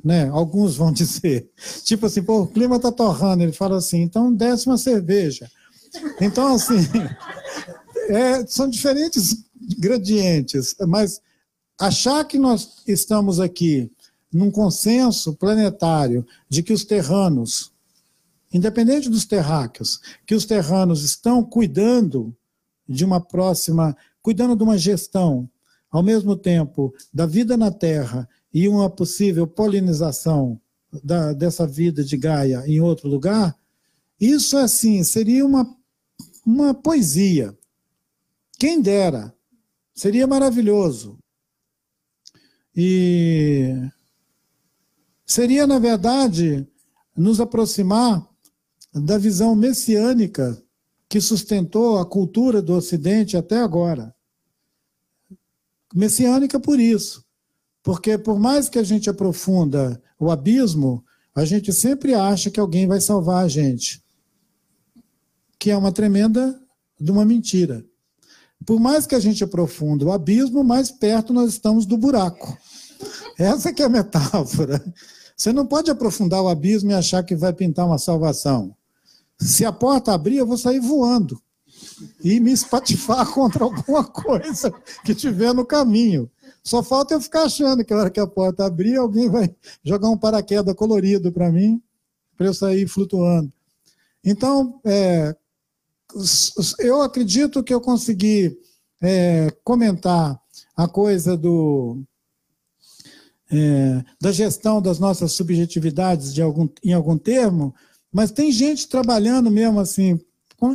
[0.05, 0.28] Né?
[0.28, 1.51] Alguns vão dizer.
[1.82, 3.43] Tipo assim, pô, o clima está torrando.
[3.43, 5.51] Ele fala assim, então desce uma cerveja.
[6.20, 6.77] Então, assim,
[8.09, 9.44] é, são diferentes
[9.78, 11.20] gradientes, mas
[11.78, 13.90] achar que nós estamos aqui
[14.32, 17.73] num consenso planetário de que os terranos,
[18.52, 22.35] independente dos terráqueos, que os terranos estão cuidando
[22.89, 25.48] de uma próxima, cuidando de uma gestão,
[25.90, 30.60] ao mesmo tempo da vida na Terra e uma possível polinização
[31.02, 33.56] da, dessa vida de Gaia em outro lugar,
[34.20, 35.77] isso assim seria uma,
[36.44, 37.56] uma poesia.
[38.59, 39.35] Quem dera,
[39.94, 41.18] seria maravilhoso.
[42.74, 43.74] E
[45.24, 46.66] seria, na verdade,
[47.16, 48.27] nos aproximar
[49.01, 50.60] da visão messiânica
[51.09, 54.14] que sustentou a cultura do Ocidente até agora.
[55.94, 57.24] Messiânica por isso,
[57.82, 61.05] porque por mais que a gente aprofunda o abismo,
[61.35, 64.02] a gente sempre acha que alguém vai salvar a gente,
[65.59, 66.59] que é uma tremenda
[66.98, 67.85] de uma mentira.
[68.64, 72.56] Por mais que a gente aprofunda o abismo, mais perto nós estamos do buraco.
[73.39, 74.82] Essa que é a metáfora.
[75.36, 78.76] Você não pode aprofundar o abismo e achar que vai pintar uma salvação.
[79.39, 81.41] Se a porta abrir, eu vou sair voando
[82.23, 84.71] e me espatifar contra alguma coisa
[85.05, 86.31] que tiver no caminho.
[86.63, 89.55] Só falta eu ficar achando que na hora que a porta abrir, alguém vai
[89.85, 91.81] jogar um paraquedas colorido para mim,
[92.37, 93.53] para eu sair flutuando.
[94.25, 95.37] Então, é,
[96.81, 98.59] eu acredito que eu consegui
[99.01, 100.41] é, comentar
[100.77, 102.03] a coisa do,
[103.51, 107.75] é, da gestão das nossas subjetividades de algum, em algum termo,
[108.17, 110.19] mas tem gente trabalhando mesmo assim,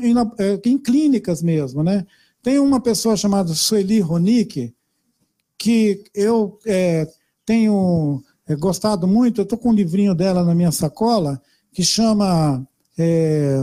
[0.04, 2.06] em, é, em clínicas mesmo, né?
[2.44, 4.72] Tem uma pessoa chamada Sueli Ronick,
[5.58, 7.12] que eu é,
[7.44, 11.42] tenho é, gostado muito, eu estou com um livrinho dela na minha sacola,
[11.74, 12.64] que chama
[12.96, 13.58] é,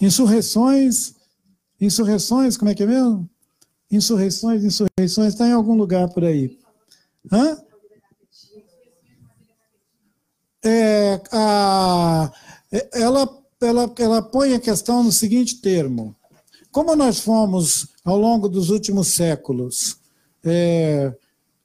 [0.00, 1.14] Insurreições,
[1.80, 3.28] insurreições, como é que é mesmo?
[3.90, 6.58] Insurreições, insurreições, está em algum lugar por aí.
[7.30, 7.58] Hã?
[10.62, 12.32] É, a,
[12.92, 16.14] ela, ela, ela põe a questão no seguinte termo:
[16.70, 19.98] como nós fomos, ao longo dos últimos séculos,
[20.44, 21.12] é,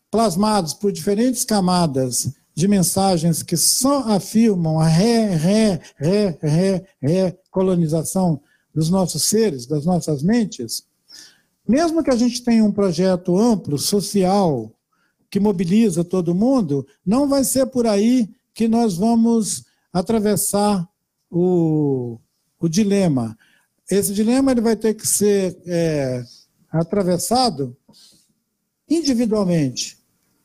[0.10, 7.38] plasmados por diferentes camadas de mensagens que só afirmam a ré, ré, ré, ré, ré
[7.52, 8.42] colonização
[8.74, 10.86] dos nossos seres, das nossas mentes,
[11.68, 14.72] mesmo que a gente tenha um projeto amplo, social,
[15.30, 20.88] que mobiliza todo mundo, não vai ser por aí que nós vamos atravessar
[21.30, 22.20] o,
[22.60, 23.38] o dilema.
[23.90, 26.24] Esse dilema ele vai ter que ser é,
[26.72, 27.76] atravessado
[28.90, 29.98] individualmente,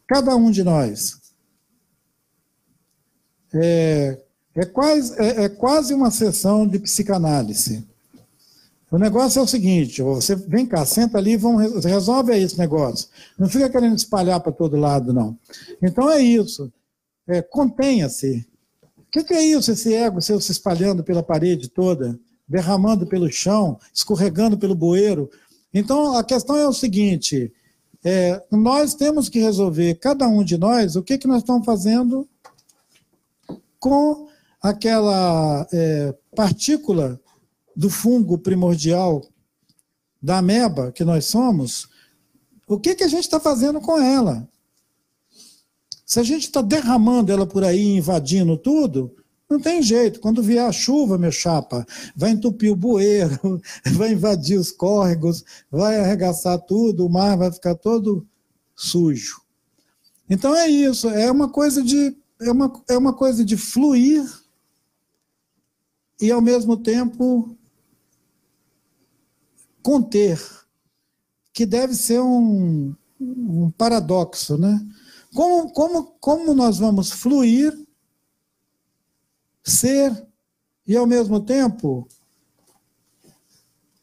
[0.07, 1.21] cada um de nós.
[3.53, 4.23] É,
[4.55, 7.87] é, quase, é, é quase uma sessão de psicanálise.
[8.91, 13.09] O negócio é o seguinte: você vem cá, senta ali, vamos, resolve aí esse negócio.
[13.39, 15.39] Não fica querendo espalhar para todo lado, não.
[15.81, 16.73] Então é isso.
[17.29, 18.47] É, Contenha-se.
[18.99, 23.31] O que, que, é isso, esse ego seu se espalhando pela parede toda, derramando pelo
[23.31, 25.31] chão, escorregando pelo bueiro?
[25.75, 27.53] Então a questão é o seguinte:
[28.05, 32.29] é, nós temos que resolver, cada um de nós, o que, que nós estamos fazendo
[33.79, 34.29] com
[34.61, 37.20] aquela é, partícula
[37.81, 39.27] do fungo primordial
[40.21, 41.89] da ameba que nós somos,
[42.67, 44.47] o que, que a gente está fazendo com ela?
[46.05, 49.17] Se a gente está derramando ela por aí, invadindo tudo,
[49.49, 50.21] não tem jeito.
[50.21, 53.63] Quando vier a chuva, meu chapa, vai entupir o bueiro,
[53.97, 58.27] vai invadir os córregos, vai arregaçar tudo, o mar vai ficar todo
[58.77, 59.41] sujo.
[60.29, 64.23] Então é isso, é uma coisa de é uma, é uma coisa de fluir
[66.21, 67.57] e ao mesmo tempo
[69.83, 70.41] conter,
[71.53, 74.81] que deve ser um, um paradoxo, né?
[75.35, 77.77] Como, como, como nós vamos fluir,
[79.63, 80.27] ser
[80.87, 82.09] e ao mesmo tempo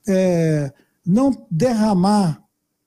[0.07, 0.71] é,
[1.05, 2.41] não derramar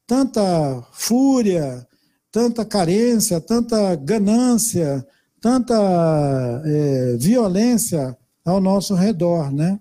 [0.07, 1.87] tanta fúria,
[2.33, 5.07] tanta carência, tanta ganância,
[5.41, 5.75] tanta
[6.65, 9.81] é, violência ao nosso redor, né?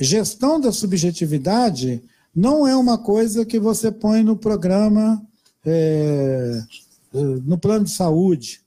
[0.00, 2.02] Gestão da subjetividade
[2.34, 5.22] não é uma coisa que você põe no programa,
[5.62, 6.62] é,
[7.12, 8.62] no plano de saúde.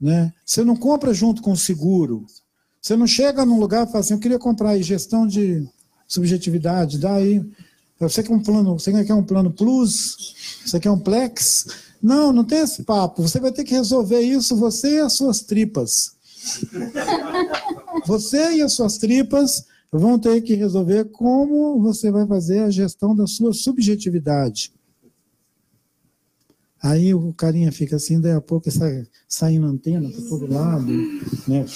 [0.00, 0.32] Né?
[0.42, 2.24] Você não compra junto com o seguro.
[2.80, 5.68] Você não chega num lugar e fala assim, eu queria comprar aí gestão de
[6.06, 7.44] subjetividade, dá aí.
[8.00, 10.62] Você quer um plano, você quer um plano plus?
[10.64, 11.66] Você quer um plex?
[12.00, 13.20] Não, não tem esse papo.
[13.20, 16.16] Você vai ter que resolver isso, você e as suas tripas.
[18.08, 23.14] Você e as suas tripas vão ter que resolver como você vai fazer a gestão
[23.14, 24.72] da sua subjetividade.
[26.82, 30.90] Aí o carinha fica assim, daí a pouco sai saindo antena para todo lado,
[31.46, 31.66] né?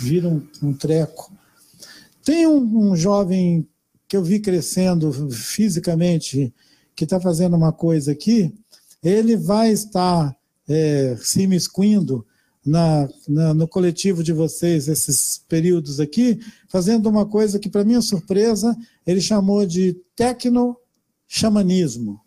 [0.00, 1.32] vira um, um treco.
[2.24, 3.66] Tem um, um, jovem
[4.06, 6.54] que eu vi crescendo fisicamente,
[6.94, 8.54] que está fazendo uma coisa aqui,
[9.02, 10.36] ele vai estar
[10.68, 12.24] é, se miscuindo
[12.64, 16.38] na, na, no coletivo de vocês esses períodos aqui,
[16.68, 18.76] fazendo uma coisa que, para minha surpresa,
[19.06, 22.20] ele chamou de tecno-xamanismo.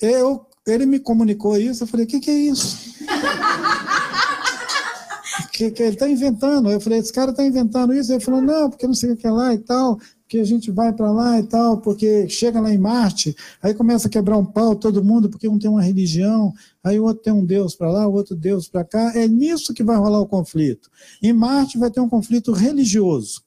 [0.00, 2.78] Eu, ele me comunicou isso, eu falei, o que, que é isso?
[5.52, 6.70] que, que ele está inventando.
[6.70, 8.12] Eu falei, esse cara está inventando isso.
[8.12, 9.98] Ele falou, não, porque não sei o que é lá e tal
[10.30, 14.06] que a gente vai para lá e tal, porque chega lá em Marte, aí começa
[14.06, 16.54] a quebrar um pau todo mundo, porque um tem uma religião,
[16.84, 19.12] aí o outro tem um Deus para lá, o outro Deus para cá.
[19.16, 20.88] É nisso que vai rolar o conflito.
[21.20, 23.42] Em Marte vai ter um conflito religioso,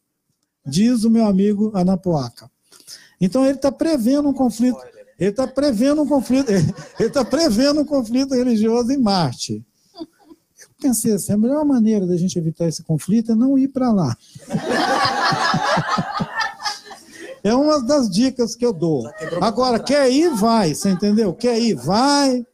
[0.65, 2.51] diz o meu amigo Anapuaca.
[3.19, 4.77] Então ele está prevendo um conflito.
[5.17, 6.49] Ele está prevendo um conflito.
[6.99, 9.63] Ele está prevendo um conflito religioso em Marte.
[9.95, 13.89] Eu pensei assim, a melhor maneira da gente evitar esse conflito é não ir para
[13.89, 14.17] lá.
[17.43, 19.03] É uma das dicas que eu dou.
[19.41, 21.33] Agora, quer ir, vai, você entendeu?
[21.33, 22.45] Quer ir, vai.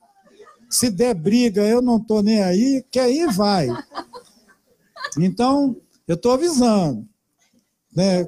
[0.67, 2.83] Se der briga, eu não estou nem aí.
[2.89, 3.67] Quer ir, vai.
[5.17, 7.07] Então, eu estou avisando.
[7.95, 8.27] Né?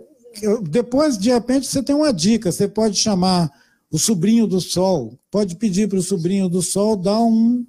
[0.69, 2.51] Depois, de repente, você tem uma dica.
[2.51, 3.51] Você pode chamar
[3.91, 5.17] o sobrinho do sol.
[5.31, 7.65] Pode pedir para o sobrinho do sol dar um.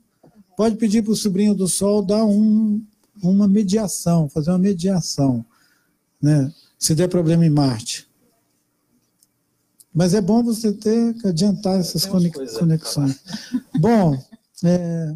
[0.54, 2.82] Pode pedir para o sobrinho do sol dar um,
[3.22, 5.44] uma mediação, fazer uma mediação.
[6.20, 6.52] Né?
[6.78, 8.11] Se der problema em Marte.
[9.94, 13.20] Mas é bom você ter que adiantar essas conexões.
[13.78, 14.18] Bom,
[14.64, 15.14] é,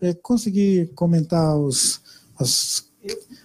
[0.00, 2.00] é conseguir comentar os,
[2.38, 2.84] as,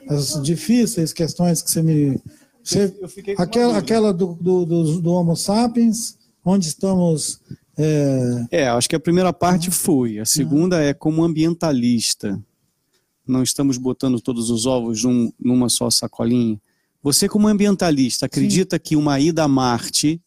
[0.10, 2.20] as difíceis questões que você me.
[2.64, 2.92] Você,
[3.38, 7.40] aquela aquela do, do, do, do Homo sapiens, onde estamos.
[7.78, 8.48] É...
[8.52, 10.18] é, acho que a primeira parte foi.
[10.18, 12.42] A segunda é como ambientalista.
[13.28, 16.60] Não estamos botando todos os ovos num, numa só sacolinha.
[17.06, 18.82] Você, como ambientalista, acredita Sim.
[18.84, 20.20] que uma ida a Marte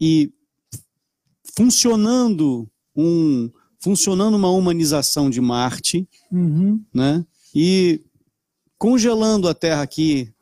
[0.00, 0.32] e
[1.56, 3.50] funcionando um
[3.80, 6.80] funcionando uma humanização de Marte, uhum.
[6.94, 7.26] né?
[7.52, 8.02] E
[8.78, 10.32] congelando a Terra aqui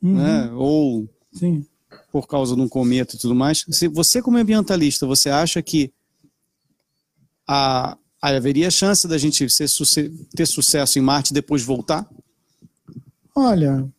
[0.00, 0.14] uhum.
[0.14, 0.52] né?
[0.52, 1.66] ou Sim.
[2.12, 3.64] por causa de um cometa e tudo mais.
[3.70, 5.92] Se você, como ambientalista, você acha que
[7.44, 9.68] a, haveria chance da gente ser,
[10.30, 12.08] ter sucesso em Marte e depois voltar?
[13.34, 13.92] Olha,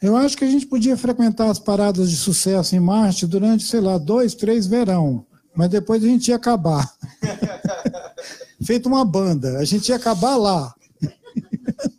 [0.00, 3.80] eu acho que a gente podia frequentar as paradas de sucesso em Marte durante, sei
[3.80, 5.24] lá, dois, três verão,
[5.54, 6.92] mas depois a gente ia acabar.
[8.62, 10.74] Feito uma banda, a gente ia acabar lá.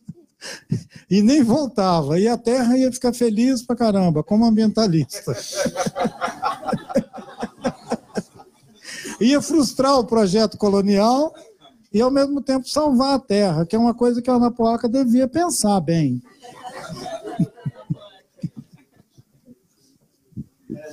[1.10, 2.20] e nem voltava.
[2.20, 5.36] E a Terra ia ficar feliz pra caramba, como ambientalista.
[9.20, 11.34] ia frustrar o projeto colonial
[11.94, 14.88] e, ao mesmo tempo, salvar a Terra, que é uma coisa que a Ana Poaca
[14.88, 16.22] devia pensar bem.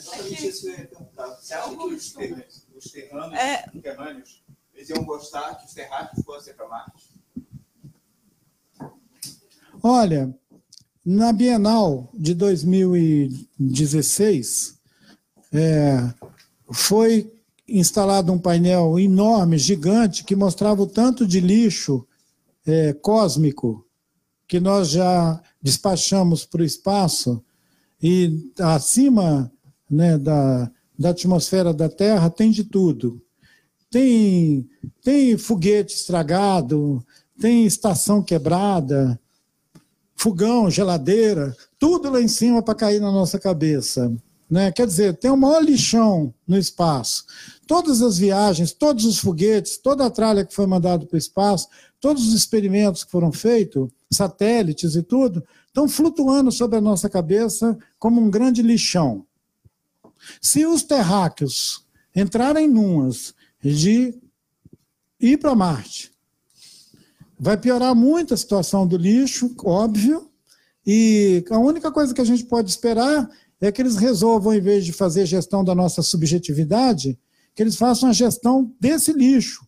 [0.02, 1.26] Exatamente isso que eu ia perguntar.
[1.36, 3.62] Você acha que os, ter, os terranos, é...
[3.80, 4.42] terrâneos,
[4.74, 7.12] eles iam gostar que os terráqueos fossem para Marte?
[9.82, 10.32] Olha,
[11.04, 14.78] na Bienal de 2016,
[15.52, 16.14] é,
[16.70, 17.32] foi
[17.68, 22.06] instalado um painel enorme, gigante, que mostrava o tanto de lixo
[22.66, 23.86] é, cósmico
[24.46, 27.44] que nós já despachamos para o espaço
[28.02, 29.51] e acima
[29.92, 33.20] né, da, da atmosfera da Terra tem de tudo.
[33.90, 34.66] Tem,
[35.04, 37.04] tem foguete estragado,
[37.38, 39.20] tem estação quebrada,
[40.16, 44.10] fogão, geladeira, tudo lá em cima para cair na nossa cabeça.
[44.48, 44.72] Né?
[44.72, 47.24] Quer dizer, tem o maior lixão no espaço.
[47.66, 51.68] Todas as viagens, todos os foguetes, toda a tralha que foi mandada para o espaço,
[52.00, 57.76] todos os experimentos que foram feitos, satélites e tudo, estão flutuando sobre a nossa cabeça
[57.98, 59.26] como um grande lixão.
[60.40, 61.84] Se os terráqueos
[62.14, 64.14] entrarem numas de
[65.20, 66.12] ir para Marte,
[67.38, 70.30] vai piorar muito a situação do lixo, óbvio,
[70.86, 73.28] e a única coisa que a gente pode esperar
[73.60, 77.18] é que eles resolvam, em vez de fazer gestão da nossa subjetividade,
[77.54, 79.64] que eles façam a gestão desse lixo,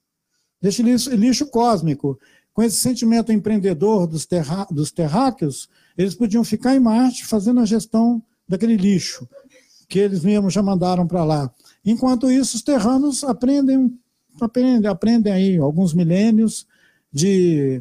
[0.61, 2.19] desse lixo, lixo cósmico.
[2.53, 7.65] Com esse sentimento empreendedor dos, terra, dos terráqueos, eles podiam ficar em Marte fazendo a
[7.65, 9.29] gestão daquele lixo
[9.95, 11.55] que eles mesmos já mandaram para lá.
[11.85, 13.97] Enquanto isso, os terranos aprendem,
[14.41, 16.67] aprendem, aprendem aí alguns milênios
[17.13, 17.81] de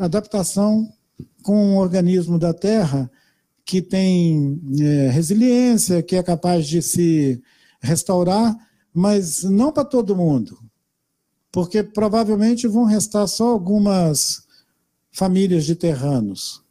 [0.00, 0.92] adaptação
[1.44, 3.08] com um organismo da Terra
[3.64, 7.40] que tem é, resiliência, que é capaz de se
[7.80, 8.56] restaurar,
[8.92, 10.58] mas não para todo mundo,
[11.52, 14.44] porque provavelmente vão restar só algumas
[15.12, 16.64] famílias de terranos.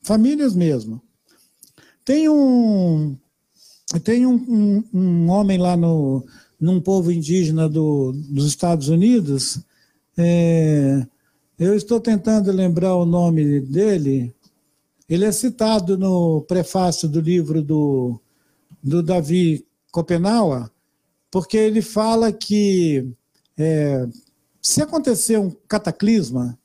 [0.00, 1.01] Famílias mesmo.
[2.04, 3.16] Tem um,
[4.02, 6.24] tem um, um, homem lá no,
[6.60, 9.60] num povo indígena do, dos Estados Unidos,
[10.16, 11.06] é,
[11.58, 14.34] eu estou tentando lembrar o nome dele,
[15.08, 18.20] ele é citado no prefácio do livro do,
[18.82, 20.70] do Davi Copenaua,
[21.30, 23.08] porque ele fala que
[23.56, 24.08] é,
[24.60, 26.58] se acontecer um cataclisma,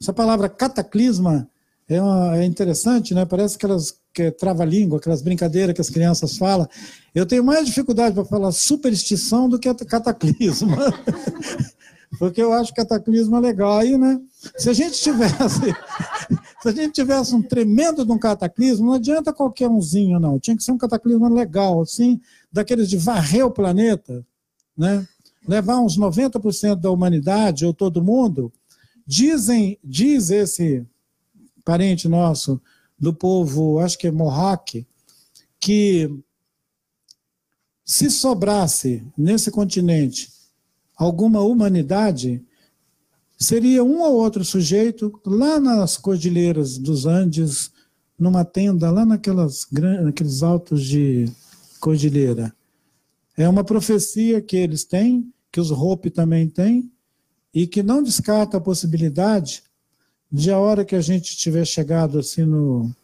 [0.00, 1.48] essa palavra cataclisma
[1.88, 3.24] é, uma, é interessante, né?
[3.24, 6.66] Parece aquelas que é trava-língua, aquelas brincadeiras que as crianças falam.
[7.14, 10.74] Eu tenho mais dificuldade para falar superstição do que cataclismo.
[12.18, 13.76] Porque eu acho cataclismo é legal.
[13.76, 14.18] Aí, né?
[14.56, 15.60] Se a gente tivesse.
[16.62, 20.40] Se a gente tivesse um tremendo de um cataclismo, não adianta qualquer umzinho, não.
[20.40, 22.18] Tinha que ser um cataclismo legal, assim,
[22.50, 24.24] daqueles de varrer o planeta,
[24.76, 25.06] né?
[25.46, 28.50] levar uns 90% da humanidade ou todo mundo.
[29.06, 30.84] Dizem, diz esse
[31.64, 32.60] parente nosso
[32.98, 34.86] do povo, acho que é Mohawk,
[35.60, 36.10] que
[37.84, 40.30] se sobrasse nesse continente
[40.96, 42.42] alguma humanidade,
[43.38, 47.70] seria um ou outro sujeito lá nas cordilheiras dos Andes,
[48.18, 49.66] numa tenda lá naquelas,
[50.02, 51.30] naqueles altos de
[51.78, 52.54] cordilheira.
[53.36, 56.90] É uma profecia que eles têm, que os Hope também têm,
[57.52, 59.62] e que não descarta a possibilidade
[60.30, 62.94] de a hora que a gente tiver chegado assim no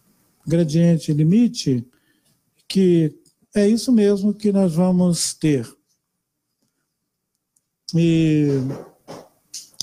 [0.46, 1.86] gradiente limite,
[2.68, 3.14] que
[3.54, 5.68] é isso mesmo que nós vamos ter.
[7.94, 8.48] E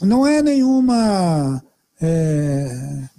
[0.02, 1.64] não é nenhuma
[2.02, 3.10] é,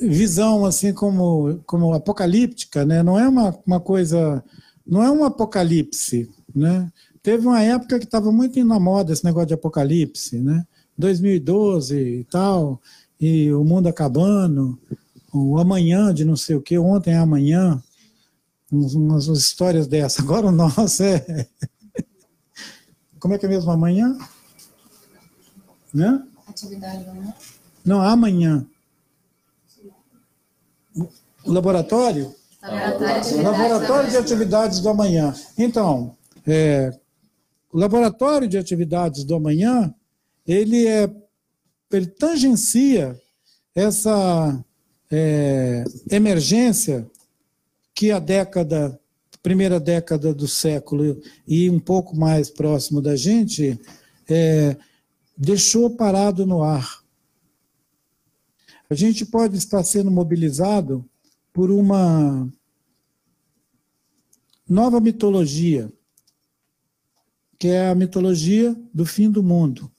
[0.00, 3.02] visão assim como, como apocalíptica, né?
[3.02, 4.44] não é uma, uma coisa,
[4.86, 6.28] não é um apocalipse.
[6.54, 6.92] Né?
[7.22, 10.66] Teve uma época que estava muito na moda esse negócio de apocalipse, né?
[10.96, 12.80] 2012 e tal,
[13.20, 14.78] e o mundo acabando,
[15.32, 17.82] o amanhã de não sei o que, ontem é amanhã,
[18.70, 20.20] umas, umas histórias dessas.
[20.24, 21.48] Agora o nosso é.
[23.18, 24.16] Como é que é mesmo amanhã?
[25.94, 26.22] Né?
[26.46, 27.34] Atividade amanhã?
[27.84, 28.66] Não, amanhã.
[31.44, 32.34] O laboratório?
[32.62, 35.34] Laboratório, laboratório de atividades do amanhã.
[35.58, 36.16] Então,
[36.46, 36.96] é,
[37.72, 39.92] o laboratório de atividades do amanhã,
[40.46, 41.08] ele é
[41.96, 43.20] ele tangencia
[43.74, 44.64] essa
[45.10, 47.08] é, emergência
[47.94, 48.98] que a década,
[49.42, 53.78] primeira década do século e um pouco mais próximo da gente,
[54.28, 54.76] é,
[55.36, 57.02] deixou parado no ar.
[58.88, 61.04] A gente pode estar sendo mobilizado
[61.52, 62.50] por uma
[64.68, 65.92] nova mitologia,
[67.58, 69.90] que é a mitologia do fim do mundo.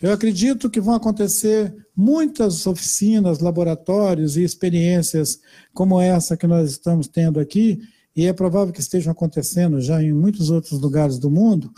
[0.00, 5.40] Eu acredito que vão acontecer muitas oficinas, laboratórios e experiências
[5.74, 7.80] como essa que nós estamos tendo aqui,
[8.14, 11.72] e é provável que estejam acontecendo já em muitos outros lugares do mundo,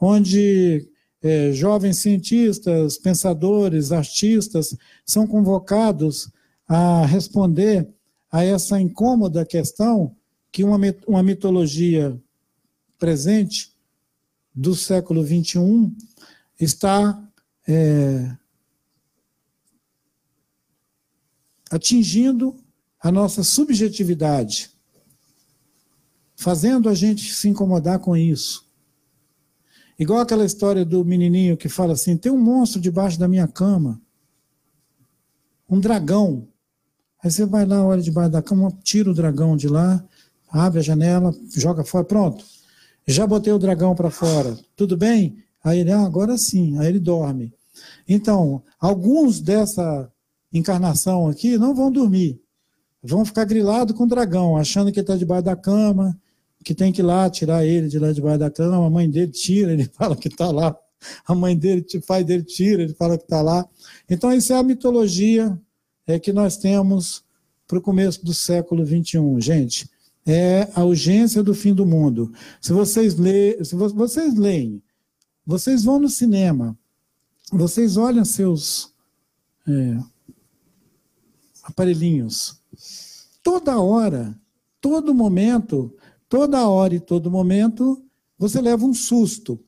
[0.00, 0.88] onde
[1.22, 4.74] é, jovens cientistas, pensadores, artistas
[5.04, 6.30] são convocados
[6.66, 7.86] a responder
[8.32, 10.16] a essa incômoda questão
[10.50, 12.18] que uma, uma mitologia
[12.98, 13.72] presente
[14.54, 15.92] do século XXI
[16.58, 17.29] está
[17.66, 18.36] é,
[21.70, 22.56] atingindo
[23.00, 24.70] a nossa subjetividade,
[26.36, 28.68] fazendo a gente se incomodar com isso.
[29.98, 34.00] Igual aquela história do menininho que fala assim: tem um monstro debaixo da minha cama,
[35.68, 36.48] um dragão.
[37.22, 40.02] Aí você vai lá, olha debaixo da cama, tira o dragão de lá,
[40.50, 42.44] abre a janela, joga fora, pronto.
[43.06, 45.44] Já botei o dragão para fora, tudo bem?
[45.62, 47.52] Aí ele, ah, agora sim, aí ele dorme.
[48.08, 50.10] Então, alguns dessa
[50.52, 52.40] encarnação aqui não vão dormir,
[53.02, 56.18] vão ficar grilados com o dragão, achando que ele está debaixo da cama,
[56.64, 59.30] que tem que ir lá tirar ele de lá debaixo da cama, a mãe dele
[59.30, 60.76] tira, ele fala que está lá,
[61.26, 63.66] a mãe dele, o pai dele tira, ele fala que está lá.
[64.08, 65.58] Então, isso é a mitologia
[66.06, 67.24] é, que nós temos
[67.66, 69.88] para o começo do século XXI, gente.
[70.26, 72.30] É a urgência do fim do mundo.
[72.60, 74.82] Se vocês, lê, se vocês leem,
[75.44, 76.78] vocês vão no cinema,
[77.52, 78.94] vocês olham seus
[79.66, 79.98] é,
[81.62, 82.60] aparelhinhos,
[83.42, 84.38] toda hora,
[84.80, 85.94] todo momento,
[86.28, 88.02] toda hora e todo momento,
[88.38, 89.62] você leva um susto.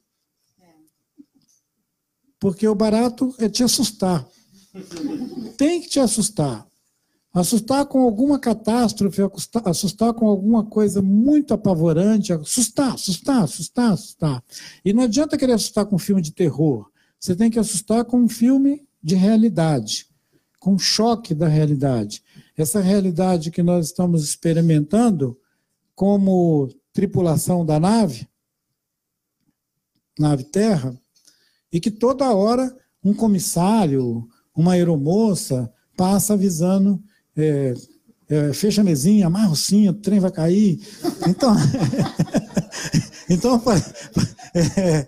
[2.39, 4.27] Porque o barato é te assustar.
[5.57, 6.67] Tem que te assustar.
[7.33, 9.23] Assustar com alguma catástrofe,
[9.65, 14.45] assustar com alguma coisa muito apavorante, assustar, assustar, assustar, assustar.
[14.85, 16.91] E não adianta querer assustar com um filme de terror.
[17.19, 20.07] Você tem que assustar com um filme de realidade,
[20.61, 22.23] com um choque da realidade.
[22.55, 25.39] Essa realidade que nós estamos experimentando
[25.95, 28.29] como tripulação da nave,
[30.19, 30.95] nave Terra,
[31.73, 37.03] e que toda hora um comissário, uma aeromoça passa avisando
[37.37, 37.75] é,
[38.29, 40.81] é, fecha a mesinha, amarra o cinto, o trem vai cair.
[41.29, 41.55] Então,
[43.29, 43.63] então
[44.55, 45.07] é,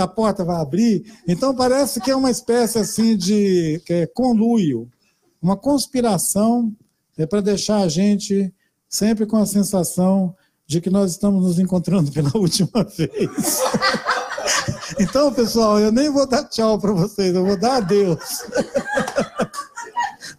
[0.00, 1.04] a porta vai abrir.
[1.26, 4.88] Então parece que é uma espécie assim de é, conluio,
[5.42, 6.72] uma conspiração
[7.16, 8.52] é, para deixar a gente
[8.88, 10.34] sempre com a sensação
[10.66, 13.60] de que nós estamos nos encontrando pela última vez.
[14.98, 18.44] Então, pessoal, eu nem vou dar tchau para vocês, eu vou dar adeus.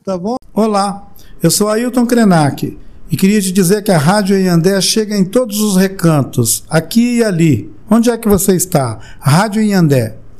[0.03, 0.35] Tá bom?
[0.53, 1.10] Olá,
[1.41, 2.77] eu sou Ailton Krenak
[3.11, 7.23] e queria te dizer que a Rádio Iandé chega em todos os recantos, aqui e
[7.23, 7.71] ali.
[7.89, 8.99] Onde é que você está?
[9.19, 10.20] Rádio Iandé.